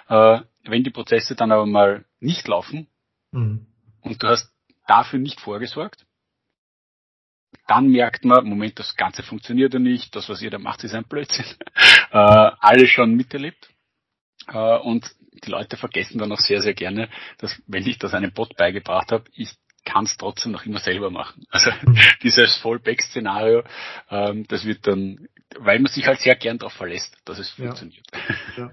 Äh, 0.08 0.40
wenn 0.62 0.84
die 0.84 0.90
Prozesse 0.90 1.34
dann 1.34 1.50
aber 1.50 1.66
mal 1.66 2.04
nicht 2.20 2.46
laufen 2.46 2.86
mhm. 3.32 3.66
und 4.00 4.22
du 4.22 4.28
hast 4.28 4.54
dafür 4.86 5.18
nicht 5.18 5.40
vorgesorgt, 5.40 6.06
dann 7.66 7.88
merkt 7.88 8.24
man, 8.24 8.46
Moment, 8.46 8.78
das 8.78 8.94
Ganze 8.94 9.24
funktioniert 9.24 9.74
ja 9.74 9.80
nicht, 9.80 10.14
das, 10.14 10.28
was 10.28 10.40
ihr 10.40 10.50
da 10.50 10.58
macht, 10.58 10.84
ist 10.84 10.94
ein 10.94 11.04
Blödsinn. 11.04 11.44
äh, 12.12 12.16
alles 12.16 12.90
schon 12.90 13.14
miterlebt. 13.14 13.70
Äh, 14.46 14.78
und 14.78 15.10
die 15.44 15.50
Leute 15.50 15.76
vergessen 15.76 16.18
dann 16.18 16.30
auch 16.30 16.38
sehr, 16.38 16.62
sehr 16.62 16.74
gerne, 16.74 17.08
dass 17.38 17.60
wenn 17.66 17.86
ich 17.86 17.98
das 17.98 18.14
einem 18.14 18.32
Bot 18.32 18.56
beigebracht 18.56 19.10
habe, 19.10 19.24
ich 19.32 19.50
kann 19.84 20.04
es 20.04 20.16
trotzdem 20.16 20.52
noch 20.52 20.64
immer 20.66 20.80
selber 20.80 21.10
machen. 21.10 21.44
Also 21.50 21.70
mhm. 21.86 21.98
dieses 22.22 22.56
Fallback-Szenario, 22.58 23.62
ähm, 24.10 24.46
das 24.48 24.64
wird 24.64 24.86
dann, 24.86 25.28
weil 25.58 25.78
man 25.78 25.90
sich 25.90 26.06
halt 26.06 26.20
sehr 26.20 26.34
gern 26.34 26.58
darauf 26.58 26.72
verlässt, 26.72 27.16
dass 27.24 27.38
es 27.38 27.50
funktioniert. 27.50 28.06
Ja, 28.56 28.70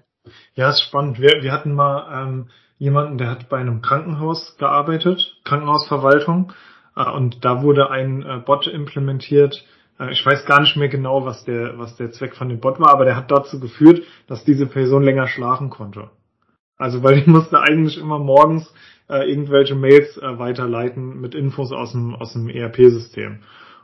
ja 0.55 0.69
ist 0.69 0.81
spannend. 0.81 1.19
Wir, 1.19 1.41
wir 1.41 1.51
hatten 1.51 1.73
mal 1.73 2.23
ähm, 2.23 2.49
jemanden, 2.77 3.17
der 3.17 3.29
hat 3.29 3.49
bei 3.49 3.59
einem 3.59 3.81
Krankenhaus 3.81 4.57
gearbeitet, 4.57 5.37
Krankenhausverwaltung, 5.43 6.53
äh, 6.95 7.09
und 7.09 7.45
da 7.45 7.61
wurde 7.61 7.89
ein 7.89 8.23
äh, 8.23 8.37
Bot 8.37 8.67
implementiert, 8.67 9.65
äh, 9.99 10.11
ich 10.11 10.25
weiß 10.25 10.45
gar 10.45 10.61
nicht 10.61 10.75
mehr 10.75 10.89
genau, 10.89 11.25
was 11.25 11.43
der, 11.45 11.77
was 11.77 11.95
der 11.95 12.11
Zweck 12.11 12.35
von 12.35 12.49
dem 12.49 12.59
Bot 12.59 12.79
war, 12.79 12.89
aber 12.89 13.05
der 13.05 13.15
hat 13.15 13.31
dazu 13.31 13.59
geführt, 13.59 14.03
dass 14.27 14.43
diese 14.43 14.65
Person 14.65 15.03
länger 15.03 15.27
schlafen 15.27 15.69
konnte. 15.69 16.09
Also 16.77 17.03
weil 17.03 17.19
ich 17.19 17.27
musste 17.27 17.59
eigentlich 17.59 17.99
immer 17.99 18.17
morgens 18.17 18.73
äh, 19.11 19.29
irgendwelche 19.29 19.75
Mails 19.75 20.17
äh, 20.17 20.39
weiterleiten 20.39 21.19
mit 21.19 21.35
Infos 21.35 21.71
aus 21.71 21.91
dem, 21.91 22.15
aus 22.15 22.33
dem 22.33 22.49
ERP-System. 22.49 23.41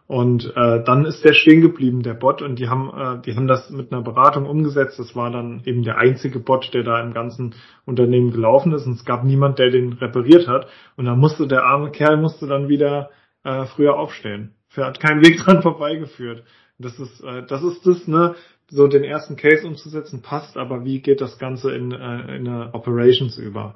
Und 0.07 0.53
äh, 0.55 0.83
dann 0.85 1.03
ist 1.03 1.25
der 1.25 1.33
stehen 1.33 1.59
geblieben, 1.59 2.01
der 2.01 2.13
Bot, 2.13 2.41
und 2.41 2.57
die 2.59 2.69
haben, 2.69 2.89
äh, 2.95 3.21
die 3.23 3.35
haben 3.35 3.47
das 3.47 3.69
mit 3.69 3.91
einer 3.91 4.01
Beratung 4.01 4.45
umgesetzt. 4.45 4.97
Das 4.99 5.17
war 5.17 5.31
dann 5.31 5.61
eben 5.65 5.83
der 5.83 5.97
einzige 5.97 6.39
Bot, 6.39 6.73
der 6.73 6.83
da 6.83 7.01
im 7.01 7.13
ganzen 7.13 7.55
Unternehmen 7.85 8.31
gelaufen 8.31 8.71
ist. 8.71 8.87
Und 8.87 8.93
es 8.93 9.03
gab 9.03 9.25
niemand, 9.25 9.59
der 9.59 9.69
den 9.69 9.93
repariert 9.93 10.47
hat. 10.47 10.67
Und 10.95 11.05
dann 11.05 11.19
musste 11.19 11.45
der 11.45 11.65
arme 11.65 11.91
Kerl 11.91 12.15
musste 12.15 12.47
dann 12.47 12.69
wieder 12.69 13.09
äh, 13.43 13.65
früher 13.65 13.99
aufstehen. 13.99 14.55
Er 14.75 14.85
hat 14.85 15.01
keinen 15.01 15.25
Weg 15.25 15.37
dran 15.43 15.61
vorbeigeführt. 15.61 16.45
Das 16.79 16.97
ist, 16.99 17.21
äh, 17.21 17.45
das 17.45 17.61
ist 17.63 17.85
das, 17.85 18.07
ne? 18.07 18.35
so 18.69 18.87
den 18.87 19.03
ersten 19.03 19.35
Case 19.35 19.65
umzusetzen 19.65 20.21
passt, 20.21 20.57
aber 20.57 20.83
wie 20.83 21.01
geht 21.01 21.21
das 21.21 21.39
Ganze 21.39 21.73
in, 21.73 21.91
äh, 21.91 22.35
in 22.35 22.47
eine 22.47 22.73
Operations 22.73 23.37
über? 23.37 23.75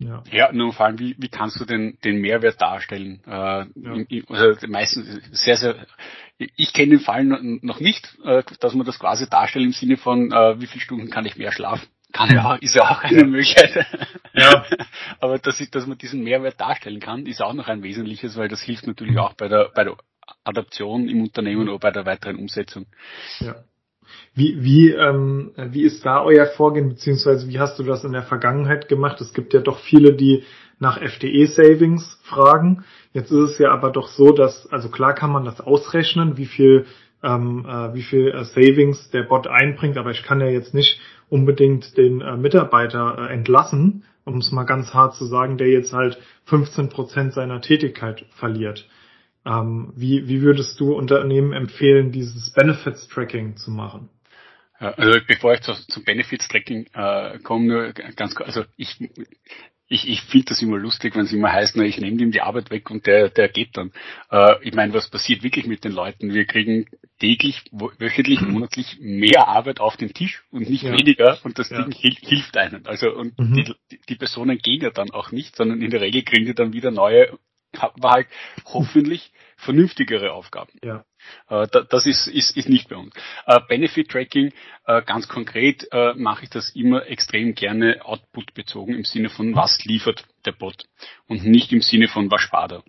Ja. 0.00 0.22
ja, 0.32 0.50
nur 0.50 0.72
vor 0.72 0.86
allem, 0.86 0.98
wie, 0.98 1.14
wie 1.18 1.28
kannst 1.28 1.60
du 1.60 1.66
den, 1.66 1.98
den 2.02 2.22
Mehrwert 2.22 2.60
darstellen? 2.60 3.20
Äh, 3.26 3.30
ja. 3.30 3.66
in, 4.08 4.24
also 4.28 4.66
meistens 4.66 5.20
sehr, 5.30 5.56
sehr, 5.56 5.76
ich 6.38 6.72
kenne 6.72 6.92
den 6.96 7.00
Fall 7.00 7.24
noch 7.24 7.80
nicht, 7.80 8.16
äh, 8.24 8.42
dass 8.60 8.72
man 8.72 8.86
das 8.86 8.98
quasi 8.98 9.28
darstellt 9.28 9.66
im 9.66 9.72
Sinne 9.72 9.98
von, 9.98 10.32
äh, 10.32 10.58
wie 10.58 10.66
viele 10.66 10.80
Stunden 10.80 11.10
kann 11.10 11.26
ich 11.26 11.36
mehr 11.36 11.52
schlafen? 11.52 11.86
Kann 12.12 12.34
ja, 12.34 12.54
ist 12.56 12.74
ja 12.74 12.90
auch 12.90 13.02
eine. 13.02 13.24
Möglichkeit. 13.24 13.86
Ja. 14.32 14.64
Aber 15.20 15.38
dass, 15.38 15.60
ich, 15.60 15.70
dass 15.70 15.86
man 15.86 15.98
diesen 15.98 16.24
Mehrwert 16.24 16.58
darstellen 16.60 16.98
kann, 16.98 17.26
ist 17.26 17.42
auch 17.42 17.52
noch 17.52 17.68
ein 17.68 17.82
wesentliches, 17.82 18.36
weil 18.36 18.48
das 18.48 18.62
hilft 18.62 18.86
natürlich 18.86 19.18
auch 19.18 19.34
bei 19.34 19.48
der, 19.48 19.70
bei 19.74 19.84
der 19.84 19.96
Adaption 20.44 21.08
im 21.08 21.22
Unternehmen 21.22 21.68
oder 21.68 21.78
bei 21.78 21.90
der 21.90 22.06
weiteren 22.06 22.36
Umsetzung. 22.36 22.86
Ja. 23.40 23.56
Wie, 24.34 24.62
wie, 24.62 24.90
ähm, 24.90 25.50
wie 25.56 25.82
ist 25.82 26.06
da 26.06 26.22
euer 26.22 26.46
Vorgehen, 26.46 26.88
beziehungsweise 26.88 27.48
wie 27.48 27.58
hast 27.58 27.78
du 27.78 27.82
das 27.82 28.04
in 28.04 28.12
der 28.12 28.22
Vergangenheit 28.22 28.88
gemacht? 28.88 29.20
Es 29.20 29.34
gibt 29.34 29.52
ja 29.52 29.60
doch 29.60 29.80
viele, 29.80 30.14
die 30.14 30.44
nach 30.78 31.00
FDE-Savings 31.00 32.20
fragen. 32.22 32.84
Jetzt 33.12 33.30
ist 33.30 33.52
es 33.52 33.58
ja 33.58 33.70
aber 33.70 33.90
doch 33.90 34.08
so, 34.08 34.32
dass, 34.32 34.66
also 34.72 34.88
klar 34.88 35.14
kann 35.14 35.32
man 35.32 35.44
das 35.44 35.60
ausrechnen, 35.60 36.36
wie 36.36 36.46
viel, 36.46 36.86
ähm, 37.22 37.66
äh, 37.68 37.92
wie 37.94 38.02
viel 38.02 38.28
äh, 38.28 38.44
Savings 38.44 39.10
der 39.10 39.24
Bot 39.24 39.46
einbringt, 39.48 39.98
aber 39.98 40.10
ich 40.10 40.22
kann 40.22 40.40
ja 40.40 40.46
jetzt 40.46 40.74
nicht 40.74 41.00
unbedingt 41.28 41.96
den 41.96 42.20
äh, 42.20 42.36
Mitarbeiter 42.36 43.18
äh, 43.18 43.32
entlassen, 43.32 44.04
um 44.24 44.38
es 44.38 44.52
mal 44.52 44.64
ganz 44.64 44.94
hart 44.94 45.16
zu 45.16 45.24
sagen, 45.24 45.58
der 45.58 45.68
jetzt 45.68 45.92
halt 45.92 46.18
15 46.44 46.88
Prozent 46.88 47.32
seiner 47.34 47.60
Tätigkeit 47.60 48.24
verliert. 48.30 48.88
Ähm, 49.44 49.92
wie, 49.96 50.28
wie 50.28 50.40
würdest 50.42 50.78
du 50.80 50.92
Unternehmen 50.92 51.52
empfehlen, 51.52 52.12
dieses 52.12 52.52
Benefits 52.52 53.08
Tracking 53.08 53.56
zu 53.56 53.70
machen? 53.70 54.08
Also 54.80 55.20
bevor 55.26 55.54
ich 55.54 55.60
zu, 55.60 55.74
zum 55.74 56.04
Benefits 56.04 56.48
Tracking 56.48 56.86
äh, 56.94 57.38
komme, 57.40 57.66
nur 57.66 57.92
ganz 57.92 58.34
kurz, 58.34 58.48
also 58.48 58.64
ich 58.76 58.98
ich, 59.90 60.08
ich 60.08 60.22
finde 60.22 60.46
das 60.46 60.62
immer 60.62 60.78
lustig, 60.78 61.16
wenn 61.16 61.24
es 61.24 61.32
immer 61.32 61.52
heißt, 61.52 61.76
na, 61.76 61.82
ich 61.82 61.98
nehme 61.98 62.22
ihm 62.22 62.30
die 62.30 62.40
Arbeit 62.40 62.70
weg 62.70 62.90
und 62.90 63.06
der, 63.06 63.28
der 63.28 63.48
geht 63.48 63.76
dann. 63.76 63.90
Äh, 64.30 64.54
ich 64.62 64.72
meine, 64.72 64.94
was 64.94 65.10
passiert 65.10 65.42
wirklich 65.42 65.66
mit 65.66 65.82
den 65.82 65.90
Leuten? 65.90 66.32
Wir 66.32 66.44
kriegen 66.44 66.86
täglich, 67.18 67.64
wöchentlich, 67.72 68.40
monatlich 68.40 68.98
mehr 69.00 69.48
Arbeit 69.48 69.80
auf 69.80 69.96
den 69.96 70.14
Tisch 70.14 70.44
und 70.52 70.70
nicht 70.70 70.84
ja. 70.84 70.92
weniger 70.92 71.38
und 71.42 71.58
das 71.58 71.70
ja. 71.70 71.82
Ding 71.82 71.92
hilft, 71.92 72.24
hilft 72.24 72.56
einem. 72.56 72.82
Also 72.86 73.10
und 73.10 73.36
mhm. 73.36 73.54
die, 73.90 73.98
die 74.08 74.14
Personen 74.14 74.58
gehen 74.58 74.80
ja 74.80 74.90
dann 74.90 75.10
auch 75.10 75.32
nicht, 75.32 75.56
sondern 75.56 75.82
in 75.82 75.90
der 75.90 76.00
Regel 76.00 76.22
kriegen 76.22 76.46
die 76.46 76.54
dann 76.54 76.72
wieder 76.72 76.92
neue 76.92 77.36
war 77.72 78.12
halt 78.12 78.28
hoffentlich 78.64 79.32
vernünftigere 79.56 80.32
Aufgaben. 80.32 80.72
Ja. 80.82 81.04
Äh, 81.48 81.66
das 81.88 82.06
ist, 82.06 82.26
ist, 82.26 82.56
ist 82.56 82.68
nicht 82.68 82.88
bei 82.88 82.96
uns. 82.96 83.14
Äh, 83.46 83.60
Benefit 83.68 84.10
Tracking, 84.10 84.52
äh, 84.86 85.02
ganz 85.02 85.28
konkret 85.28 85.86
mache 86.16 86.44
ich 86.44 86.50
das 86.50 86.70
immer 86.70 87.06
extrem 87.06 87.54
gerne 87.54 88.04
Output 88.04 88.54
bezogen 88.54 88.94
im 88.94 89.04
Sinne 89.04 89.28
von 89.28 89.54
was 89.54 89.84
liefert 89.84 90.24
der 90.44 90.52
Bot 90.52 90.84
und 91.26 91.44
nicht 91.44 91.72
im 91.72 91.82
Sinne 91.82 92.08
von 92.08 92.30
was 92.30 92.40
spart 92.40 92.72
er. 92.72 92.84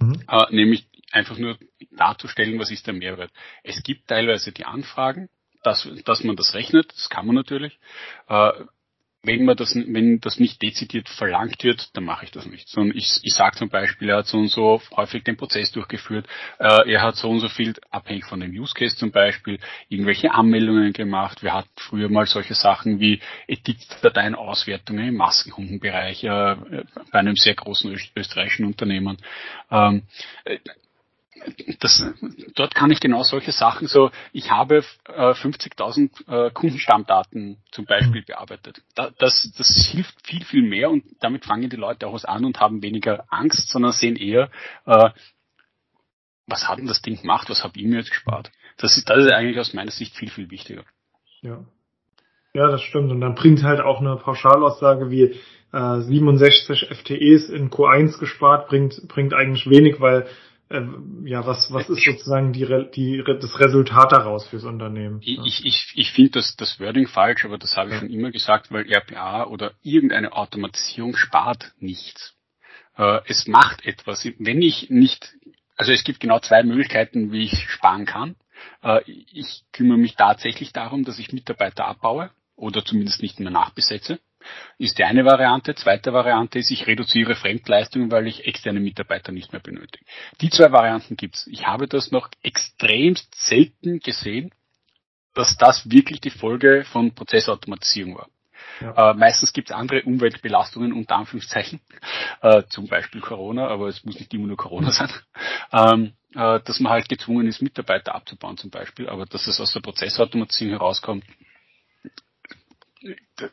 Mhm. 0.00 0.22
Nämlich 0.50 0.86
einfach 1.10 1.38
nur 1.38 1.58
darzustellen, 1.90 2.58
was 2.58 2.70
ist 2.70 2.86
der 2.86 2.94
Mehrwert. 2.94 3.30
Es 3.62 3.82
gibt 3.82 4.08
teilweise 4.08 4.52
die 4.52 4.64
Anfragen, 4.64 5.28
dass, 5.62 5.88
dass 6.04 6.24
man 6.24 6.36
das 6.36 6.54
rechnet, 6.54 6.92
das 6.92 7.08
kann 7.08 7.26
man 7.26 7.36
natürlich 7.36 7.78
wenn 9.24 9.44
man 9.44 9.56
das, 9.56 9.74
wenn 9.74 10.20
das 10.20 10.40
nicht 10.40 10.60
dezidiert 10.62 11.08
verlangt 11.08 11.62
wird, 11.62 11.96
dann 11.96 12.04
mache 12.04 12.24
ich 12.24 12.32
das 12.32 12.46
nicht. 12.46 12.68
Sondern 12.68 12.96
ich, 12.96 13.20
ich 13.22 13.34
sage 13.34 13.56
zum 13.56 13.68
Beispiel, 13.68 14.08
er 14.08 14.18
hat 14.18 14.26
so 14.26 14.38
und 14.38 14.48
so 14.48 14.82
häufig 14.96 15.22
den 15.22 15.36
Prozess 15.36 15.70
durchgeführt, 15.70 16.26
äh, 16.58 16.90
er 16.90 17.02
hat 17.02 17.16
so 17.16 17.30
und 17.30 17.40
so 17.40 17.48
viel, 17.48 17.74
abhängig 17.90 18.24
von 18.24 18.40
dem 18.40 18.50
Use 18.50 18.74
Case 18.74 18.96
zum 18.96 19.12
Beispiel, 19.12 19.60
irgendwelche 19.88 20.32
Anmeldungen 20.32 20.92
gemacht. 20.92 21.42
Wir 21.42 21.54
hatten 21.54 21.70
früher 21.76 22.08
mal 22.08 22.26
solche 22.26 22.54
Sachen 22.54 22.98
wie 22.98 23.20
Edit-Dateien-Auswertungen 23.46 25.08
im 25.08 25.16
Maskenhundenbereich 25.16 26.24
äh, 26.24 26.56
bei 27.12 27.18
einem 27.18 27.36
sehr 27.36 27.54
großen 27.54 27.96
österreichischen 28.16 28.66
Unternehmen. 28.66 29.18
Ähm, 29.70 30.02
das, 31.80 32.04
dort 32.54 32.74
kann 32.74 32.90
ich 32.90 33.00
genau 33.00 33.22
solche 33.22 33.52
Sachen 33.52 33.88
so, 33.88 34.10
ich 34.32 34.50
habe 34.50 34.84
äh, 35.06 35.32
50.000 35.32 36.28
äh, 36.28 36.50
Kundenstammdaten 36.50 37.58
zum 37.70 37.84
Beispiel 37.84 38.22
bearbeitet. 38.22 38.82
Da, 38.94 39.10
das, 39.18 39.52
das 39.56 39.68
hilft 39.90 40.26
viel, 40.26 40.44
viel 40.44 40.62
mehr 40.62 40.90
und 40.90 41.04
damit 41.20 41.44
fangen 41.44 41.70
die 41.70 41.76
Leute 41.76 42.06
auch 42.06 42.14
was 42.14 42.24
an 42.24 42.44
und 42.44 42.60
haben 42.60 42.82
weniger 42.82 43.24
Angst, 43.30 43.70
sondern 43.70 43.92
sehen 43.92 44.16
eher, 44.16 44.50
äh, 44.86 45.10
was 46.46 46.68
hat 46.68 46.78
denn 46.78 46.86
das 46.86 47.02
Ding 47.02 47.20
gemacht, 47.20 47.48
was 47.50 47.64
habe 47.64 47.78
ich 47.78 47.86
mir 47.86 47.98
jetzt 47.98 48.10
gespart. 48.10 48.50
Das 48.76 48.96
ist, 48.96 49.08
das 49.08 49.24
ist 49.24 49.32
eigentlich 49.32 49.58
aus 49.58 49.74
meiner 49.74 49.90
Sicht 49.90 50.16
viel, 50.16 50.30
viel 50.30 50.50
wichtiger. 50.50 50.84
Ja. 51.40 51.64
Ja, 52.54 52.70
das 52.70 52.82
stimmt. 52.82 53.10
Und 53.10 53.20
dann 53.20 53.34
bringt 53.34 53.62
halt 53.62 53.80
auch 53.80 54.00
eine 54.00 54.16
Pauschalaussage 54.16 55.10
wie 55.10 55.36
äh, 55.72 56.00
67 56.00 56.88
FTEs 56.90 57.48
in 57.48 57.70
Q1 57.70 58.18
gespart, 58.18 58.68
bringt, 58.68 59.08
bringt 59.08 59.32
eigentlich 59.32 59.68
wenig, 59.68 60.00
weil 60.00 60.26
ja, 61.24 61.46
was, 61.46 61.70
was 61.72 61.88
ist 61.88 62.04
sozusagen 62.04 62.52
die, 62.52 62.66
die, 62.94 63.22
das 63.24 63.60
Resultat 63.60 64.12
daraus 64.12 64.46
fürs 64.46 64.64
Unternehmen? 64.64 65.20
Ich, 65.22 65.64
ich, 65.64 65.92
ich 65.94 66.12
finde 66.12 66.32
das, 66.32 66.56
das 66.56 66.80
Wording 66.80 67.06
falsch, 67.06 67.44
aber 67.44 67.58
das 67.58 67.76
habe 67.76 67.90
ich 67.90 67.94
ja. 67.94 68.00
schon 68.00 68.10
immer 68.10 68.30
gesagt, 68.30 68.72
weil 68.72 68.90
RPA 68.90 69.44
oder 69.44 69.72
irgendeine 69.82 70.32
Automatisierung 70.32 71.16
spart 71.16 71.72
nichts. 71.78 72.34
Äh, 72.96 73.20
es 73.26 73.46
macht 73.46 73.84
etwas. 73.84 74.26
Wenn 74.38 74.62
ich 74.62 74.90
nicht 74.90 75.34
Also 75.76 75.92
es 75.92 76.04
gibt 76.04 76.20
genau 76.20 76.38
zwei 76.38 76.62
Möglichkeiten, 76.62 77.32
wie 77.32 77.44
ich 77.44 77.68
sparen 77.70 78.06
kann. 78.06 78.36
Äh, 78.82 79.00
ich 79.06 79.64
kümmere 79.72 79.98
mich 79.98 80.16
tatsächlich 80.16 80.72
darum, 80.72 81.04
dass 81.04 81.18
ich 81.18 81.32
Mitarbeiter 81.32 81.86
abbaue 81.86 82.30
oder 82.56 82.84
zumindest 82.84 83.22
nicht 83.22 83.40
mehr 83.40 83.50
nachbesetze. 83.50 84.20
Ist 84.78 84.98
die 84.98 85.04
eine 85.04 85.24
Variante. 85.24 85.74
Zweite 85.74 86.12
Variante 86.12 86.58
ist, 86.58 86.70
ich 86.70 86.86
reduziere 86.86 87.34
Fremdleistungen, 87.34 88.10
weil 88.10 88.26
ich 88.26 88.46
externe 88.46 88.80
Mitarbeiter 88.80 89.32
nicht 89.32 89.52
mehr 89.52 89.60
benötige. 89.60 90.04
Die 90.40 90.50
zwei 90.50 90.72
Varianten 90.72 91.16
gibt's. 91.16 91.46
Ich 91.46 91.66
habe 91.66 91.86
das 91.88 92.10
noch 92.10 92.28
extremst 92.42 93.34
selten 93.34 94.00
gesehen, 94.00 94.52
dass 95.34 95.56
das 95.56 95.90
wirklich 95.90 96.20
die 96.20 96.30
Folge 96.30 96.84
von 96.84 97.14
Prozessautomatisierung 97.14 98.16
war. 98.16 98.28
Ja. 98.80 99.10
Äh, 99.10 99.14
meistens 99.14 99.52
gibt 99.52 99.70
es 99.70 99.76
andere 99.76 100.02
Umweltbelastungen 100.02 100.92
unter 100.92 101.16
Anführungszeichen, 101.16 101.80
äh, 102.42 102.62
zum 102.68 102.88
Beispiel 102.88 103.20
Corona, 103.20 103.68
aber 103.68 103.88
es 103.88 104.04
muss 104.04 104.18
nicht 104.18 104.32
immer 104.34 104.46
nur 104.46 104.56
Corona 104.56 104.90
sein, 104.92 105.10
ähm, 105.72 106.12
äh, 106.34 106.60
dass 106.60 106.80
man 106.80 106.92
halt 106.92 107.08
gezwungen 107.08 107.46
ist, 107.46 107.62
Mitarbeiter 107.62 108.14
abzubauen 108.14 108.56
zum 108.56 108.70
Beispiel, 108.70 109.08
aber 109.08 109.26
dass 109.26 109.46
es 109.46 109.60
aus 109.60 109.72
der 109.72 109.80
Prozessautomatisierung 109.80 110.78
herauskommt, 110.78 111.24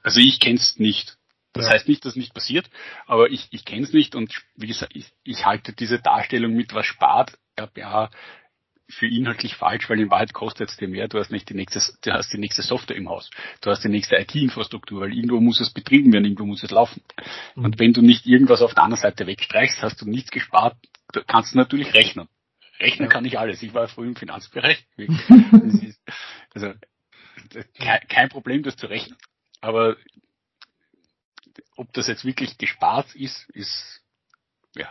also 0.04 0.20
ich 0.20 0.40
kenne 0.40 0.58
es 0.58 0.78
nicht. 0.78 1.18
Das 1.54 1.66
ja. 1.66 1.72
heißt 1.72 1.88
nicht, 1.88 2.06
dass 2.06 2.14
es 2.14 2.18
nicht 2.18 2.34
passiert, 2.34 2.70
aber 3.08 3.32
ich, 3.32 3.48
ich 3.52 3.66
kenne 3.66 3.82
es 3.82 3.92
nicht 3.92 4.14
und 4.14 4.34
wie 4.56 4.68
gesagt, 4.68 4.96
ich, 4.96 5.08
ich 5.24 5.46
halte 5.46 5.74
diese 5.74 6.00
Darstellung 6.00 6.54
mit 6.54 6.74
was 6.74 6.86
spart 6.86 7.38
RPA 7.56 8.12
für 8.90 9.08
inhaltlich 9.08 9.56
falsch, 9.56 9.90
weil 9.90 10.00
in 10.00 10.10
Wahrheit 10.10 10.34
kostet 10.34 10.70
es 10.70 10.78
dir 10.78 10.88
mehr. 10.88 11.08
Du 11.08 11.20
hast 11.20 11.32
nicht 11.32 11.50
die 11.50 11.54
nächste, 11.54 11.80
du 12.02 12.12
hast 12.12 12.34
die 12.34 12.40
nächste 12.40 12.64
Software 12.64 12.98
im 12.98 13.08
Haus. 13.08 13.30
Du 13.62 13.70
hast 13.70 13.84
die 13.84 13.90
nächste 13.90 14.16
IT-Infrastruktur, 14.16 15.02
weil 15.02 15.14
irgendwo 15.14 15.40
muss 15.40 15.60
es 15.60 15.72
betrieben 15.72 16.12
werden, 16.12 16.26
irgendwo 16.26 16.46
muss 16.46 16.64
es 16.64 16.72
laufen. 16.72 17.04
Mhm. 17.56 17.66
Und 17.66 17.80
wenn 17.80 17.94
du 17.94 18.02
nicht 18.02 18.26
irgendwas 18.26 18.62
auf 18.62 18.74
der 18.74 18.84
anderen 18.84 19.02
Seite 19.02 19.28
wegstreichst, 19.28 19.82
hast 19.84 20.02
du 20.02 20.10
nichts 20.10 20.32
gespart, 20.32 20.76
du 21.14 21.24
kannst 21.24 21.54
du 21.54 21.58
natürlich 21.58 21.94
rechnen. 21.94 22.28
Rechnen 22.80 23.08
ja. 23.08 23.12
kann 23.12 23.26
ich 23.26 23.38
alles. 23.38 23.62
Ich 23.62 23.74
war 23.74 23.88
früher 23.88 24.08
im 24.08 24.16
Finanzbereich. 24.16 24.86
ist, 24.98 26.02
also 26.54 26.74
kein 28.08 28.30
Problem, 28.30 28.64
das 28.64 28.76
zu 28.76 28.88
rechnen. 28.88 29.18
Aber 29.62 29.96
ob 31.76 31.92
das 31.94 32.08
jetzt 32.08 32.26
wirklich 32.26 32.58
gespart 32.58 33.16
ist, 33.16 33.50
ist 33.52 34.02
ja, 34.76 34.90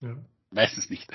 ja. 0.00 0.16
meistens 0.50 0.90
nicht. 0.90 1.10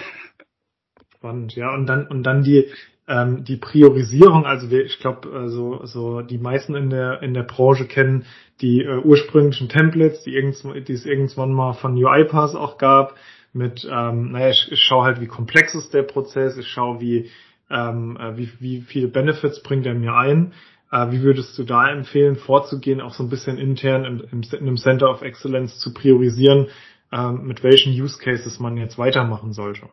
Spannend, 1.16 1.56
ja. 1.56 1.74
Und 1.74 1.88
dann 1.88 2.08
und 2.08 2.24
dann 2.24 2.44
die 2.44 2.72
ähm, 3.08 3.44
die 3.44 3.58
Priorisierung. 3.58 4.46
Also 4.46 4.70
ich 4.70 5.00
glaube, 5.00 5.30
äh, 5.30 5.50
so 5.50 5.86
so 5.86 6.22
die 6.22 6.38
meisten 6.38 6.76
in 6.76 6.90
der 6.90 7.22
in 7.22 7.34
der 7.34 7.44
Branche 7.44 7.88
kennen 7.88 8.26
die 8.62 8.82
äh, 8.82 8.98
ursprünglichen 8.98 9.70
Templates, 9.70 10.24
die, 10.24 10.34
irgendwann, 10.34 10.84
die 10.84 10.94
es 10.94 11.06
irgendwann 11.06 11.54
mal 11.54 11.74
von 11.74 11.96
UiPath 11.96 12.56
auch 12.56 12.78
gab. 12.78 13.16
Mit, 13.54 13.88
ähm, 13.90 14.34
naja, 14.34 14.50
ich, 14.50 14.72
ich 14.72 14.82
schaue 14.82 15.06
halt, 15.06 15.22
wie 15.22 15.28
komplex 15.28 15.74
ist 15.74 15.94
der 15.94 16.04
Prozess. 16.04 16.58
Ich 16.58 16.68
schaue, 16.68 17.00
wie 17.00 17.32
ähm, 17.70 18.18
äh, 18.20 18.38
wie 18.38 18.52
wie 18.60 18.82
viele 18.82 19.08
Benefits 19.08 19.64
bringt 19.64 19.86
er 19.86 19.94
mir 19.94 20.14
ein. 20.14 20.54
Äh, 20.92 21.12
wie 21.12 21.22
würdest 21.22 21.58
du 21.58 21.64
da 21.64 21.90
empfehlen, 21.90 22.36
vorzugehen, 22.36 23.02
auch 23.02 23.14
so 23.14 23.24
ein 23.24 23.30
bisschen 23.30 23.58
intern 23.58 24.06
im, 24.06 24.22
im, 24.32 24.42
in 24.42 24.60
einem 24.60 24.78
Center 24.78 25.10
of 25.10 25.22
Excellence 25.22 25.80
zu 25.80 25.94
priorisieren, 25.94 26.68
äh, 27.12 27.32
mit 27.32 27.64
welchen 27.64 27.94
Use 27.94 28.18
Cases 28.18 28.60
man 28.60 28.78
jetzt 28.78 28.98
weitermachen 28.98 29.54
sollte? 29.54 29.90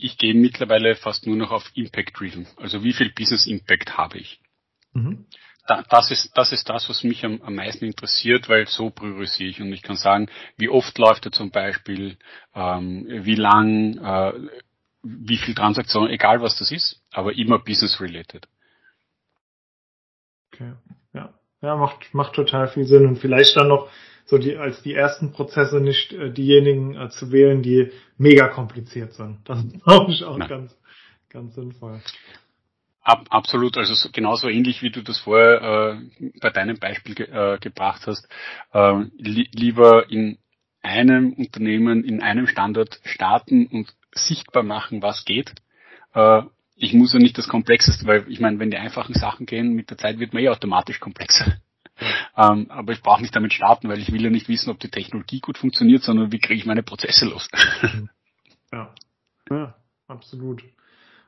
ich 0.00 0.18
gehe 0.18 0.34
mittlerweile 0.34 0.96
fast 0.96 1.26
nur 1.26 1.36
noch 1.36 1.50
auf 1.50 1.70
Impact 1.74 2.18
Driven. 2.18 2.46
Also 2.56 2.82
wie 2.82 2.92
viel 2.92 3.10
Business 3.10 3.46
Impact 3.46 3.96
habe 3.96 4.18
ich? 4.18 4.40
Mhm. 4.92 5.26
Da, 5.66 5.84
das, 5.88 6.10
ist, 6.10 6.36
das 6.36 6.52
ist 6.52 6.68
das, 6.68 6.88
was 6.88 7.04
mich 7.04 7.24
am, 7.24 7.40
am 7.42 7.54
meisten 7.54 7.84
interessiert, 7.84 8.48
weil 8.48 8.66
so 8.66 8.90
priorisiere 8.90 9.50
ich 9.50 9.60
und 9.60 9.72
ich 9.72 9.82
kann 9.82 9.96
sagen, 9.96 10.28
wie 10.56 10.68
oft 10.68 10.96
läuft 10.98 11.26
er 11.26 11.32
zum 11.32 11.50
Beispiel, 11.50 12.16
ähm, 12.54 13.06
wie 13.08 13.36
lang, 13.36 13.98
äh, 13.98 14.32
wie 15.02 15.36
viel 15.36 15.54
Transaktionen, 15.54 16.10
egal 16.10 16.40
was 16.42 16.58
das 16.58 16.72
ist, 16.72 17.02
aber 17.12 17.36
immer 17.36 17.58
business 17.58 18.00
related. 18.00 18.48
Okay, 20.60 20.72
ja. 21.14 21.34
Ja, 21.62 21.76
macht, 21.76 22.14
macht 22.14 22.34
total 22.34 22.68
viel 22.68 22.84
Sinn 22.86 23.06
und 23.06 23.18
vielleicht 23.18 23.56
dann 23.56 23.68
noch 23.68 23.90
so 24.24 24.38
die, 24.38 24.56
als 24.56 24.82
die 24.82 24.94
ersten 24.94 25.32
Prozesse 25.32 25.80
nicht 25.80 26.12
äh, 26.12 26.30
diejenigen 26.32 26.94
äh, 26.96 27.10
zu 27.10 27.32
wählen, 27.32 27.62
die 27.62 27.90
mega 28.16 28.48
kompliziert 28.48 29.12
sind. 29.12 29.40
Das 29.44 29.62
ist, 29.64 29.84
glaube 29.84 30.12
ich, 30.12 30.24
auch 30.24 30.38
Nein. 30.38 30.48
ganz, 30.48 30.76
ganz 31.28 31.54
sinnvoll. 31.54 32.00
Ab, 33.02 33.26
absolut, 33.30 33.76
also 33.76 33.94
so, 33.94 34.10
genauso 34.12 34.48
ähnlich 34.48 34.82
wie 34.82 34.90
du 34.90 35.02
das 35.02 35.18
vorher 35.18 36.00
äh, 36.20 36.30
bei 36.40 36.50
deinem 36.50 36.78
Beispiel 36.78 37.14
ge, 37.14 37.26
äh, 37.26 37.58
gebracht 37.58 38.06
hast, 38.06 38.28
äh, 38.72 39.04
li 39.16 39.48
lieber 39.52 40.10
in 40.10 40.38
einem 40.82 41.32
Unternehmen, 41.32 42.04
in 42.04 42.22
einem 42.22 42.46
Standort 42.46 43.00
starten 43.04 43.66
und 43.66 43.94
sichtbar 44.12 44.62
machen, 44.62 45.02
was 45.02 45.24
geht. 45.24 45.52
Äh, 46.14 46.42
ich 46.80 46.94
muss 46.94 47.12
ja 47.12 47.18
nicht 47.18 47.36
das 47.36 47.48
Komplexeste, 47.48 48.06
weil 48.06 48.24
ich 48.28 48.40
meine, 48.40 48.58
wenn 48.58 48.70
die 48.70 48.78
einfachen 48.78 49.14
Sachen 49.14 49.46
gehen, 49.46 49.74
mit 49.74 49.90
der 49.90 49.98
Zeit 49.98 50.18
wird 50.18 50.32
man 50.32 50.42
eh 50.42 50.48
automatisch 50.48 50.98
komplexer. 50.98 51.58
Ähm, 52.34 52.70
aber 52.70 52.92
ich 52.92 53.02
brauche 53.02 53.20
nicht 53.20 53.36
damit 53.36 53.52
starten, 53.52 53.90
weil 53.90 53.98
ich 53.98 54.10
will 54.10 54.24
ja 54.24 54.30
nicht 54.30 54.48
wissen, 54.48 54.70
ob 54.70 54.80
die 54.80 54.88
Technologie 54.88 55.40
gut 55.40 55.58
funktioniert, 55.58 56.02
sondern 56.02 56.32
wie 56.32 56.38
kriege 56.38 56.58
ich 56.58 56.64
meine 56.64 56.82
Prozesse 56.82 57.26
los. 57.26 57.48
ja. 58.72 58.94
ja, 59.50 59.74
absolut. 60.08 60.62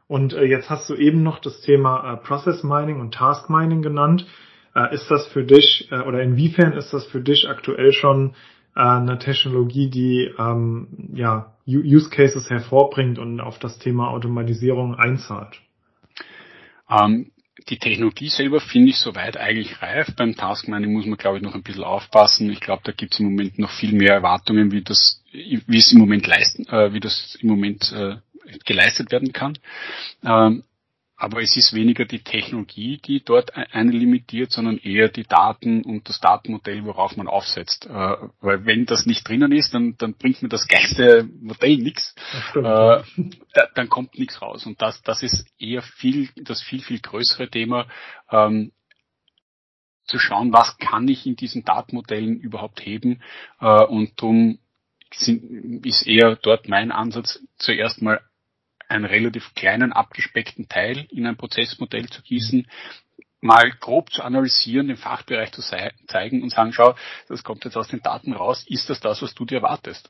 Und 0.07 0.33
äh, 0.33 0.45
jetzt 0.45 0.71
hast 0.71 0.89
du 0.89 0.95
eben 0.95 1.23
noch 1.23 1.39
das 1.39 1.61
Thema 1.61 2.15
äh, 2.15 2.17
Process 2.17 2.63
Mining 2.63 3.01
und 3.01 3.13
Task 3.13 3.51
Mining 3.51 3.83
genannt. 3.83 4.27
Äh, 4.75 4.95
ist 4.95 5.11
das 5.11 5.27
für 5.27 5.45
dich 5.45 5.89
äh, 5.93 6.01
oder 6.01 6.23
inwiefern 6.23 6.73
ist 6.73 6.95
das 6.95 7.07
für 7.07 7.21
dich 7.21 7.51
aktuell 7.51 7.93
schon 7.93 8.35
äh, 8.75 8.81
eine 8.81 9.19
Technologie, 9.19 9.91
die 9.91 10.31
ähm, 10.39 10.89
ja, 11.15 11.53
Use 11.67 12.11
Cases 12.11 12.49
hervorbringt 12.51 13.19
und 13.19 13.41
auf 13.41 13.59
das 13.59 13.79
Thema 13.79 14.09
Automatisierung 14.09 14.95
einzahlt? 14.95 15.61
Ähm, 16.91 17.31
die 17.69 17.79
Technologie 17.79 18.29
selber 18.29 18.61
finde 18.61 18.91
ich 18.91 18.97
soweit 18.97 19.37
eigentlich 19.37 19.81
reif. 19.83 20.15
Beim 20.17 20.37
Task 20.37 20.69
Mining 20.69 20.93
muss 20.93 21.07
man, 21.07 21.17
glaube 21.17 21.37
ich, 21.37 21.43
noch 21.43 21.55
ein 21.55 21.63
bisschen 21.63 21.85
aufpassen. 21.85 22.51
Ich 22.51 22.61
glaube, 22.61 22.83
da 22.85 22.93
gibt 22.93 23.15
es 23.15 23.21
im 23.21 23.27
Moment 23.27 23.59
noch 23.59 23.71
viel 23.71 23.93
mehr 23.93 24.15
Erwartungen, 24.15 24.73
wie 24.73 24.83
das, 24.83 25.23
wie 25.33 25.79
es 25.79 25.93
im 25.93 25.99
Moment 25.99 26.27
leisten, 26.27 26.67
äh, 26.69 26.93
wie 26.93 27.01
das 27.01 27.37
im 27.41 27.49
Moment 27.49 27.93
äh, 27.93 28.17
geleistet 28.65 29.13
werden 29.13 29.33
kann. 29.33 29.59
Ähm, 30.25 30.65
aber 31.23 31.41
es 31.41 31.57
ist 31.57 31.73
weniger 31.73 32.05
die 32.05 32.25
Technologie, 32.25 32.99
die 32.99 33.23
dort 33.25 33.55
eine 33.55 33.93
limitiert, 33.93 34.51
sondern 34.51 34.77
eher 34.79 35.09
die 35.09 35.23
Daten 35.23 35.85
und 35.85 36.09
das 36.09 36.19
Datenmodell, 36.19 36.85
worauf 36.85 37.17
man 37.17 37.29
aufsetzt. 37.29 37.87
Äh, 37.87 38.17
weil 38.41 38.67
wenn 38.67 38.87
das 38.87 39.07
nicht 39.07 39.29
drinnen 39.29 39.53
ist, 39.53 39.73
dann, 39.73 39.97
dann 39.99 40.15
bringt 40.15 40.43
mir 40.43 40.49
das 40.49 40.67
geilste 40.67 41.29
Modell 41.41 41.77
nichts. 41.77 42.17
Äh, 42.55 43.03
dann 43.75 43.89
kommt 43.89 44.19
nichts 44.19 44.43
raus. 44.43 44.67
Und 44.67 44.83
das, 44.83 45.01
das 45.03 45.23
ist 45.23 45.47
eher 45.61 45.83
viel, 45.83 46.29
das 46.35 46.61
viel, 46.61 46.81
viel 46.81 46.99
größere 46.99 47.49
Thema, 47.49 47.87
ähm, 48.31 48.73
zu 50.07 50.19
schauen, 50.19 50.53
was 50.53 50.77
kann 50.79 51.07
ich 51.07 51.25
in 51.25 51.37
diesen 51.37 51.65
Datenmodellen 51.65 52.41
überhaupt 52.41 52.85
heben. 52.85 53.23
Äh, 53.61 53.85
und 53.85 54.21
darum 54.21 54.59
ist 55.85 56.05
eher 56.05 56.35
dort 56.35 56.69
mein 56.69 56.91
Ansatz, 56.91 57.39
zuerst 57.59 58.03
mal 58.03 58.21
einen 58.93 59.05
relativ 59.05 59.55
kleinen, 59.55 59.93
abgespeckten 59.93 60.69
Teil 60.69 61.07
in 61.11 61.27
ein 61.27 61.37
Prozessmodell 61.37 62.09
zu 62.09 62.23
gießen, 62.23 62.67
mal 63.41 63.71
grob 63.81 64.13
zu 64.13 64.23
analysieren, 64.23 64.89
den 64.89 64.97
Fachbereich 64.97 65.53
zu 65.53 65.63
zeigen 65.63 66.43
und 66.43 66.51
sagen, 66.51 66.73
schau, 66.73 66.95
das 67.29 67.43
kommt 67.43 67.65
jetzt 67.65 67.77
aus 67.77 67.89
den 67.89 68.01
Daten 68.01 68.33
raus, 68.33 68.65
ist 68.69 68.89
das 68.89 69.01
das, 69.01 69.21
was 69.21 69.35
du 69.35 69.45
dir 69.45 69.57
erwartest? 69.57 70.09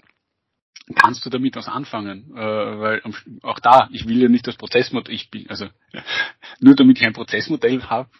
Kannst 0.96 1.24
du 1.24 1.30
damit 1.30 1.56
was 1.56 1.68
anfangen? 1.68 2.32
Äh, 2.36 2.80
weil 2.80 3.02
auch 3.42 3.60
da, 3.60 3.88
ich 3.92 4.06
will 4.06 4.20
ja 4.20 4.28
nicht 4.28 4.46
das 4.46 4.56
Prozessmodell, 4.56 5.14
ich 5.14 5.30
bin, 5.30 5.48
also 5.48 5.68
nur 6.60 6.74
damit 6.74 7.00
ich 7.00 7.06
ein 7.06 7.12
Prozessmodell 7.12 7.82
habe, 7.84 8.10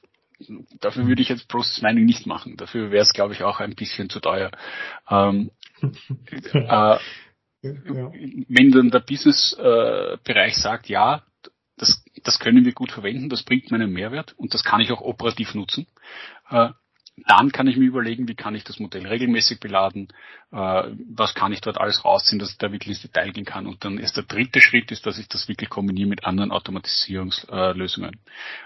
dafür 0.81 1.07
würde 1.07 1.23
ich 1.23 1.29
jetzt 1.29 1.49
Process 1.49 1.83
Mining 1.83 2.05
nicht 2.05 2.27
machen. 2.27 2.57
Dafür 2.57 2.91
wäre 2.91 3.03
es, 3.03 3.13
glaube 3.13 3.35
ich, 3.35 3.43
auch 3.43 3.61
ein 3.61 3.75
bisschen 3.75 4.09
zu 4.11 4.21
teuer. 4.21 4.51
Ähm, 5.09 5.51
äh, 6.53 6.99
wenn 7.63 8.73
dann 8.73 8.91
der 8.91 9.01
Business-Bereich 9.01 10.57
sagt, 10.57 10.89
ja, 10.89 11.23
das, 11.77 12.05
das 12.25 12.39
können 12.39 12.65
wir 12.65 12.73
gut 12.73 12.93
verwenden, 12.93 13.29
das 13.29 13.43
bringt 13.43 13.71
mir 13.71 13.77
einen 13.77 13.93
Mehrwert 13.93 14.35
und 14.37 14.55
das 14.55 14.65
kann 14.65 14.81
ich 14.81 14.91
auch 14.93 15.01
operativ 15.01 15.55
nutzen, 15.55 15.87
äh, 16.51 16.71
dann 17.29 17.53
kann 17.53 17.67
ich 17.67 17.77
mir 17.77 17.85
überlegen, 17.85 18.27
wie 18.27 18.35
kann 18.35 18.55
ich 18.55 18.65
das 18.65 18.79
Modell 18.79 19.07
regelmäßig 19.07 19.61
beladen, 19.61 20.09
äh, 20.51 20.57
was 21.15 21.35
kann 21.35 21.53
ich 21.53 21.61
dort 21.61 21.79
alles 21.79 22.05
rausziehen, 22.05 22.39
dass 22.39 22.53
ich 22.53 22.59
da 22.59 22.73
wirklich 22.73 22.97
ins 22.97 23.03
Detail 23.03 23.33
gehen 23.33 23.45
kann. 23.45 23.67
Und 23.67 23.85
dann 23.85 23.99
ist 23.99 24.17
der 24.17 24.25
dritte 24.25 24.61
Schritt, 24.61 24.91
ist, 24.91 25.05
dass 25.05 25.19
ich 25.19 25.29
das 25.29 25.47
wirklich 25.47 25.69
kombiniere 25.69 26.09
mit 26.09 26.25
anderen 26.25 26.51
Automatisierungslösungen. 26.51 28.19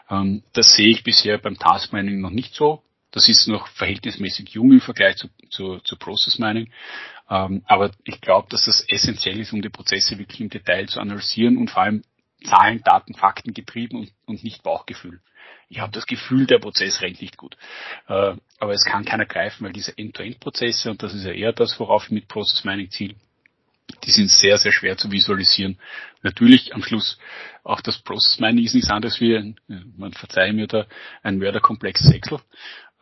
Ähm, 0.08 0.42
das 0.52 0.70
sehe 0.76 0.88
ich 0.88 1.02
bisher 1.02 1.38
beim 1.38 1.58
Task 1.58 1.92
Mining 1.92 2.20
noch 2.20 2.30
nicht 2.30 2.54
so. 2.54 2.82
Das 3.16 3.30
ist 3.30 3.48
noch 3.48 3.66
verhältnismäßig 3.68 4.50
jung 4.50 4.72
im 4.72 4.82
Vergleich 4.82 5.16
zu, 5.16 5.30
zu, 5.48 5.78
zu 5.78 5.96
Process 5.96 6.38
Mining. 6.38 6.70
Ähm, 7.30 7.62
aber 7.64 7.90
ich 8.04 8.20
glaube, 8.20 8.48
dass 8.50 8.66
das 8.66 8.84
essentiell 8.90 9.40
ist, 9.40 9.54
um 9.54 9.62
die 9.62 9.70
Prozesse 9.70 10.18
wirklich 10.18 10.42
im 10.42 10.50
Detail 10.50 10.86
zu 10.86 11.00
analysieren 11.00 11.56
und 11.56 11.70
vor 11.70 11.84
allem 11.84 12.02
Zahlen, 12.44 12.82
Daten, 12.84 13.14
Fakten 13.14 13.54
getrieben 13.54 14.00
und, 14.00 14.12
und 14.26 14.44
nicht 14.44 14.62
Bauchgefühl. 14.62 15.22
Ich 15.70 15.80
habe 15.80 15.92
das 15.92 16.04
Gefühl, 16.04 16.46
der 16.46 16.58
Prozess 16.58 17.00
rennt 17.00 17.22
nicht 17.22 17.38
gut. 17.38 17.56
Äh, 18.06 18.34
aber 18.58 18.74
es 18.74 18.84
kann 18.84 19.06
keiner 19.06 19.24
greifen, 19.24 19.64
weil 19.64 19.72
diese 19.72 19.96
End-to-End-Prozesse, 19.96 20.90
und 20.90 21.02
das 21.02 21.14
ist 21.14 21.24
ja 21.24 21.32
eher 21.32 21.54
das, 21.54 21.80
worauf 21.80 22.04
ich 22.04 22.10
mit 22.10 22.28
Process 22.28 22.64
Mining 22.64 22.90
ziel, 22.90 23.14
die 24.04 24.10
sind 24.10 24.30
sehr, 24.30 24.58
sehr 24.58 24.72
schwer 24.72 24.96
zu 24.96 25.10
visualisieren. 25.10 25.78
Natürlich 26.22 26.74
am 26.74 26.82
Schluss 26.82 27.18
auch 27.64 27.80
das 27.80 27.98
Process 27.98 28.38
Mining 28.40 28.64
ist 28.64 28.74
nichts 28.74 28.90
anderes 28.90 29.20
wie, 29.20 29.36
ein, 29.36 29.58
man 29.96 30.12
verzeihe 30.12 30.52
mir 30.52 30.66
da, 30.66 30.86
ein 31.22 31.38
mörderkomplexes 31.38 32.12
Excel. 32.12 32.40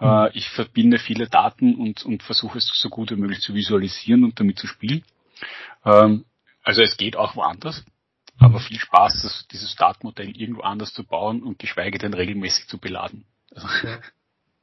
Mhm. 0.00 0.30
Ich 0.34 0.48
verbinde 0.50 0.98
viele 0.98 1.28
Daten 1.28 1.76
und, 1.76 2.04
und 2.04 2.22
versuche 2.22 2.58
es 2.58 2.66
so 2.66 2.88
gut 2.88 3.10
wie 3.10 3.16
möglich 3.16 3.40
zu 3.40 3.54
visualisieren 3.54 4.24
und 4.24 4.38
damit 4.38 4.58
zu 4.58 4.66
spielen. 4.66 5.04
Ähm, 5.84 6.24
also 6.62 6.82
es 6.82 6.96
geht 6.96 7.16
auch 7.16 7.36
woanders, 7.36 7.84
aber 8.38 8.58
viel 8.58 8.78
Spaß, 8.78 9.22
das, 9.22 9.46
dieses 9.48 9.70
Startmodell 9.70 10.36
irgendwo 10.36 10.62
anders 10.62 10.92
zu 10.92 11.04
bauen 11.04 11.42
und 11.42 11.58
geschweige 11.58 11.98
denn 11.98 12.14
regelmäßig 12.14 12.68
zu 12.68 12.78
beladen. 12.78 13.26
Also. 13.54 13.68
Ja. 13.86 14.00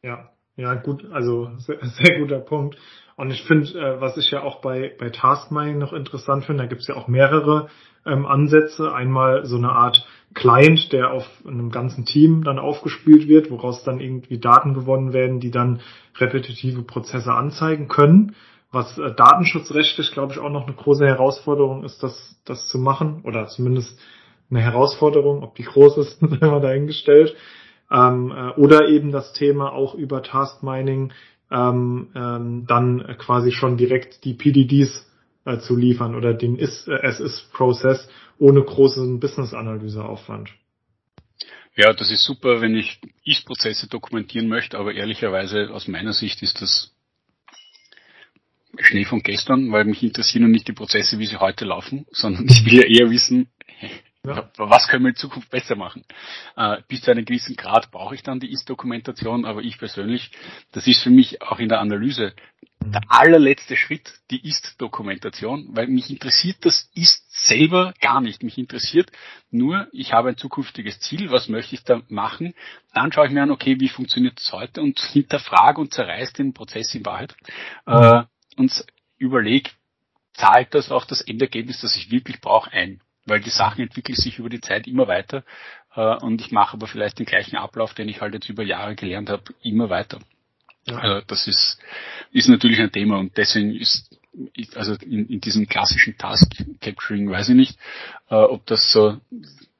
ja. 0.01 0.33
Ja, 0.55 0.75
gut, 0.75 1.05
also 1.11 1.51
sehr, 1.57 1.79
sehr 1.85 2.19
guter 2.19 2.39
Punkt. 2.39 2.77
Und 3.15 3.31
ich 3.31 3.43
finde, 3.43 3.69
äh, 3.79 4.01
was 4.01 4.17
ich 4.17 4.31
ja 4.31 4.43
auch 4.43 4.61
bei, 4.61 4.95
bei 4.97 5.09
Taskmining 5.09 5.77
noch 5.77 5.93
interessant 5.93 6.45
finde, 6.45 6.63
da 6.63 6.69
gibt 6.69 6.81
es 6.81 6.87
ja 6.87 6.95
auch 6.95 7.07
mehrere 7.07 7.69
ähm, 8.05 8.25
Ansätze. 8.25 8.93
Einmal 8.93 9.45
so 9.45 9.57
eine 9.57 9.71
Art 9.71 10.07
Client, 10.33 10.91
der 10.93 11.11
auf 11.11 11.25
einem 11.45 11.71
ganzen 11.71 12.05
Team 12.05 12.43
dann 12.43 12.57
aufgespielt 12.57 13.27
wird, 13.27 13.51
woraus 13.51 13.83
dann 13.83 13.99
irgendwie 13.99 14.39
Daten 14.39 14.73
gewonnen 14.73 15.13
werden, 15.13 15.39
die 15.39 15.51
dann 15.51 15.81
repetitive 16.17 16.83
Prozesse 16.83 17.33
anzeigen 17.33 17.87
können. 17.87 18.35
Was 18.71 18.97
äh, 18.97 19.13
datenschutzrechtlich, 19.13 20.11
glaube 20.13 20.33
ich, 20.33 20.39
auch 20.39 20.49
noch 20.49 20.65
eine 20.65 20.75
große 20.75 21.05
Herausforderung 21.05 21.83
ist, 21.83 22.01
das, 22.01 22.41
das 22.45 22.67
zu 22.67 22.79
machen. 22.79 23.21
Oder 23.23 23.47
zumindest 23.47 23.99
eine 24.49 24.61
Herausforderung, 24.61 25.43
ob 25.43 25.55
die 25.55 25.63
groß 25.63 25.97
ist, 25.97 26.19
sei 26.21 26.47
mal 26.47 26.61
dahingestellt. 26.61 27.35
Ähm, 27.91 28.31
äh, 28.31 28.51
oder 28.59 28.87
eben 28.87 29.11
das 29.11 29.33
Thema 29.33 29.73
auch 29.73 29.95
über 29.95 30.23
Task 30.23 30.63
Mining 30.63 31.11
ähm, 31.51 32.09
ähm, 32.15 32.65
dann 32.67 33.17
quasi 33.17 33.51
schon 33.51 33.77
direkt 33.77 34.23
die 34.23 34.33
PDDs 34.33 35.05
äh, 35.45 35.57
zu 35.59 35.75
liefern 35.75 36.15
oder 36.15 36.33
den 36.33 36.55
is, 36.55 36.87
äh, 36.87 36.93
As-Is-Prozess 36.93 38.07
ohne 38.39 38.63
großen 38.63 39.19
Business-Analyse-Aufwand. 39.19 40.49
Ja, 41.75 41.93
das 41.93 42.11
ist 42.11 42.23
super, 42.23 42.61
wenn 42.61 42.75
ich 42.75 42.99
Ist-Prozesse 43.23 43.87
dokumentieren 43.87 44.47
möchte, 44.47 44.77
aber 44.77 44.93
ehrlicherweise 44.93 45.69
aus 45.71 45.87
meiner 45.87 46.13
Sicht 46.13 46.41
ist 46.41 46.61
das 46.61 46.93
Schnee 48.79 49.05
von 49.05 49.21
gestern, 49.21 49.71
weil 49.71 49.85
mich 49.85 50.01
interessieren 50.01 50.49
nicht 50.49 50.67
die 50.67 50.73
Prozesse, 50.73 51.19
wie 51.19 51.25
sie 51.25 51.39
heute 51.39 51.65
laufen, 51.65 52.05
sondern 52.11 52.47
ich 52.47 52.65
will 52.65 52.75
ja 52.75 52.83
eher 52.83 53.09
wissen, 53.09 53.49
ja. 54.25 54.49
Was 54.57 54.87
können 54.87 55.03
wir 55.03 55.09
in 55.09 55.15
Zukunft 55.15 55.49
besser 55.49 55.75
machen? 55.75 56.05
Äh, 56.55 56.81
bis 56.87 57.01
zu 57.01 57.11
einem 57.11 57.25
gewissen 57.25 57.55
Grad 57.55 57.91
brauche 57.91 58.15
ich 58.15 58.23
dann 58.23 58.39
die 58.39 58.51
Ist-Dokumentation, 58.51 59.45
aber 59.45 59.61
ich 59.61 59.77
persönlich, 59.77 60.31
das 60.71 60.87
ist 60.87 61.01
für 61.01 61.09
mich 61.09 61.41
auch 61.41 61.59
in 61.59 61.69
der 61.69 61.79
Analyse 61.79 62.33
der 62.83 63.01
allerletzte 63.09 63.75
Schritt, 63.77 64.11
die 64.31 64.47
Ist-Dokumentation, 64.47 65.69
weil 65.71 65.87
mich 65.87 66.09
interessiert 66.09 66.65
das 66.65 66.89
Ist 66.95 67.47
selber 67.47 67.93
gar 68.01 68.21
nicht. 68.21 68.43
Mich 68.43 68.57
interessiert 68.57 69.11
nur, 69.49 69.87
ich 69.91 70.13
habe 70.13 70.29
ein 70.29 70.37
zukünftiges 70.37 70.99
Ziel, 70.99 71.31
was 71.31 71.47
möchte 71.47 71.75
ich 71.75 71.83
da 71.83 72.01
machen? 72.07 72.53
Dann 72.93 73.11
schaue 73.11 73.27
ich 73.27 73.31
mir 73.31 73.43
an, 73.43 73.51
okay, 73.51 73.79
wie 73.79 73.89
funktioniert 73.89 74.39
es 74.39 74.51
heute 74.51 74.81
und 74.81 74.99
hinterfrage 75.13 75.79
und 75.79 75.93
zerreiß 75.93 76.33
den 76.33 76.53
Prozess 76.53 76.93
in 76.95 77.05
Wahrheit 77.05 77.35
äh, 77.85 78.23
und 78.57 78.85
überlege, 79.17 79.69
zahlt 80.33 80.73
das 80.73 80.91
auch 80.91 81.05
das 81.05 81.21
Endergebnis, 81.21 81.81
das 81.81 81.95
ich 81.95 82.11
wirklich 82.11 82.41
brauche, 82.41 82.71
ein? 82.71 83.01
Weil 83.25 83.39
die 83.39 83.49
Sachen 83.49 83.81
entwickeln 83.83 84.15
sich 84.15 84.39
über 84.39 84.49
die 84.49 84.61
Zeit 84.61 84.87
immer 84.87 85.07
weiter 85.07 85.43
äh, 85.95 86.15
und 86.17 86.41
ich 86.41 86.51
mache 86.51 86.73
aber 86.73 86.87
vielleicht 86.87 87.19
den 87.19 87.25
gleichen 87.25 87.57
Ablauf, 87.57 87.93
den 87.93 88.09
ich 88.09 88.21
halt 88.21 88.33
jetzt 88.33 88.49
über 88.49 88.63
Jahre 88.63 88.95
gelernt 88.95 89.29
habe, 89.29 89.43
immer 89.61 89.89
weiter. 89.89 90.19
Ja. 90.85 90.97
Also 90.97 91.25
das 91.27 91.47
ist, 91.47 91.79
ist 92.31 92.49
natürlich 92.49 92.79
ein 92.79 92.91
Thema 92.91 93.17
und 93.17 93.37
deswegen 93.37 93.75
ist, 93.75 94.17
also 94.75 94.95
in, 94.95 95.27
in 95.27 95.41
diesem 95.41 95.67
klassischen 95.67 96.17
Task 96.17 96.51
Capturing 96.79 97.29
weiß 97.29 97.49
ich 97.49 97.55
nicht, 97.55 97.77
äh, 98.29 98.35
ob 98.35 98.65
das 98.65 98.91
so 98.91 99.19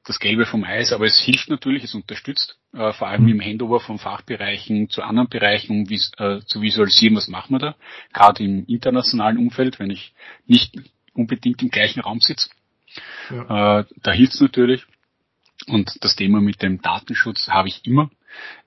das 0.04 0.18
Gelbe 0.18 0.46
vom 0.46 0.64
Eis, 0.64 0.92
aber 0.92 1.06
es 1.06 1.20
hilft 1.20 1.48
natürlich, 1.48 1.84
es 1.84 1.94
unterstützt, 1.94 2.58
äh, 2.72 2.92
vor 2.92 3.08
allem 3.08 3.28
im 3.28 3.40
Handover 3.40 3.80
von 3.80 3.98
Fachbereichen 3.98 4.88
zu 4.90 5.02
anderen 5.02 5.28
Bereichen, 5.28 5.70
um 5.72 5.88
vis 5.88 6.10
äh, 6.18 6.40
zu 6.40 6.60
visualisieren, 6.60 7.16
was 7.16 7.28
machen 7.28 7.54
wir 7.54 7.58
da, 7.60 7.76
gerade 8.12 8.42
im 8.42 8.66
internationalen 8.66 9.38
Umfeld, 9.38 9.78
wenn 9.78 9.90
ich 9.90 10.12
nicht 10.46 10.74
unbedingt 11.14 11.62
im 11.62 11.70
gleichen 11.70 12.00
Raum 12.00 12.20
sitze. 12.20 12.50
Ja. 13.30 13.80
Äh, 13.80 13.84
da 14.02 14.12
hilft's 14.12 14.40
natürlich. 14.40 14.86
Und 15.66 15.92
das 16.00 16.16
Thema 16.16 16.40
mit 16.40 16.62
dem 16.62 16.82
Datenschutz 16.82 17.48
habe 17.48 17.68
ich 17.68 17.86
immer, 17.86 18.10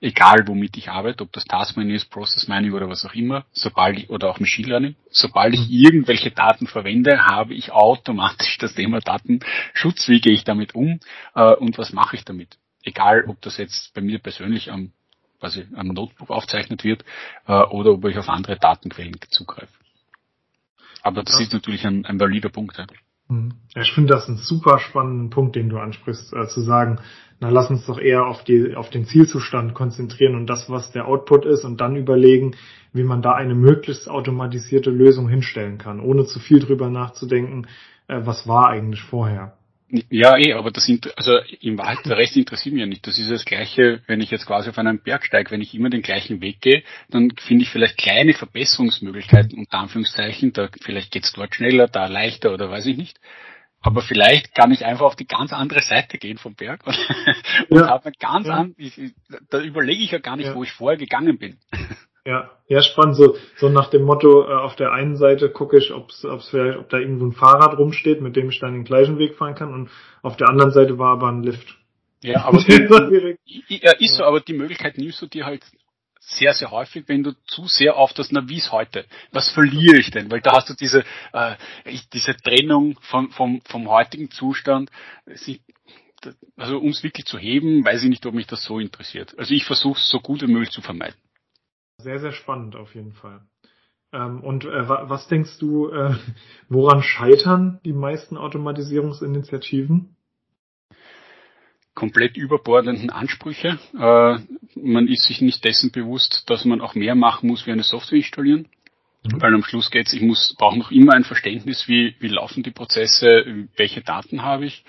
egal 0.00 0.46
womit 0.46 0.76
ich 0.76 0.88
arbeite, 0.88 1.24
ob 1.24 1.32
das 1.32 1.44
Task 1.44 1.76
Mining 1.76 1.94
ist, 1.94 2.10
Process 2.10 2.48
Mining 2.48 2.72
oder 2.72 2.88
was 2.88 3.04
auch 3.04 3.14
immer, 3.14 3.44
sobald 3.52 3.98
ich, 3.98 4.10
oder 4.10 4.30
auch 4.30 4.40
Machine 4.40 4.68
Learning, 4.68 4.96
sobald 5.10 5.54
ich 5.54 5.68
mhm. 5.68 5.74
irgendwelche 5.74 6.30
Daten 6.30 6.66
verwende, 6.66 7.26
habe 7.26 7.54
ich 7.54 7.70
automatisch 7.70 8.58
das 8.58 8.74
Thema 8.74 9.00
Datenschutz, 9.00 10.08
wie 10.08 10.20
gehe 10.20 10.32
ich 10.32 10.44
damit 10.44 10.74
um 10.74 11.00
äh, 11.34 11.54
und 11.54 11.76
was 11.78 11.92
mache 11.92 12.16
ich 12.16 12.24
damit. 12.24 12.56
Egal, 12.82 13.24
ob 13.26 13.40
das 13.42 13.58
jetzt 13.58 13.92
bei 13.94 14.00
mir 14.00 14.18
persönlich 14.18 14.70
am, 14.70 14.92
quasi 15.40 15.66
am 15.74 15.88
Notebook 15.88 16.30
aufzeichnet 16.30 16.84
wird 16.84 17.04
äh, 17.46 17.52
oder 17.52 17.92
ob 17.92 18.04
ich 18.06 18.16
auf 18.16 18.28
andere 18.28 18.56
Datenquellen 18.56 19.18
zugreife. 19.28 19.72
Aber 21.02 21.22
das 21.22 21.38
ja. 21.38 21.44
ist 21.44 21.52
natürlich 21.52 21.86
ein, 21.86 22.06
ein 22.06 22.18
valider 22.18 22.48
Punkt. 22.48 22.78
Ja. 22.78 22.86
Ich 23.74 23.92
finde 23.92 24.14
das 24.14 24.28
einen 24.28 24.38
super 24.38 24.78
spannenden 24.78 25.30
Punkt, 25.30 25.56
den 25.56 25.68
du 25.68 25.78
ansprichst, 25.78 26.32
äh, 26.32 26.46
zu 26.46 26.60
sagen, 26.60 27.00
na 27.40 27.50
lass 27.50 27.70
uns 27.70 27.84
doch 27.86 27.98
eher 27.98 28.26
auf 28.26 28.44
die 28.44 28.76
auf 28.76 28.88
den 28.88 29.04
Zielzustand 29.04 29.74
konzentrieren 29.74 30.36
und 30.36 30.46
das, 30.46 30.70
was 30.70 30.92
der 30.92 31.06
Output 31.06 31.44
ist, 31.44 31.64
und 31.64 31.80
dann 31.80 31.96
überlegen, 31.96 32.54
wie 32.92 33.02
man 33.02 33.22
da 33.22 33.32
eine 33.32 33.54
möglichst 33.54 34.08
automatisierte 34.08 34.90
Lösung 34.90 35.28
hinstellen 35.28 35.76
kann, 35.76 36.00
ohne 36.00 36.24
zu 36.24 36.38
viel 36.38 36.60
drüber 36.60 36.88
nachzudenken, 36.88 37.66
äh, 38.06 38.20
was 38.24 38.46
war 38.46 38.68
eigentlich 38.68 39.02
vorher. 39.02 39.55
Ja, 39.88 40.36
eh, 40.36 40.52
aber 40.54 40.72
das 40.72 40.90
also 41.14 41.38
im 41.60 41.78
Wald, 41.78 42.00
der 42.06 42.16
Rest 42.16 42.36
interessiert 42.36 42.74
mich 42.74 42.80
ja 42.80 42.86
nicht. 42.86 43.06
Das 43.06 43.18
ist 43.18 43.30
das 43.30 43.44
Gleiche, 43.44 44.02
wenn 44.08 44.20
ich 44.20 44.32
jetzt 44.32 44.46
quasi 44.46 44.68
auf 44.68 44.78
einem 44.78 44.98
Berg 44.98 45.24
steige, 45.24 45.52
wenn 45.52 45.60
ich 45.60 45.74
immer 45.74 45.90
den 45.90 46.02
gleichen 46.02 46.40
Weg 46.40 46.60
gehe, 46.60 46.82
dann 47.08 47.30
finde 47.36 47.62
ich 47.62 47.70
vielleicht 47.70 47.96
kleine 47.96 48.34
Verbesserungsmöglichkeiten, 48.34 49.56
unter 49.56 49.78
Anführungszeichen, 49.78 50.52
da 50.52 50.68
vielleicht 50.82 51.12
geht's 51.12 51.32
dort 51.32 51.54
schneller, 51.54 51.86
da 51.86 52.06
leichter 52.06 52.52
oder 52.52 52.68
weiß 52.68 52.86
ich 52.86 52.96
nicht. 52.96 53.20
Aber 53.80 54.02
vielleicht 54.02 54.52
kann 54.56 54.72
ich 54.72 54.84
einfach 54.84 55.06
auf 55.06 55.14
die 55.14 55.28
ganz 55.28 55.52
andere 55.52 55.80
Seite 55.80 56.18
gehen 56.18 56.38
vom 56.38 56.56
Berg 56.56 56.84
und, 56.86 56.96
ja. 56.96 57.82
und 57.82 57.86
habe 57.86 58.12
ganz 58.18 58.48
ja. 58.48 58.54
an, 58.54 58.74
ich, 58.76 58.98
da 59.50 59.60
überlege 59.60 60.02
ich 60.02 60.10
ja 60.10 60.18
gar 60.18 60.36
nicht, 60.36 60.46
ja. 60.46 60.54
wo 60.56 60.64
ich 60.64 60.72
vorher 60.72 60.98
gegangen 60.98 61.38
bin. 61.38 61.58
Ja, 62.26 62.50
ja, 62.66 62.82
spannend. 62.82 63.14
So, 63.14 63.36
so 63.56 63.68
nach 63.68 63.88
dem 63.88 64.02
Motto, 64.02 64.42
äh, 64.42 64.52
auf 64.52 64.74
der 64.74 64.92
einen 64.92 65.16
Seite 65.16 65.48
gucke 65.48 65.78
ich, 65.78 65.92
ob's, 65.92 66.24
ob's 66.24 66.48
vielleicht, 66.48 66.76
ob 66.76 66.88
da 66.88 66.98
irgendwo 66.98 67.24
ein 67.26 67.32
Fahrrad 67.32 67.78
rumsteht, 67.78 68.20
mit 68.20 68.34
dem 68.34 68.50
ich 68.50 68.58
dann 68.58 68.74
den 68.74 68.84
gleichen 68.84 69.18
Weg 69.18 69.36
fahren 69.36 69.54
kann 69.54 69.72
und 69.72 69.90
auf 70.22 70.36
der 70.36 70.48
anderen 70.48 70.72
Seite 70.72 70.98
war 70.98 71.12
aber 71.12 71.28
ein 71.28 71.44
Lift. 71.44 71.78
Ja, 72.22 72.44
aber 72.44 72.58
ja, 73.68 73.92
ist 73.92 74.16
so, 74.16 74.24
aber 74.24 74.40
die 74.40 74.54
Möglichkeit 74.54 74.98
nimmst 74.98 75.22
du 75.22 75.26
dir 75.26 75.46
halt 75.46 75.62
sehr, 76.18 76.52
sehr 76.54 76.72
häufig, 76.72 77.04
wenn 77.06 77.22
du 77.22 77.32
zu 77.46 77.66
sehr 77.66 77.96
auf 77.96 78.12
das 78.12 78.32
Navis 78.32 78.72
heute. 78.72 79.04
Was 79.30 79.50
verliere 79.50 79.98
ich 79.98 80.10
denn? 80.10 80.28
Weil 80.28 80.40
da 80.40 80.56
hast 80.56 80.68
du 80.68 80.74
diese, 80.74 81.04
äh, 81.32 81.54
diese 82.12 82.36
Trennung 82.36 82.98
von, 83.02 83.30
vom, 83.30 83.62
vom 83.64 83.88
heutigen 83.88 84.32
Zustand. 84.32 84.90
Also 86.56 86.78
um 86.78 86.88
es 86.88 87.04
wirklich 87.04 87.26
zu 87.26 87.38
heben, 87.38 87.84
weiß 87.84 88.02
ich 88.02 88.08
nicht, 88.08 88.26
ob 88.26 88.34
mich 88.34 88.48
das 88.48 88.64
so 88.64 88.80
interessiert. 88.80 89.38
Also 89.38 89.54
ich 89.54 89.64
versuche 89.64 90.00
es 90.00 90.10
so 90.10 90.18
gut 90.18 90.42
wie 90.42 90.48
möglich 90.48 90.70
zu 90.70 90.80
vermeiden. 90.80 91.14
Sehr, 92.06 92.20
sehr 92.20 92.30
spannend 92.30 92.76
auf 92.76 92.94
jeden 92.94 93.14
Fall. 93.14 93.40
Ähm, 94.12 94.40
und 94.44 94.64
äh, 94.64 94.88
was 94.88 95.26
denkst 95.26 95.58
du, 95.58 95.88
äh, 95.90 96.14
woran 96.68 97.02
scheitern 97.02 97.80
die 97.84 97.92
meisten 97.92 98.36
Automatisierungsinitiativen? 98.36 100.14
komplett 101.96 102.36
überbordenden 102.36 103.10
Ansprüche. 103.10 103.80
Äh, 103.98 104.38
man 104.78 105.08
ist 105.08 105.24
sich 105.24 105.40
nicht 105.40 105.64
dessen 105.64 105.90
bewusst, 105.90 106.48
dass 106.48 106.64
man 106.64 106.80
auch 106.80 106.94
mehr 106.94 107.16
machen 107.16 107.48
muss, 107.48 107.66
wie 107.66 107.72
eine 107.72 107.82
Software 107.82 108.18
installieren. 108.18 108.68
Mhm. 109.24 109.42
Weil 109.42 109.54
am 109.54 109.64
Schluss 109.64 109.90
geht's, 109.90 110.12
ich 110.12 110.22
muss, 110.22 110.54
brauche 110.56 110.78
noch 110.78 110.92
immer 110.92 111.14
ein 111.14 111.24
Verständnis, 111.24 111.88
wie, 111.88 112.14
wie 112.20 112.28
laufen 112.28 112.62
die 112.62 112.70
Prozesse, 112.70 113.66
welche 113.76 114.02
Daten 114.02 114.42
habe 114.42 114.66
ich. 114.66 114.84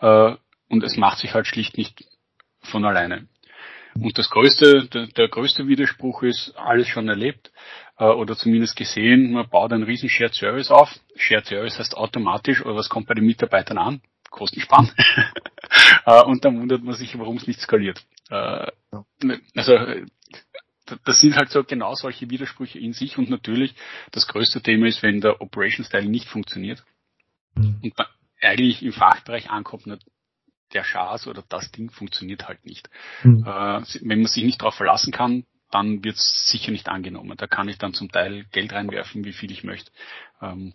Äh, 0.00 0.36
und 0.70 0.82
es 0.84 0.96
macht 0.96 1.18
sich 1.18 1.34
halt 1.34 1.46
schlicht 1.46 1.76
nicht 1.76 2.06
von 2.62 2.86
alleine. 2.86 3.28
Und 3.94 4.16
das 4.18 4.30
größte, 4.30 4.86
der, 4.86 5.06
der 5.08 5.28
größte 5.28 5.66
Widerspruch 5.66 6.22
ist, 6.22 6.54
alles 6.56 6.88
schon 6.88 7.08
erlebt 7.08 7.52
äh, 7.98 8.04
oder 8.04 8.36
zumindest 8.36 8.76
gesehen, 8.76 9.32
man 9.32 9.48
baut 9.48 9.72
einen 9.72 9.82
riesen 9.82 10.08
Shared 10.08 10.34
Service 10.34 10.70
auf. 10.70 10.90
Shared 11.16 11.46
Service 11.46 11.78
heißt 11.78 11.96
automatisch, 11.96 12.64
oder 12.64 12.76
was 12.76 12.88
kommt 12.88 13.06
bei 13.06 13.14
den 13.14 13.26
Mitarbeitern 13.26 13.78
an? 13.78 14.00
Kostensparen. 14.30 14.90
äh, 16.06 16.22
und 16.22 16.44
dann 16.44 16.60
wundert 16.60 16.82
man 16.82 16.94
sich, 16.94 17.18
warum 17.18 17.36
es 17.36 17.46
nicht 17.46 17.60
skaliert. 17.60 18.02
Äh, 18.30 18.66
also 19.54 19.78
das 21.04 21.20
sind 21.20 21.36
halt 21.36 21.50
so 21.50 21.62
genau 21.64 21.94
solche 21.94 22.28
Widersprüche 22.30 22.78
in 22.78 22.92
sich 22.92 23.18
und 23.18 23.30
natürlich 23.30 23.74
das 24.10 24.26
größte 24.26 24.62
Thema 24.62 24.86
ist, 24.86 25.02
wenn 25.02 25.20
der 25.20 25.40
Operation 25.40 25.84
Style 25.84 26.08
nicht 26.08 26.28
funktioniert 26.28 26.84
mhm. 27.54 27.78
und 27.82 27.96
man 27.96 28.06
eigentlich 28.40 28.82
im 28.82 28.92
Fachbereich 28.92 29.50
ankommt, 29.50 29.86
der 30.74 30.82
Chas 30.82 31.26
oder 31.26 31.42
das 31.48 31.70
Ding 31.70 31.90
funktioniert 31.90 32.48
halt 32.48 32.64
nicht. 32.64 32.90
Mhm. 33.22 33.44
Äh, 33.46 33.82
wenn 34.02 34.22
man 34.22 34.26
sich 34.26 34.44
nicht 34.44 34.60
darauf 34.60 34.74
verlassen 34.74 35.12
kann, 35.12 35.44
dann 35.70 36.04
wird 36.04 36.16
es 36.16 36.50
sicher 36.50 36.70
nicht 36.70 36.88
angenommen. 36.88 37.36
Da 37.36 37.46
kann 37.46 37.68
ich 37.68 37.78
dann 37.78 37.94
zum 37.94 38.10
Teil 38.10 38.44
Geld 38.52 38.72
reinwerfen, 38.72 39.24
wie 39.24 39.32
viel 39.32 39.50
ich 39.50 39.64
möchte. 39.64 39.90
Ähm, 40.40 40.72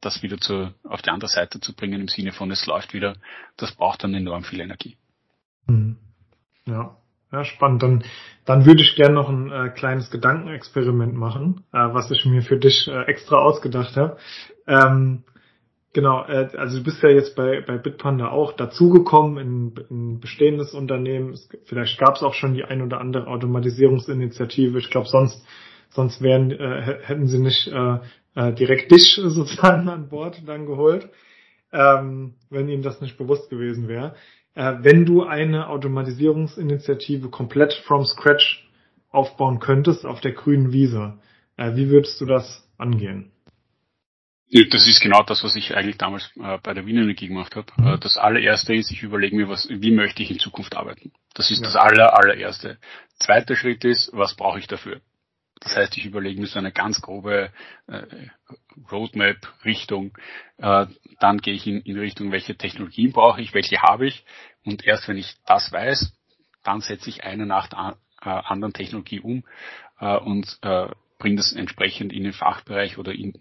das 0.00 0.22
wieder 0.22 0.38
zu, 0.38 0.72
auf 0.84 1.02
die 1.02 1.10
andere 1.10 1.28
Seite 1.28 1.60
zu 1.60 1.74
bringen 1.74 2.00
im 2.00 2.08
Sinne 2.08 2.32
von 2.32 2.50
es 2.50 2.66
läuft 2.66 2.94
wieder, 2.94 3.16
das 3.56 3.72
braucht 3.72 4.04
dann 4.04 4.14
enorm 4.14 4.44
viel 4.44 4.60
Energie. 4.60 4.96
Mhm. 5.66 5.98
Ja, 6.66 6.96
ja, 7.32 7.44
spannend. 7.44 7.82
Dann, 7.82 8.04
dann 8.44 8.64
würde 8.64 8.82
ich 8.82 8.94
gerne 8.94 9.14
noch 9.14 9.28
ein 9.28 9.50
äh, 9.50 9.70
kleines 9.70 10.10
Gedankenexperiment 10.10 11.14
machen, 11.14 11.64
äh, 11.72 11.78
was 11.78 12.10
ich 12.10 12.24
mir 12.24 12.42
für 12.42 12.58
dich 12.58 12.88
äh, 12.88 13.02
extra 13.04 13.38
ausgedacht 13.38 13.96
habe. 13.96 14.18
Ähm, 14.66 15.24
genau, 15.92 16.24
äh, 16.24 16.48
also 16.56 16.78
du 16.78 16.84
bist 16.84 17.02
ja 17.02 17.10
jetzt 17.10 17.36
bei, 17.36 17.60
bei 17.60 17.78
Bitpanda 17.78 18.30
auch 18.30 18.52
dazugekommen 18.52 19.38
in, 19.38 19.84
in 19.90 20.12
ein 20.14 20.20
bestehendes 20.20 20.74
Unternehmen. 20.74 21.32
Es, 21.32 21.48
vielleicht 21.64 21.98
gab 21.98 22.16
es 22.16 22.22
auch 22.22 22.34
schon 22.34 22.54
die 22.54 22.64
ein 22.64 22.82
oder 22.82 23.00
andere 23.00 23.26
Automatisierungsinitiative. 23.26 24.78
Ich 24.78 24.90
glaube, 24.90 25.08
sonst, 25.08 25.44
sonst 25.90 26.22
wären, 26.22 26.50
äh, 26.50 26.98
hätten 27.02 27.28
sie 27.28 27.38
nicht 27.38 27.68
äh, 27.68 27.98
äh, 28.34 28.52
direkt 28.52 28.90
dich 28.92 29.14
sozusagen 29.22 29.88
an 29.88 30.08
Bord 30.08 30.42
dann 30.46 30.66
geholt, 30.66 31.08
ähm, 31.72 32.34
wenn 32.50 32.68
ihnen 32.68 32.82
das 32.82 33.00
nicht 33.00 33.18
bewusst 33.18 33.50
gewesen 33.50 33.88
wäre 33.88 34.14
äh, 34.58 34.82
wenn 34.82 35.06
du 35.06 35.22
eine 35.22 35.68
Automatisierungsinitiative 35.68 37.28
komplett 37.28 37.72
from 37.86 38.04
scratch 38.04 38.68
aufbauen 39.10 39.60
könntest 39.60 40.04
auf 40.04 40.20
der 40.20 40.32
grünen 40.32 40.72
Wiese, 40.72 41.14
äh, 41.56 41.76
wie 41.76 41.90
würdest 41.90 42.20
du 42.20 42.26
das 42.26 42.68
angehen? 42.76 43.30
Das 44.50 44.86
ist 44.86 45.00
genau 45.00 45.22
das, 45.22 45.44
was 45.44 45.56
ich 45.56 45.76
eigentlich 45.76 45.98
damals 45.98 46.30
äh, 46.36 46.58
bei 46.62 46.72
der 46.72 46.86
Wiener 46.86 47.02
Energie 47.02 47.28
gemacht 47.28 47.54
habe. 47.54 47.70
Mhm. 47.76 47.86
Äh, 47.86 47.98
das 47.98 48.16
allererste 48.16 48.74
ist, 48.74 48.90
ich 48.90 49.02
überlege 49.02 49.36
mir, 49.36 49.48
was, 49.48 49.68
wie 49.68 49.90
möchte 49.90 50.22
ich 50.22 50.30
in 50.30 50.38
Zukunft 50.38 50.74
arbeiten. 50.74 51.12
Das 51.34 51.50
ist 51.50 51.58
ja. 51.58 51.64
das 51.64 51.76
aller, 51.76 52.16
allererste. 52.16 52.78
Zweiter 53.18 53.56
Schritt 53.56 53.84
ist, 53.84 54.10
was 54.14 54.34
brauche 54.34 54.58
ich 54.58 54.66
dafür? 54.66 55.00
Das 55.60 55.76
heißt, 55.76 55.96
ich 55.98 56.06
überlege 56.06 56.40
mir 56.40 56.46
so 56.46 56.58
eine 56.58 56.72
ganz 56.72 57.02
grobe 57.02 57.50
äh, 57.88 58.02
Roadmap-Richtung. 58.90 60.16
Äh, 60.56 60.86
dann 61.20 61.38
gehe 61.38 61.54
ich 61.54 61.66
in, 61.66 61.82
in 61.82 61.98
Richtung, 61.98 62.32
welche 62.32 62.56
Technologien 62.56 63.12
brauche 63.12 63.42
ich, 63.42 63.54
welche 63.54 63.82
habe 63.82 64.06
ich. 64.06 64.24
Und 64.64 64.84
erst 64.84 65.08
wenn 65.08 65.16
ich 65.18 65.36
das 65.46 65.72
weiß, 65.72 66.12
dann 66.62 66.80
setze 66.80 67.10
ich 67.10 67.24
eine 67.24 67.44
nach 67.44 67.66
der 67.68 67.96
äh, 68.22 68.28
anderen 68.28 68.72
Technologie 68.72 69.20
um 69.20 69.44
äh, 70.00 70.16
und 70.16 70.58
äh, 70.62 70.88
bringe 71.18 71.36
das 71.36 71.52
entsprechend 71.52 72.12
in 72.12 72.24
den 72.24 72.32
Fachbereich 72.32 72.98
oder 72.98 73.12
in, 73.12 73.34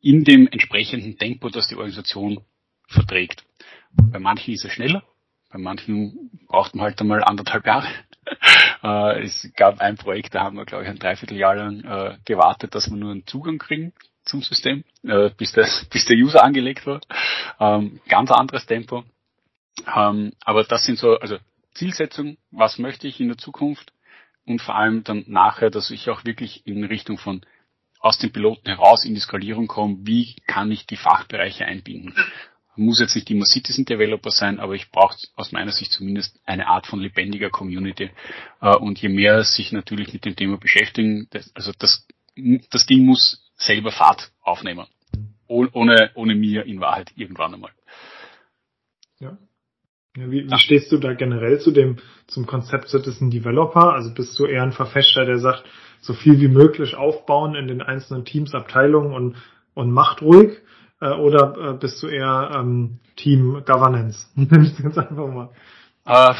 in 0.00 0.24
dem 0.24 0.46
entsprechenden 0.48 1.18
Tempo, 1.18 1.48
das 1.48 1.68
die 1.68 1.76
Organisation 1.76 2.40
verträgt. 2.86 3.44
Bei 3.92 4.18
manchen 4.18 4.54
ist 4.54 4.64
es 4.64 4.72
schneller, 4.72 5.02
bei 5.50 5.58
manchen 5.58 6.30
braucht 6.46 6.74
man 6.74 6.84
halt 6.84 7.00
einmal 7.00 7.24
anderthalb 7.24 7.66
Jahre. 7.66 7.88
äh, 8.82 9.22
es 9.22 9.50
gab 9.56 9.80
ein 9.80 9.96
Projekt, 9.96 10.34
da 10.34 10.42
haben 10.42 10.56
wir, 10.56 10.66
glaube 10.66 10.84
ich, 10.84 10.90
ein 10.90 10.98
Dreivierteljahr 10.98 11.56
lang 11.56 11.84
äh, 11.84 12.18
gewartet, 12.24 12.74
dass 12.74 12.90
wir 12.90 12.96
nur 12.96 13.12
einen 13.12 13.26
Zugang 13.26 13.58
kriegen 13.58 13.92
zum 14.24 14.42
System, 14.42 14.84
äh, 15.04 15.30
bis, 15.30 15.52
der, 15.52 15.66
bis 15.90 16.04
der 16.04 16.16
User 16.16 16.44
angelegt 16.44 16.86
war. 16.86 17.00
Ähm, 17.58 18.00
ganz 18.08 18.30
anderes 18.30 18.66
Tempo. 18.66 19.04
Ähm, 19.94 20.32
aber 20.44 20.64
das 20.64 20.84
sind 20.84 20.98
so, 20.98 21.18
also 21.18 21.38
Zielsetzung, 21.72 22.36
was 22.50 22.78
möchte 22.78 23.06
ich 23.06 23.20
in 23.20 23.28
der 23.28 23.38
Zukunft 23.38 23.92
und 24.44 24.60
vor 24.60 24.74
allem 24.74 25.04
dann 25.04 25.24
nachher, 25.28 25.70
dass 25.70 25.90
ich 25.90 26.10
auch 26.10 26.24
wirklich 26.24 26.66
in 26.66 26.84
Richtung 26.84 27.18
von 27.18 27.42
aus 28.00 28.18
dem 28.18 28.30
Piloten 28.30 28.68
heraus 28.68 29.04
in 29.04 29.14
die 29.14 29.20
Skalierung 29.20 29.66
komme, 29.66 29.98
wie 30.02 30.36
kann 30.46 30.70
ich 30.70 30.86
die 30.86 30.96
Fachbereiche 30.96 31.64
einbinden 31.64 32.14
muss 32.78 33.00
jetzt 33.00 33.16
nicht 33.16 33.30
immer 33.30 33.44
Citizen 33.44 33.84
Developer 33.84 34.30
sein, 34.30 34.60
aber 34.60 34.74
ich 34.74 34.90
brauche 34.90 35.16
aus 35.34 35.52
meiner 35.52 35.72
Sicht 35.72 35.92
zumindest 35.92 36.40
eine 36.46 36.68
Art 36.68 36.86
von 36.86 37.00
lebendiger 37.00 37.50
Community. 37.50 38.10
Äh, 38.60 38.76
und 38.76 39.00
je 39.00 39.08
mehr 39.08 39.42
sich 39.44 39.72
natürlich 39.72 40.12
mit 40.12 40.24
dem 40.24 40.36
Thema 40.36 40.56
beschäftigen, 40.56 41.28
also 41.54 41.72
das, 41.78 42.06
das 42.70 42.86
Ding 42.86 43.04
muss 43.04 43.44
selber 43.56 43.90
Fahrt 43.90 44.30
aufnehmen. 44.40 44.86
Ohne, 45.48 46.10
ohne 46.14 46.34
mir 46.34 46.66
in 46.66 46.80
Wahrheit 46.80 47.10
irgendwann 47.16 47.54
einmal. 47.54 47.72
Ja. 49.18 49.38
ja 50.16 50.30
wie, 50.30 50.48
wie 50.48 50.58
stehst 50.58 50.92
du 50.92 50.98
da 50.98 51.14
generell 51.14 51.58
zu 51.58 51.70
dem, 51.70 51.96
zum 52.26 52.46
Konzept 52.46 52.90
Citizen 52.90 53.30
Developer? 53.30 53.94
Also 53.94 54.12
bist 54.12 54.38
du 54.38 54.44
eher 54.44 54.62
ein 54.62 54.72
Verfechter, 54.72 55.24
der 55.24 55.38
sagt, 55.38 55.64
so 56.00 56.14
viel 56.14 56.40
wie 56.40 56.48
möglich 56.48 56.96
aufbauen 56.96 57.54
in 57.54 57.68
den 57.68 57.82
einzelnen 57.82 58.24
Teams, 58.24 58.54
Abteilungen 58.54 59.12
und, 59.12 59.36
und 59.74 59.90
macht 59.90 60.22
ruhig? 60.22 60.58
äh, 61.00 61.10
oder 61.10 61.70
äh, 61.70 61.72
bist 61.74 62.02
du 62.02 62.08
eher 62.08 62.50
ähm, 62.54 62.98
Team 63.16 63.62
Governance? 63.64 64.26
jetzt 64.36 64.98
einfach 64.98 65.26
mal. 65.28 65.50
Äh, 66.06 66.34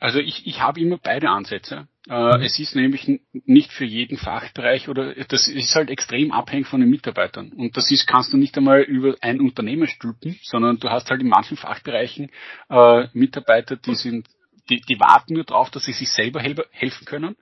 also 0.00 0.18
ich, 0.18 0.46
ich 0.46 0.62
habe 0.62 0.80
immer 0.80 0.98
beide 1.02 1.28
Ansätze. 1.28 1.88
Äh, 2.08 2.38
mhm. 2.38 2.42
Es 2.42 2.58
ist 2.58 2.74
nämlich 2.74 3.20
nicht 3.32 3.70
für 3.70 3.84
jeden 3.84 4.16
Fachbereich 4.16 4.88
oder 4.88 5.14
das 5.14 5.46
ist 5.48 5.74
halt 5.74 5.90
extrem 5.90 6.32
abhängig 6.32 6.66
von 6.68 6.80
den 6.80 6.88
Mitarbeitern. 6.88 7.52
Und 7.52 7.76
das 7.76 7.90
ist, 7.90 8.06
kannst 8.06 8.32
du 8.32 8.38
nicht 8.38 8.56
einmal 8.56 8.80
über 8.80 9.14
ein 9.20 9.40
Unternehmen 9.40 9.86
stülpen, 9.86 10.38
sondern 10.42 10.78
du 10.78 10.88
hast 10.88 11.10
halt 11.10 11.20
in 11.20 11.28
manchen 11.28 11.58
Fachbereichen 11.58 12.30
äh, 12.70 13.08
Mitarbeiter, 13.12 13.76
die 13.76 13.94
sind 13.94 14.26
die, 14.68 14.80
die 14.80 15.00
warten 15.00 15.34
nur 15.34 15.44
darauf, 15.44 15.70
dass 15.70 15.84
sie 15.84 15.92
sich 15.92 16.10
selber 16.10 16.40
helfen 16.42 17.04
können. 17.04 17.36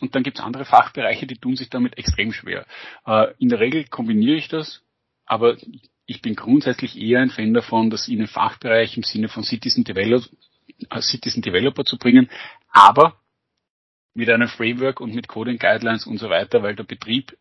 Und 0.00 0.14
dann 0.14 0.22
gibt 0.22 0.38
es 0.38 0.44
andere 0.44 0.64
Fachbereiche, 0.64 1.26
die 1.26 1.38
tun 1.38 1.56
sich 1.56 1.70
damit 1.70 1.96
extrem 1.98 2.32
schwer. 2.32 2.66
Äh, 3.06 3.32
in 3.38 3.48
der 3.48 3.60
Regel 3.60 3.84
kombiniere 3.86 4.36
ich 4.36 4.48
das, 4.48 4.82
aber 5.24 5.56
ich 6.06 6.22
bin 6.22 6.36
grundsätzlich 6.36 7.00
eher 7.00 7.20
ein 7.20 7.30
Fan 7.30 7.54
davon, 7.54 7.90
das 7.90 8.08
in 8.08 8.18
den 8.18 8.28
Fachbereich 8.28 8.96
im 8.96 9.02
Sinne 9.02 9.28
von 9.28 9.42
Citizen 9.42 9.84
Developer, 9.84 10.28
äh, 10.90 11.00
Citizen 11.00 11.42
Developer 11.42 11.84
zu 11.84 11.98
bringen, 11.98 12.30
aber 12.70 13.20
mit 14.14 14.30
einem 14.30 14.48
Framework 14.48 15.00
und 15.00 15.14
mit 15.14 15.28
Coding 15.28 15.58
Guidelines 15.58 16.06
und 16.06 16.18
so 16.18 16.30
weiter, 16.30 16.62
weil 16.62 16.74
der 16.74 16.84
Betrieb, 16.84 17.36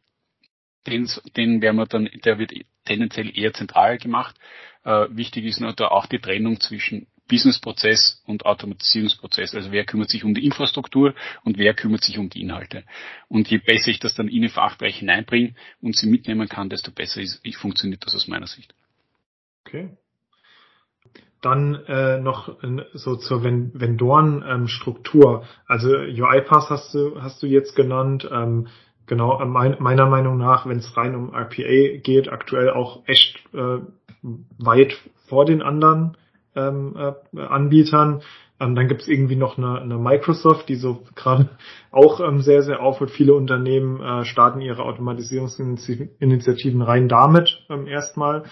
den, 0.88 1.10
den 1.36 1.62
werden 1.62 1.78
wir 1.78 1.86
dann, 1.86 2.10
der 2.24 2.38
wird 2.38 2.54
tendenziell 2.86 3.38
eher 3.38 3.54
zentral 3.54 3.98
gemacht. 3.98 4.36
Äh, 4.84 5.08
wichtig 5.10 5.46
ist 5.46 5.60
nur 5.60 5.74
da 5.74 5.88
auch 5.88 6.06
die 6.06 6.20
Trennung 6.20 6.60
zwischen 6.60 7.08
Businessprozess 7.28 8.22
und 8.26 8.46
Automatisierungsprozess. 8.46 9.56
Also 9.56 9.72
wer 9.72 9.86
kümmert 9.86 10.10
sich 10.10 10.24
um 10.24 10.34
die 10.34 10.46
Infrastruktur 10.46 11.16
und 11.44 11.58
wer 11.58 11.74
kümmert 11.74 12.04
sich 12.04 12.18
um 12.18 12.30
die 12.30 12.42
Inhalte. 12.42 12.84
Und 13.28 13.50
je 13.50 13.58
besser 13.58 13.90
ich 13.90 14.00
das 14.00 14.14
dann 14.16 14.28
in 14.28 14.42
den 14.42 14.52
Fachbereich 14.52 15.00
hineinbringe 15.00 15.56
und 15.82 15.96
sie 15.96 16.08
mitnehmen 16.08 16.48
kann, 16.48 16.70
desto 16.70 16.92
besser 16.92 17.22
ist, 17.22 17.42
funktioniert 17.58 18.06
das 18.06 18.16
aus 18.16 18.28
meiner 18.28 18.48
Sicht. 18.48 18.76
Okay. 19.66 19.90
Dann 21.42 21.76
äh, 21.88 22.20
noch 22.20 22.58
so 22.94 23.16
zur 23.16 23.44
Vendoren-Struktur. 23.44 25.42
Ähm, 25.42 25.48
also 25.68 25.90
UiPath 25.90 26.70
hast 26.70 26.94
du, 26.94 27.22
hast 27.22 27.42
du 27.44 27.48
jetzt 27.48 27.76
genannt. 27.76 28.28
Ähm, 28.32 28.68
genau, 29.06 29.42
äh, 29.42 29.46
mein, 29.46 29.78
meiner 29.80 30.08
Meinung 30.08 30.38
nach, 30.38 30.66
wenn 30.66 30.78
es 30.80 30.96
rein 30.98 31.16
um 31.16 31.34
RPA 31.34 31.98
geht, 32.02 32.30
aktuell 32.30 32.70
auch 32.72 33.04
echt 33.08 33.38
äh, 33.54 33.80
weit 34.58 34.96
vor 35.28 35.46
den 35.46 35.62
anderen 35.62 36.18
ähm, 36.56 36.96
äh, 36.96 37.14
Anbietern. 37.40 38.22
Ähm, 38.60 38.76
dann 38.76 38.88
gibt 38.88 39.02
es 39.02 39.08
irgendwie 39.08 39.36
noch 39.36 39.58
eine, 39.58 39.82
eine 39.82 39.98
Microsoft, 39.98 40.70
die 40.70 40.76
so 40.76 41.04
gerade 41.16 41.50
auch 41.92 42.20
ähm, 42.20 42.42
sehr, 42.42 42.64
sehr 42.64 42.82
aufholt. 42.82 43.12
Viele 43.12 43.34
Unternehmen 43.34 44.02
äh, 44.02 44.24
starten 44.26 44.62
ihre 44.62 44.84
Automatisierungsinitiativen 44.84 46.82
rein 46.82 47.10
damit 47.10 47.66
ähm, 47.70 47.88
erstmal. 47.88 48.44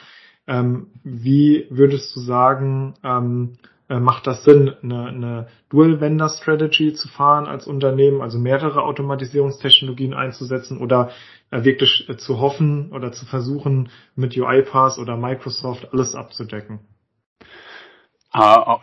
Ähm, 0.45 0.87
wie 1.03 1.67
würdest 1.69 2.13
du 2.15 2.19
sagen, 2.19 2.95
ähm, 3.03 3.53
äh, 3.89 3.99
macht 3.99 4.27
das 4.27 4.43
Sinn, 4.43 4.73
eine, 4.81 5.07
eine 5.07 5.47
Dual-Vendor-Strategy 5.69 6.93
zu 6.93 7.07
fahren 7.07 7.45
als 7.47 7.67
Unternehmen, 7.67 8.21
also 8.21 8.39
mehrere 8.39 8.83
Automatisierungstechnologien 8.83 10.13
einzusetzen 10.13 10.79
oder 10.79 11.11
äh, 11.51 11.63
wirklich 11.63 12.09
äh, 12.09 12.17
zu 12.17 12.39
hoffen 12.39 12.91
oder 12.91 13.11
zu 13.11 13.25
versuchen, 13.25 13.89
mit 14.15 14.37
UiPath 14.37 14.97
oder 14.97 15.15
Microsoft 15.15 15.93
alles 15.93 16.15
abzudecken? 16.15 16.79
Äh, 18.33 18.75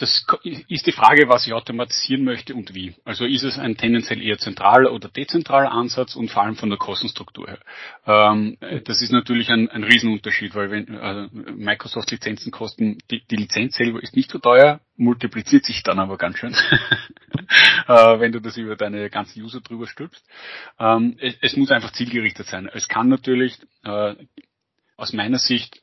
das 0.00 0.26
ist 0.68 0.86
die 0.86 0.92
Frage, 0.92 1.28
was 1.28 1.46
ich 1.46 1.52
automatisieren 1.52 2.24
möchte 2.24 2.54
und 2.54 2.74
wie. 2.74 2.94
Also 3.04 3.24
ist 3.24 3.44
es 3.44 3.58
ein 3.58 3.76
tendenziell 3.76 4.20
eher 4.20 4.38
zentraler 4.38 4.92
oder 4.92 5.08
dezentraler 5.08 5.70
Ansatz 5.70 6.16
und 6.16 6.30
vor 6.30 6.42
allem 6.42 6.56
von 6.56 6.70
der 6.70 6.78
Kostenstruktur 6.78 7.46
her. 7.46 7.58
Ähm, 8.06 8.56
das 8.84 9.00
ist 9.00 9.12
natürlich 9.12 9.48
ein, 9.50 9.68
ein 9.68 9.84
Riesenunterschied, 9.84 10.54
weil 10.56 10.70
wenn 10.70 10.88
äh, 10.88 11.28
Microsoft 11.52 12.10
Lizenzen 12.10 12.50
kosten, 12.50 12.98
die, 13.10 13.24
die, 13.30 13.36
Lizenz 13.36 13.76
selber 13.76 14.02
ist 14.02 14.16
nicht 14.16 14.30
so 14.30 14.38
teuer, 14.38 14.80
multipliziert 14.96 15.64
sich 15.64 15.84
dann 15.84 16.00
aber 16.00 16.16
ganz 16.16 16.38
schön, 16.38 16.54
äh, 17.88 18.20
wenn 18.20 18.32
du 18.32 18.40
das 18.40 18.56
über 18.56 18.74
deine 18.74 19.08
ganzen 19.08 19.40
User 19.42 19.60
drüber 19.60 19.86
stülpst. 19.86 20.24
Ähm, 20.80 21.16
es, 21.20 21.36
es, 21.40 21.56
muss 21.56 21.70
einfach 21.70 21.92
zielgerichtet 21.92 22.46
sein. 22.46 22.68
Es 22.72 22.88
kann 22.88 23.08
natürlich 23.08 23.56
äh, 23.84 24.14
aus 24.96 25.12
meiner 25.12 25.38
Sicht 25.38 25.80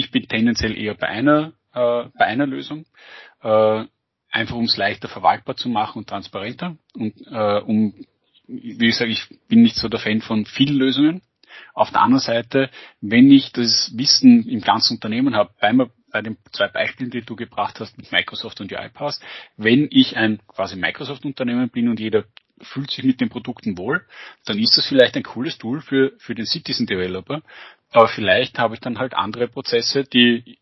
ich 0.00 0.10
bin 0.10 0.26
tendenziell 0.26 0.76
eher 0.76 0.94
bei 0.94 1.08
einer, 1.08 1.52
äh, 1.74 2.08
bei 2.18 2.26
einer 2.26 2.46
Lösung, 2.46 2.86
äh, 3.42 3.84
einfach 4.30 4.56
um 4.56 4.64
es 4.64 4.76
leichter 4.76 5.08
verwaltbar 5.08 5.56
zu 5.56 5.68
machen 5.68 5.98
und 5.98 6.08
transparenter 6.08 6.76
und 6.94 7.14
äh, 7.26 7.60
um, 7.60 7.94
wie 8.46 8.88
ich 8.88 8.96
sage, 8.96 9.10
ich 9.10 9.28
bin 9.48 9.62
nicht 9.62 9.76
so 9.76 9.88
der 9.88 10.00
Fan 10.00 10.22
von 10.22 10.46
vielen 10.46 10.76
Lösungen. 10.76 11.22
Auf 11.74 11.90
der 11.90 12.00
anderen 12.00 12.20
Seite, 12.20 12.70
wenn 13.00 13.30
ich 13.30 13.52
das 13.52 13.92
Wissen 13.94 14.48
im 14.48 14.60
ganzen 14.60 14.94
Unternehmen 14.94 15.34
habe, 15.36 15.50
bei, 15.60 15.72
bei 16.10 16.22
den 16.22 16.36
zwei 16.52 16.68
Beispielen, 16.68 17.10
die 17.10 17.22
du 17.22 17.36
gebracht 17.36 17.78
hast 17.80 17.96
mit 17.98 18.10
Microsoft 18.10 18.60
und 18.60 18.72
UiPath, 18.72 19.20
wenn 19.56 19.88
ich 19.90 20.16
ein 20.16 20.40
quasi 20.46 20.76
Microsoft-Unternehmen 20.76 21.68
bin 21.68 21.88
und 21.88 22.00
jeder 22.00 22.24
fühlt 22.62 22.90
sich 22.90 23.04
mit 23.04 23.20
den 23.20 23.28
Produkten 23.28 23.78
wohl, 23.78 24.04
dann 24.44 24.58
ist 24.58 24.76
das 24.76 24.86
vielleicht 24.86 25.16
ein 25.16 25.22
cooles 25.22 25.58
Tool 25.58 25.80
für, 25.80 26.12
für 26.18 26.34
den 26.34 26.46
Citizen 26.46 26.86
Developer. 26.86 27.42
Aber 27.90 28.08
vielleicht 28.08 28.58
habe 28.58 28.74
ich 28.74 28.80
dann 28.80 28.98
halt 28.98 29.14
andere 29.14 29.48
Prozesse, 29.48 30.04
die 30.04 30.58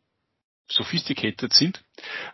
sophisticated 0.66 1.52
sind, 1.52 1.82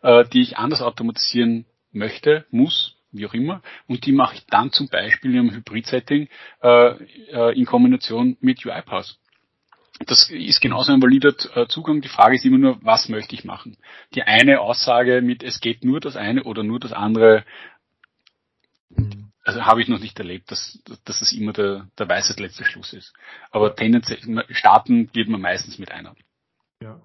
äh, 0.03 0.25
die 0.27 0.43
ich 0.43 0.57
anders 0.57 0.83
automatisieren 0.83 1.67
möchte, 1.93 2.47
muss, 2.51 2.97
wie 3.13 3.27
auch 3.27 3.35
immer, 3.35 3.63
und 3.87 4.07
die 4.07 4.13
mache 4.13 4.37
ich 4.37 4.47
dann 4.47 4.73
zum 4.73 4.89
Beispiel 4.89 5.33
einem 5.33 5.53
Hybrid-Setting 5.53 6.29
äh, 6.63 6.89
äh, 7.31 7.59
in 7.59 7.65
Kombination 7.65 8.37
mit 8.41 8.65
UiPath. 8.65 9.19
Das 10.07 10.29
ist 10.29 10.61
genauso 10.61 10.93
ein 10.93 11.01
valider 11.01 11.33
äh, 11.55 11.69
Zugang. 11.69 12.01
Die 12.01 12.09
Frage 12.09 12.35
ist 12.35 12.45
immer 12.45 12.59
nur, 12.59 12.79
was 12.83 13.09
möchte 13.09 13.37
ich 13.37 13.45
machen? 13.45 13.77
Die 14.15 14.23
eine 14.25 14.61
Aussage 14.61 15.23
mit, 15.23 15.45
es 15.45 15.61
geht 15.61 15.85
nur 15.85 16.01
das 16.01 16.17
eine 16.17 16.43
oder 16.43 16.65
nur 16.65 16.81
das 16.81 16.93
andere, 16.93 17.45
also 19.45 19.65
habe 19.65 19.83
ich 19.83 19.89
noch 19.89 20.01
nicht 20.01 20.19
erlebt, 20.19 20.51
dass, 20.51 20.83
dass 21.05 21.21
das 21.21 21.33
immer 21.33 21.53
der, 21.53 21.87
der 21.99 22.09
weiße 22.09 22.41
letzte 22.41 22.65
Schluss 22.65 22.93
ist. 22.93 23.13
Aber 23.51 23.77
tendenziell 23.77 24.19
starten 24.51 25.11
wird 25.13 25.29
man 25.29 25.41
meistens 25.41 25.79
mit 25.79 25.93
einer. 25.93 26.15
Ja. 26.83 27.01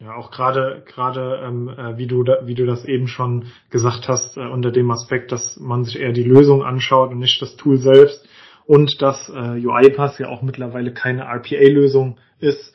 Ja, 0.00 0.14
auch 0.14 0.30
gerade 0.30 0.84
gerade 0.86 1.42
ähm, 1.44 1.68
äh, 1.68 1.98
wie 1.98 2.06
du 2.06 2.22
da, 2.22 2.46
wie 2.46 2.54
du 2.54 2.66
das 2.66 2.84
eben 2.84 3.08
schon 3.08 3.46
gesagt 3.68 4.06
hast 4.06 4.36
äh, 4.36 4.46
unter 4.46 4.70
dem 4.70 4.88
Aspekt, 4.92 5.32
dass 5.32 5.56
man 5.56 5.84
sich 5.84 5.98
eher 5.98 6.12
die 6.12 6.22
Lösung 6.22 6.62
anschaut 6.62 7.10
und 7.10 7.18
nicht 7.18 7.42
das 7.42 7.56
Tool 7.56 7.78
selbst 7.78 8.24
und 8.64 9.02
dass 9.02 9.28
äh, 9.28 9.66
UiPath 9.66 10.20
ja 10.20 10.28
auch 10.28 10.42
mittlerweile 10.42 10.92
keine 10.92 11.22
RPA-Lösung 11.22 12.18
ist, 12.38 12.72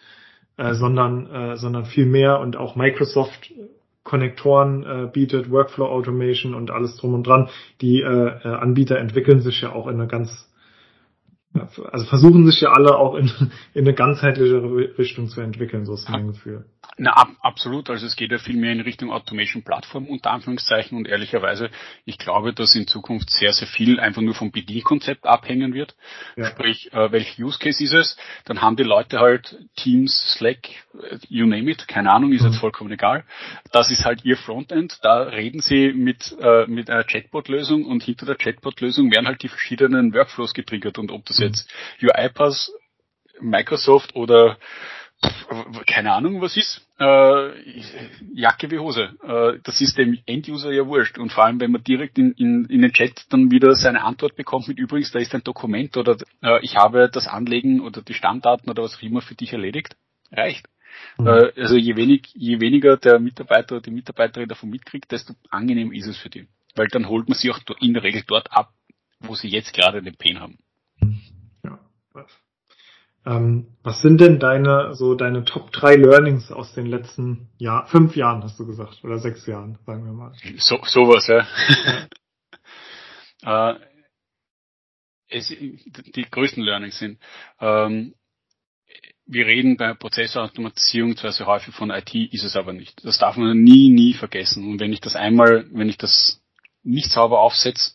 äh, 0.58 0.74
sondern 0.74 1.32
äh, 1.32 1.56
sondern 1.56 1.86
viel 1.86 2.08
mehr 2.08 2.42
und 2.42 2.58
auch 2.58 2.76
Microsoft 2.76 3.54
Konnektoren 4.04 4.84
äh, 4.84 5.10
bietet, 5.12 5.50
Workflow 5.50 5.86
Automation 5.86 6.54
und 6.56 6.72
alles 6.72 6.98
drum 6.98 7.14
und 7.14 7.26
dran. 7.26 7.50
Die 7.82 8.02
äh, 8.02 8.06
äh, 8.06 8.48
Anbieter 8.48 8.98
entwickeln 8.98 9.42
sich 9.42 9.62
ja 9.62 9.72
auch 9.72 9.88
in 9.88 9.96
eine 9.96 10.08
ganz 10.08 10.50
also 11.92 12.06
versuchen 12.06 12.46
sich 12.48 12.62
ja 12.62 12.72
alle 12.72 12.98
auch 12.98 13.16
in, 13.16 13.32
in 13.74 13.86
eine 13.86 13.94
ganzheitliche 13.94 14.62
Richtung 14.98 15.28
zu 15.28 15.42
entwickeln, 15.42 15.86
so 15.86 15.94
ist 15.94 16.10
mein 16.10 16.28
Gefühl. 16.28 16.66
Na, 16.98 17.12
ab, 17.14 17.30
absolut. 17.42 17.90
Also 17.90 18.06
es 18.06 18.16
geht 18.16 18.32
ja 18.32 18.38
viel 18.38 18.56
mehr 18.56 18.72
in 18.72 18.82
Richtung 18.82 19.12
Automation 19.12 19.64
Plattform 19.64 20.06
unter 20.06 20.32
Anführungszeichen 20.32 20.98
und 20.98 21.08
ehrlicherweise, 21.08 21.70
ich 22.06 22.18
glaube, 22.18 22.54
dass 22.54 22.76
in 22.76 22.88
Zukunft 22.88 23.30
sehr, 23.32 23.52
sehr 23.54 23.68
viel 23.68 24.00
einfach 24.00 24.22
nur 24.22 24.36
vom 24.36 24.52
Bedienkonzept 24.52 25.26
abhängen 25.26 25.74
wird. 25.74 25.96
Ja. 26.36 26.46
Sprich, 26.46 26.94
äh, 26.94 27.12
welch 27.12 27.40
Use 27.40 27.58
Case 27.58 27.84
ist 27.84 27.94
es? 27.94 28.18
Dann 28.46 28.62
haben 28.62 28.76
die 28.76 28.84
Leute 28.84 29.20
halt 29.20 29.58
Teams, 29.76 30.36
Slack, 30.38 30.70
äh, 30.94 31.18
you 31.30 31.46
name 31.46 31.72
it, 31.72 31.88
keine 31.88 32.12
Ahnung, 32.12 32.32
ist 32.32 32.42
mhm. 32.42 32.50
jetzt 32.50 32.60
vollkommen 32.60 32.92
egal. 32.92 33.24
Das 33.72 33.90
ist 33.90 34.06
halt 34.06 34.24
ihr 34.24 34.38
Frontend. 34.38 35.00
Da 35.02 35.24
reden 35.24 35.62
sie 35.62 35.94
mit, 35.94 36.36
äh, 36.40 36.68
mit 36.68 36.90
einer 36.90 37.04
Chatbot-Lösung 37.04 37.86
und 37.86 38.04
hinter 38.04 38.28
der 38.28 38.36
Chatbot-Lösung 38.36 39.12
werden 39.12 39.28
halt 39.28 39.42
die 39.42 39.50
verschiedenen 39.50 40.14
Workflows 40.14 40.54
getriggert 40.54 41.00
und 41.00 41.12
ob 41.12 41.26
das 41.26 41.40
mhm. 41.40 41.46
jetzt 41.46 41.74
UiPath, 42.02 42.70
Microsoft 43.42 44.16
oder 44.16 44.58
keine 45.86 46.14
Ahnung, 46.14 46.42
was 46.42 46.58
ist, 46.58 46.88
äh, 47.00 47.80
Jacke 48.34 48.72
wie 48.72 48.80
Hose. 48.80 49.16
Äh, 49.24 49.60
das 49.64 49.82
ist 49.82 49.98
dem 49.98 50.18
Enduser 50.26 50.72
ja 50.72 50.86
wurscht. 50.88 51.18
Und 51.18 51.32
vor 51.32 51.46
allem, 51.46 51.60
wenn 51.60 51.72
man 51.72 51.84
direkt 51.84 52.18
in, 52.18 52.32
in, 52.34 52.66
in 52.66 52.82
den 52.82 52.94
Chat 52.94 53.26
dann 53.30 53.52
wieder 53.52 53.74
seine 53.76 54.04
Antwort 54.04 54.36
bekommt 54.36 54.68
mit 54.68 54.80
übrigens, 54.80 55.12
da 55.12 55.20
ist 55.20 55.34
ein 55.36 55.44
Dokument 55.44 55.96
oder 55.98 56.18
äh, 56.42 56.60
ich 56.64 56.76
habe 56.76 57.10
das 57.10 57.28
Anlegen 57.28 57.82
oder 57.82 58.02
die 58.02 58.14
Stammdaten 58.14 58.70
oder 58.70 58.84
was 58.84 58.96
auch 58.96 59.02
immer 59.02 59.22
für 59.22 59.36
dich 59.36 59.54
erledigt, 59.54 59.96
reicht. 60.32 60.68
Mhm. 61.18 61.28
Äh, 61.28 61.52
also 61.58 61.76
je, 61.76 61.96
wenig, 61.96 62.32
je 62.34 62.60
weniger 62.60 62.98
der 62.98 63.20
Mitarbeiter 63.20 63.76
oder 63.76 63.84
die 63.84 63.92
Mitarbeiterin 63.92 64.48
davon 64.48 64.70
mitkriegt, 64.70 65.12
desto 65.12 65.34
angenehm 65.50 65.92
ist 65.92 66.08
es 66.08 66.18
für 66.18 66.30
die. 66.30 66.48
Weil 66.76 66.88
dann 66.88 67.08
holt 67.08 67.30
man 67.30 67.38
sie 67.38 67.52
auch 67.52 67.60
in 67.80 67.94
der 67.94 68.04
Regel 68.04 68.24
dort 68.26 68.52
ab, 68.52 68.74
wo 69.20 69.36
sie 69.36 69.48
jetzt 69.48 69.74
gerade 69.74 70.02
den 70.02 70.16
Pain 70.16 70.40
haben. 70.40 70.58
Ja, 71.64 71.80
was? 72.14 72.43
Ähm, 73.26 73.78
was 73.84 74.02
sind 74.02 74.20
denn 74.20 74.40
deine, 74.40 74.96
so 74.96 75.16
deine 75.16 75.46
Top 75.46 75.72
3 75.72 75.96
Learnings 75.96 76.52
aus 76.52 76.74
den 76.74 76.88
letzten 76.88 77.50
Jahr, 77.58 77.88
fünf 77.88 78.16
Jahren, 78.16 78.44
hast 78.44 78.60
du 78.60 78.66
gesagt, 78.66 79.04
oder 79.04 79.18
sechs 79.18 79.46
Jahren, 79.46 79.78
sagen 79.86 80.06
wir 80.06 80.14
mal. 80.14 80.34
So, 80.58 80.80
sowas, 80.84 81.28
ja. 81.28 81.48
ja. 83.44 83.72
äh, 83.72 83.80
es, 85.30 85.48
die 85.48 86.26
größten 86.30 86.64
Learnings 86.64 87.00
sind, 87.00 87.20
ähm, 87.60 88.14
wir 89.26 89.46
reden 89.46 89.78
bei 89.78 89.94
Prozessautomatisierung 89.94 91.16
zwar 91.16 91.32
sehr 91.32 91.48
häufig 91.48 91.74
von 91.74 91.92
IT, 91.92 92.14
ist 92.14 92.44
es 92.44 92.56
aber 92.56 92.74
nicht. 92.74 93.04
Das 93.06 93.18
darf 93.18 93.38
man 93.38 93.58
nie, 93.58 93.90
nie 93.90 94.14
vergessen. 94.14 94.70
Und 94.70 94.80
wenn 94.80 94.94
ich 94.94 95.00
das 95.00 95.16
einmal, 95.16 95.66
wenn 95.72 95.90
ich 95.90 95.98
das 95.98 96.42
nicht 96.84 97.10
sauber 97.10 97.40
aufsetze, 97.40 97.94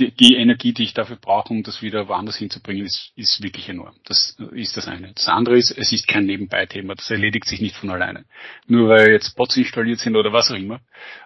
die, 0.00 0.10
die, 0.10 0.36
Energie, 0.36 0.72
die 0.72 0.84
ich 0.84 0.94
dafür 0.94 1.16
brauche, 1.16 1.52
um 1.52 1.62
das 1.62 1.82
wieder 1.82 2.08
woanders 2.08 2.36
hinzubringen, 2.36 2.86
ist, 2.86 3.12
ist 3.14 3.42
wirklich 3.42 3.68
enorm. 3.68 3.94
Das 4.04 4.36
ist 4.52 4.76
das 4.76 4.88
eine. 4.88 5.12
Das 5.12 5.28
andere 5.28 5.58
ist, 5.58 5.70
es 5.70 5.92
ist 5.92 6.08
kein 6.08 6.24
Nebenbei-Thema. 6.24 6.94
Das 6.94 7.10
erledigt 7.10 7.46
sich 7.46 7.60
nicht 7.60 7.76
von 7.76 7.90
alleine. 7.90 8.24
Nur 8.66 8.88
weil 8.88 9.10
jetzt 9.10 9.36
Bots 9.36 9.56
installiert 9.56 10.00
sind 10.00 10.16
oder 10.16 10.32
was 10.32 10.50
auch 10.50 10.56
immer, 10.56 10.80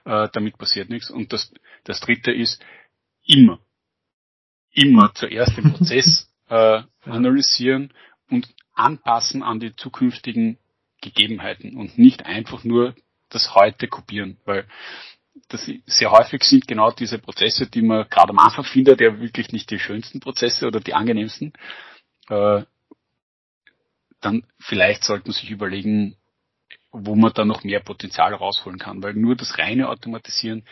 äh, 0.04 0.28
damit 0.32 0.58
passiert 0.58 0.90
nichts. 0.90 1.10
Und 1.10 1.32
das, 1.32 1.52
das 1.84 2.00
dritte 2.00 2.32
ist, 2.32 2.62
immer, 3.26 3.60
immer 4.72 5.12
zuerst 5.14 5.56
den 5.56 5.72
Prozess 5.72 6.30
äh, 6.48 6.82
analysieren 7.04 7.92
und 8.28 8.48
anpassen 8.74 9.42
an 9.42 9.60
die 9.60 9.74
zukünftigen 9.76 10.58
Gegebenheiten 11.00 11.76
und 11.76 11.96
nicht 11.96 12.26
einfach 12.26 12.64
nur 12.64 12.94
das 13.28 13.54
heute 13.54 13.88
kopieren, 13.88 14.38
weil 14.44 14.66
das 15.48 15.70
sehr 15.86 16.10
häufig 16.10 16.42
sind 16.44 16.66
genau 16.66 16.90
diese 16.90 17.18
Prozesse, 17.18 17.66
die 17.66 17.82
man 17.82 18.08
gerade 18.08 18.30
am 18.30 18.38
Anfang 18.38 18.64
findet, 18.64 19.00
ja 19.00 19.20
wirklich 19.20 19.52
nicht 19.52 19.70
die 19.70 19.78
schönsten 19.78 20.20
Prozesse 20.20 20.66
oder 20.66 20.80
die 20.80 20.94
angenehmsten. 20.94 21.52
Äh, 22.28 22.62
dann 24.20 24.46
vielleicht 24.58 25.04
sollte 25.04 25.28
man 25.28 25.34
sich 25.34 25.50
überlegen, 25.50 26.16
wo 26.92 27.14
man 27.14 27.32
da 27.34 27.44
noch 27.44 27.64
mehr 27.64 27.80
Potenzial 27.80 28.32
rausholen 28.32 28.78
kann, 28.78 29.02
weil 29.02 29.14
nur 29.14 29.36
das 29.36 29.58
reine 29.58 29.88
Automatisieren 29.88 30.64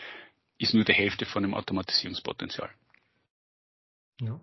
ist 0.57 0.73
nur 0.73 0.85
die 0.85 0.93
Hälfte 0.93 1.25
von 1.25 1.43
dem 1.43 1.53
Automatisierungspotenzial. 1.53 2.69
Ja. 4.21 4.39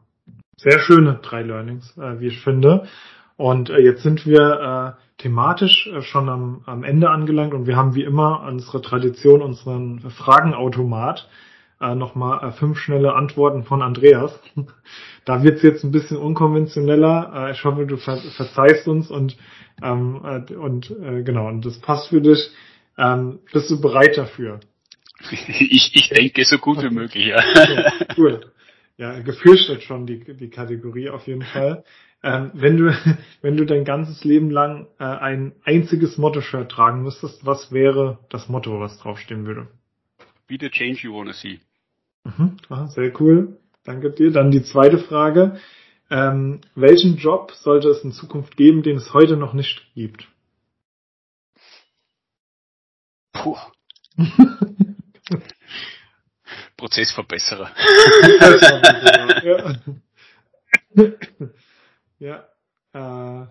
Sehr 0.56 0.78
schöne 0.80 1.18
drei 1.22 1.42
Learnings, 1.42 1.96
äh, 1.96 2.20
wie 2.20 2.28
ich 2.28 2.40
finde. 2.40 2.86
Und 3.36 3.70
äh, 3.70 3.80
jetzt 3.80 4.02
sind 4.02 4.26
wir 4.26 4.96
thematisch 5.20 5.86
äh, 5.86 6.02
schon 6.02 6.28
am, 6.28 6.62
am 6.66 6.84
Ende 6.84 7.10
angelangt 7.10 7.54
und 7.54 7.66
wir 7.66 7.76
haben 7.76 7.94
wie 7.94 8.02
immer 8.02 8.42
unsere 8.46 8.82
Tradition, 8.82 9.42
unseren 9.42 10.00
Fragenautomat. 10.00 11.28
Äh, 11.80 11.94
Nochmal 11.94 12.48
äh, 12.48 12.52
fünf 12.52 12.78
schnelle 12.78 13.14
Antworten 13.14 13.64
von 13.64 13.82
Andreas. 13.82 14.38
da 15.24 15.42
wird's 15.42 15.62
jetzt 15.62 15.84
ein 15.84 15.92
bisschen 15.92 16.16
unkonventioneller. 16.16 17.48
Äh, 17.48 17.52
ich 17.52 17.64
hoffe, 17.64 17.86
du 17.86 17.96
ver 17.96 18.18
verzeihst 18.36 18.88
uns 18.88 19.10
und, 19.10 19.36
ähm, 19.82 20.20
äh, 20.24 20.54
und 20.54 20.90
äh, 20.90 21.22
genau, 21.22 21.48
und 21.48 21.64
das 21.64 21.78
passt 21.78 22.08
für 22.08 22.20
dich. 22.20 22.50
Ähm, 22.98 23.38
bist 23.52 23.70
du 23.70 23.80
bereit 23.80 24.16
dafür? 24.16 24.60
Ich, 25.30 25.90
ich 25.94 26.08
denke 26.08 26.42
so 26.46 26.56
gut 26.56 26.82
wie 26.82 26.88
möglich, 26.88 27.26
ja. 27.26 27.36
Okay, 27.36 27.84
cool. 28.16 28.40
Ja, 28.96 29.20
gefürchtet 29.20 29.82
schon 29.82 30.06
die, 30.06 30.18
die 30.18 30.48
Kategorie 30.48 31.10
auf 31.10 31.26
jeden 31.26 31.42
Fall. 31.42 31.84
Ähm, 32.22 32.50
wenn 32.54 32.76
du, 32.76 32.92
wenn 33.42 33.56
du 33.56 33.64
dein 33.64 33.84
ganzes 33.84 34.24
Leben 34.24 34.50
lang 34.50 34.86
äh, 34.98 35.04
ein 35.04 35.52
einziges 35.64 36.18
Motto-Shirt 36.18 36.70
tragen 36.70 37.02
müsstest, 37.02 37.46
was 37.46 37.72
wäre 37.72 38.18
das 38.28 38.48
Motto, 38.48 38.80
was 38.80 38.98
draufstehen 38.98 39.46
würde? 39.46 39.68
Be 40.46 40.58
the 40.60 40.68
change 40.68 41.00
you 41.02 41.14
wanna 41.14 41.32
see. 41.32 41.60
Mhm, 42.24 42.56
ah, 42.68 42.86
sehr 42.88 43.12
cool. 43.20 43.58
Danke 43.84 44.10
dir. 44.10 44.30
Dann 44.30 44.50
die 44.50 44.62
zweite 44.62 44.98
Frage. 44.98 45.58
Ähm, 46.10 46.60
welchen 46.74 47.16
Job 47.16 47.52
sollte 47.52 47.88
es 47.88 48.02
in 48.04 48.12
Zukunft 48.12 48.56
geben, 48.56 48.82
den 48.82 48.96
es 48.96 49.14
heute 49.14 49.36
noch 49.36 49.54
nicht 49.54 49.86
gibt? 49.94 50.26
Puh. 53.32 53.56
Prozessverbesserer. 56.76 57.70
ja. 62.20 62.46
Äh, 62.92 63.46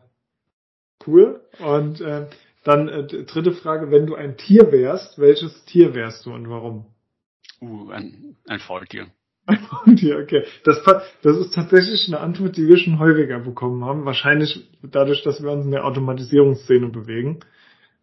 cool. 1.06 1.42
Und 1.60 2.00
äh, 2.02 2.28
dann 2.64 2.88
äh, 2.88 3.06
dritte 3.26 3.52
Frage, 3.52 3.92
wenn 3.92 4.06
du 4.06 4.16
ein 4.16 4.38
Tier 4.38 4.72
wärst, 4.72 5.20
welches 5.20 5.66
Tier 5.66 5.94
wärst 5.94 6.26
du 6.26 6.34
und 6.34 6.50
warum? 6.50 6.86
Uh, 7.62 7.90
ein, 7.90 8.38
ein 8.48 8.60
Faultier. 8.60 9.08
Ein 9.46 9.58
Faultier, 9.60 10.20
okay. 10.20 10.46
Das, 10.64 10.84
das 10.84 11.38
ist 11.38 11.54
tatsächlich 11.54 12.08
eine 12.08 12.20
Antwort, 12.20 12.56
die 12.56 12.68
wir 12.68 12.78
schon 12.78 13.00
häufiger 13.00 13.40
bekommen 13.40 13.84
haben. 13.84 14.06
Wahrscheinlich 14.06 14.70
dadurch, 14.84 15.24
dass 15.24 15.42
wir 15.42 15.52
uns 15.52 15.66
in 15.66 15.72
der 15.72 15.86
Automatisierungsszene 15.86 16.90
bewegen. 16.90 17.40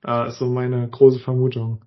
Äh, 0.04 0.28
ist 0.28 0.38
so 0.38 0.46
meine 0.46 0.88
große 0.88 1.20
Vermutung. 1.20 1.82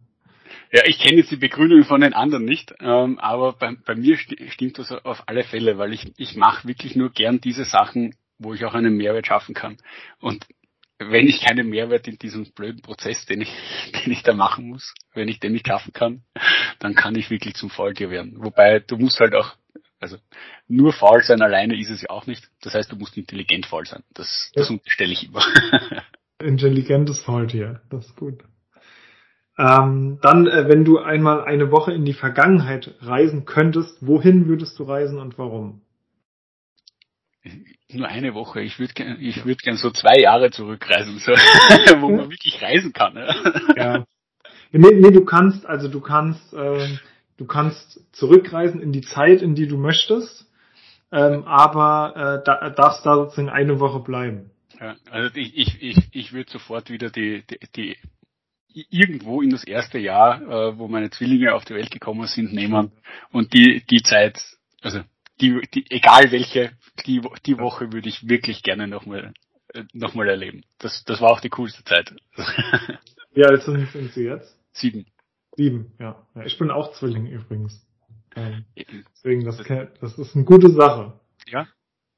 Ja, 0.71 0.83
ich 0.85 0.99
kenne 0.99 1.17
jetzt 1.17 1.31
die 1.31 1.35
Begründung 1.35 1.83
von 1.83 2.01
den 2.01 2.13
anderen 2.13 2.45
nicht, 2.45 2.73
ähm, 2.79 3.17
aber 3.19 3.53
bei, 3.53 3.75
bei 3.85 3.95
mir 3.95 4.17
sti 4.17 4.49
stimmt 4.49 4.77
das 4.77 4.91
auf 4.91 5.23
alle 5.27 5.43
Fälle, 5.43 5.77
weil 5.77 5.93
ich, 5.93 6.13
ich 6.17 6.35
mache 6.35 6.67
wirklich 6.67 6.95
nur 6.95 7.09
gern 7.09 7.41
diese 7.41 7.65
Sachen, 7.65 8.15
wo 8.39 8.53
ich 8.53 8.65
auch 8.65 8.73
einen 8.73 8.95
Mehrwert 8.97 9.27
schaffen 9.27 9.53
kann. 9.53 9.77
Und 10.19 10.47
wenn 10.97 11.27
ich 11.27 11.41
keinen 11.41 11.69
Mehrwert 11.69 12.07
in 12.07 12.17
diesem 12.17 12.51
blöden 12.51 12.81
Prozess, 12.81 13.25
den 13.25 13.41
ich, 13.41 13.53
den 14.05 14.11
ich 14.11 14.23
da 14.23 14.33
machen 14.33 14.67
muss, 14.67 14.93
wenn 15.13 15.27
ich 15.27 15.39
den 15.39 15.53
nicht 15.53 15.67
schaffen 15.67 15.93
kann, 15.93 16.23
dann 16.79 16.95
kann 16.95 17.15
ich 17.15 17.29
wirklich 17.29 17.55
zum 17.55 17.69
Folge 17.69 18.09
werden. 18.09 18.35
Wobei 18.37 18.79
du 18.79 18.97
musst 18.97 19.19
halt 19.19 19.35
auch 19.35 19.55
Also 19.99 20.17
nur 20.67 20.93
faul 20.93 21.21
sein 21.23 21.41
alleine 21.41 21.79
ist 21.79 21.89
es 21.89 22.01
ja 22.01 22.09
auch 22.09 22.25
nicht. 22.25 22.49
Das 22.61 22.73
heißt, 22.73 22.91
du 22.91 22.95
musst 22.95 23.17
intelligent 23.17 23.65
faul 23.65 23.85
sein. 23.85 24.03
Das, 24.13 24.51
das 24.55 24.69
ja. 24.69 24.75
unterstelle 24.75 25.11
ich 25.11 25.27
immer. 25.27 25.43
Intelligentes 26.41 27.19
Faultier, 27.19 27.81
das 27.89 28.05
ist 28.05 28.15
gut. 28.15 28.43
Ähm, 29.57 30.19
dann, 30.21 30.47
äh, 30.47 30.69
wenn 30.69 30.85
du 30.85 30.99
einmal 30.99 31.43
eine 31.43 31.69
Woche 31.69 31.91
in 31.91 32.05
die 32.05 32.13
Vergangenheit 32.13 32.95
reisen 33.01 33.43
könntest, 33.43 33.97
wohin 33.99 34.47
würdest 34.47 34.79
du 34.79 34.83
reisen 34.83 35.19
und 35.19 35.37
warum? 35.37 35.81
Nur 37.91 38.07
eine 38.07 38.35
Woche. 38.35 38.61
Ich 38.61 38.79
würde 38.79 38.93
gern, 38.93 39.17
ich 39.19 39.45
würde 39.45 39.61
gern 39.63 39.77
so 39.77 39.89
zwei 39.89 40.19
Jahre 40.19 40.51
zurückreisen, 40.51 41.17
so, 41.17 41.31
wo 42.01 42.09
man 42.09 42.29
wirklich 42.29 42.61
reisen 42.61 42.93
kann. 42.93 43.15
Ja. 43.75 44.05
Nee, 44.71 44.91
nee, 44.93 45.11
du 45.11 45.25
kannst, 45.25 45.65
also 45.65 45.87
du 45.87 45.99
kannst, 45.99 46.53
äh, 46.53 46.87
du 47.37 47.45
kannst 47.45 48.01
zurückreisen 48.11 48.79
in 48.79 48.91
die 48.91 49.01
Zeit, 49.01 49.41
in 49.41 49.55
die 49.55 49.67
du 49.67 49.77
möchtest, 49.77 50.45
ähm, 51.11 51.43
aber 51.45 52.41
äh, 52.41 52.45
da, 52.45 52.69
darfst 52.69 53.05
da 53.05 53.15
sozusagen 53.15 53.49
eine 53.49 53.79
Woche 53.79 53.99
bleiben. 53.99 54.51
Ja, 54.79 54.95
also 55.09 55.35
ich, 55.35 55.57
ich, 55.57 55.81
ich, 55.81 55.97
ich 56.11 56.33
würde 56.33 56.51
sofort 56.51 56.91
wieder 56.91 57.09
die, 57.09 57.43
die, 57.75 57.97
die 58.75 58.85
irgendwo 58.91 59.41
in 59.41 59.49
das 59.49 59.63
erste 59.63 59.97
Jahr, 59.97 60.41
äh, 60.41 60.77
wo 60.77 60.87
meine 60.87 61.09
Zwillinge 61.09 61.55
auf 61.55 61.65
die 61.65 61.73
Welt 61.73 61.89
gekommen 61.89 62.27
sind, 62.27 62.53
nehmen 62.53 62.91
und 63.31 63.53
die, 63.53 63.83
die 63.89 64.03
Zeit, 64.03 64.39
also 64.81 65.01
die, 65.41 65.59
die, 65.73 65.85
egal 65.89 66.31
welche, 66.31 66.71
die, 67.03 67.21
die 67.45 67.57
Woche 67.57 67.91
würde 67.91 68.09
ich 68.09 68.27
wirklich 68.27 68.63
gerne 68.63 68.87
nochmal 68.87 69.33
äh, 69.73 69.83
noch 69.93 70.13
mal 70.13 70.27
erleben. 70.27 70.63
Das, 70.79 71.03
das 71.05 71.21
war 71.21 71.31
auch 71.31 71.41
die 71.41 71.49
coolste 71.49 71.83
Zeit. 71.83 72.13
Wie 73.33 73.45
alt 73.45 73.63
sind, 73.63 73.89
sind 73.91 74.13
Sie 74.13 74.23
jetzt? 74.23 74.57
Sieben. 74.71 75.05
Sieben, 75.55 75.93
ja. 75.99 76.25
ja 76.35 76.45
ich 76.45 76.57
bin 76.57 76.71
auch 76.71 76.93
Zwilling 76.93 77.27
übrigens. 77.27 77.85
Ähm, 78.35 78.65
deswegen, 78.75 79.43
das, 79.43 79.57
das 79.99 80.17
ist 80.17 80.35
eine 80.35 80.45
gute 80.45 80.69
Sache. 80.69 81.19
Ja, 81.47 81.67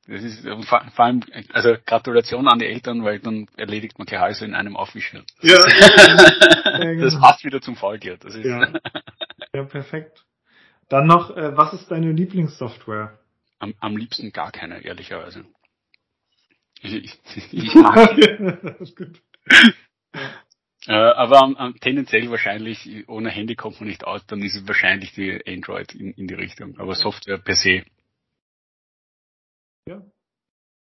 das 0.07 0.23
ist 0.23 0.47
vor, 0.67 0.83
vor 0.93 1.05
allem, 1.05 1.21
also 1.53 1.75
Gratulation 1.85 2.47
an 2.47 2.59
die 2.59 2.65
Eltern, 2.65 3.03
weil 3.03 3.19
dann 3.19 3.47
erledigt 3.55 3.99
man 3.99 4.07
Gehäuse 4.07 4.45
in 4.45 4.55
einem 4.55 4.75
Aufwischen. 4.75 5.23
Ja. 5.41 5.57
das 6.99 7.19
passt 7.19 7.45
wieder 7.45 7.61
zum 7.61 7.75
Faultier. 7.75 8.17
Das 8.17 8.35
ist 8.35 8.45
ja. 8.45 8.73
ja, 9.53 9.63
perfekt. 9.63 10.25
Dann 10.89 11.07
noch, 11.07 11.35
äh, 11.37 11.55
was 11.55 11.73
ist 11.73 11.89
deine 11.91 12.11
Lieblingssoftware? 12.11 13.19
Am, 13.61 13.75
am 13.79 13.95
liebsten 13.95 14.31
gar 14.31 14.51
keine, 14.51 14.83
ehrlicherweise. 14.83 15.45
Ich, 16.81 16.93
ich, 16.95 17.53
ich 17.53 17.75
mag. 17.75 18.17
Äh, 20.87 20.93
aber 20.93 21.43
um, 21.43 21.55
um, 21.55 21.79
tendenziell 21.79 22.31
wahrscheinlich, 22.31 23.07
ohne 23.07 23.29
Handy 23.29 23.55
kommt 23.55 23.79
man 23.79 23.87
nicht 23.87 24.03
aus, 24.03 24.25
dann 24.25 24.41
ist 24.41 24.55
es 24.55 24.67
wahrscheinlich 24.67 25.13
die 25.13 25.39
Android 25.45 25.93
in, 25.93 26.11
in 26.13 26.27
die 26.27 26.33
Richtung. 26.33 26.79
Aber 26.79 26.95
Software 26.95 27.37
per 27.37 27.55
se 27.55 27.83
ja, 29.87 30.01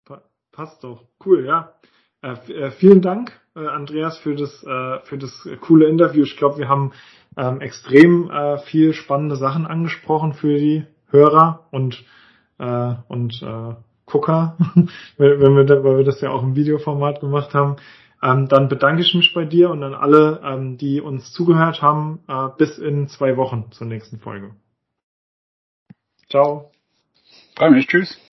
pa 0.04 0.22
passt 0.52 0.84
doch. 0.84 1.04
Cool, 1.24 1.46
ja. 1.46 1.74
Äh, 2.22 2.32
äh, 2.52 2.70
vielen 2.70 3.00
Dank, 3.00 3.32
äh, 3.56 3.66
Andreas, 3.66 4.18
für 4.18 4.34
das, 4.34 4.62
äh, 4.62 5.00
für 5.04 5.18
das 5.18 5.48
coole 5.60 5.88
Interview. 5.88 6.24
Ich 6.24 6.36
glaube, 6.36 6.58
wir 6.58 6.68
haben 6.68 6.92
ähm, 7.36 7.60
extrem 7.60 8.30
äh, 8.30 8.58
viel 8.58 8.92
spannende 8.92 9.36
Sachen 9.36 9.66
angesprochen 9.66 10.34
für 10.34 10.58
die 10.58 10.86
Hörer 11.08 11.66
und, 11.70 12.04
äh, 12.60 12.94
und 13.08 13.42
äh, 13.42 13.74
Gucker, 14.06 14.56
wenn 15.16 15.56
wir, 15.56 15.64
da, 15.64 15.82
weil 15.82 15.98
wir 15.98 16.04
das 16.04 16.20
ja 16.20 16.30
auch 16.30 16.42
im 16.42 16.56
Videoformat 16.56 17.20
gemacht 17.20 17.54
haben. 17.54 17.76
Ähm, 18.22 18.48
dann 18.48 18.68
bedanke 18.68 19.02
ich 19.02 19.14
mich 19.14 19.32
bei 19.32 19.44
dir 19.44 19.70
und 19.70 19.82
an 19.82 19.94
alle, 19.94 20.40
ähm, 20.44 20.76
die 20.76 21.00
uns 21.00 21.32
zugehört 21.32 21.80
haben, 21.80 22.20
äh, 22.28 22.48
bis 22.58 22.78
in 22.78 23.08
zwei 23.08 23.36
Wochen 23.36 23.70
zur 23.70 23.86
nächsten 23.86 24.18
Folge. 24.18 24.50
Ciao. 26.28 26.70
Freue 27.56 27.70
mich, 27.70 27.86
tschüss. 27.86 28.29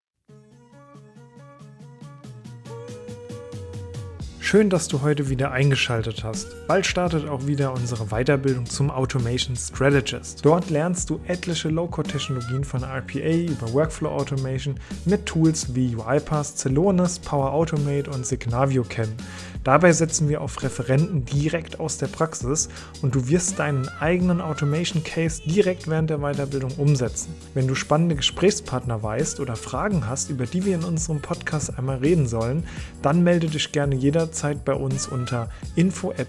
Schön, 4.54 4.70
dass 4.70 4.88
du 4.88 5.02
heute 5.02 5.30
wieder 5.30 5.52
eingeschaltet 5.52 6.24
hast. 6.24 6.46
Bald 6.68 6.86
startet 6.86 7.28
auch 7.28 7.48
wieder 7.48 7.74
unsere 7.74 8.06
Weiterbildung 8.10 8.68
zum 8.68 8.92
Automation 8.92 9.56
Strategist. 9.56 10.46
Dort 10.46 10.70
lernst 10.70 11.10
du 11.10 11.20
etliche 11.26 11.70
Low-Code-Technologien 11.70 12.64
von 12.64 12.84
RPA 12.84 13.18
über 13.18 13.74
Workflow 13.74 14.10
Automation 14.10 14.76
mit 15.06 15.26
Tools 15.26 15.74
wie 15.74 15.96
UiPath, 15.96 16.56
Celonis, 16.60 17.18
Power 17.18 17.52
Automate 17.52 18.12
und 18.12 18.28
Signavio 18.28 18.84
kennen. 18.84 19.18
Dabei 19.64 19.94
setzen 19.94 20.28
wir 20.28 20.42
auf 20.42 20.62
Referenten 20.62 21.24
direkt 21.24 21.80
aus 21.80 21.98
der 21.98 22.08
Praxis 22.08 22.68
und 23.02 23.16
du 23.16 23.30
wirst 23.30 23.60
deinen 23.60 23.88
eigenen 24.02 24.42
Automation 24.42 25.04
Case 25.04 25.42
direkt 25.46 25.88
während 25.88 26.10
der 26.10 26.20
Weiterbildung 26.20 26.74
umsetzen. 26.74 27.34
Wenn 27.54 27.68
du 27.68 27.74
spannende 27.74 28.16
Gesprächspartner 28.16 29.02
weißt 29.02 29.40
oder 29.40 29.56
Fragen 29.56 30.08
hast, 30.08 30.30
über 30.30 30.46
die 30.46 30.66
wir 30.66 30.76
in 30.76 30.84
unserem 30.84 31.22
Podcast 31.22 31.78
einmal 31.78 31.98
reden 31.98 32.28
sollen, 32.28 32.66
dann 33.02 33.24
melde 33.24 33.48
dich 33.48 33.72
gerne 33.72 33.96
jederzeit 34.44 34.66
bei 34.66 34.74
uns 34.74 35.08
unter 35.08 35.50
info 35.76 36.12
at 36.12 36.28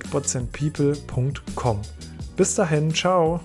Bis 2.37 2.55
dahin, 2.55 2.93
ciao! 2.95 3.41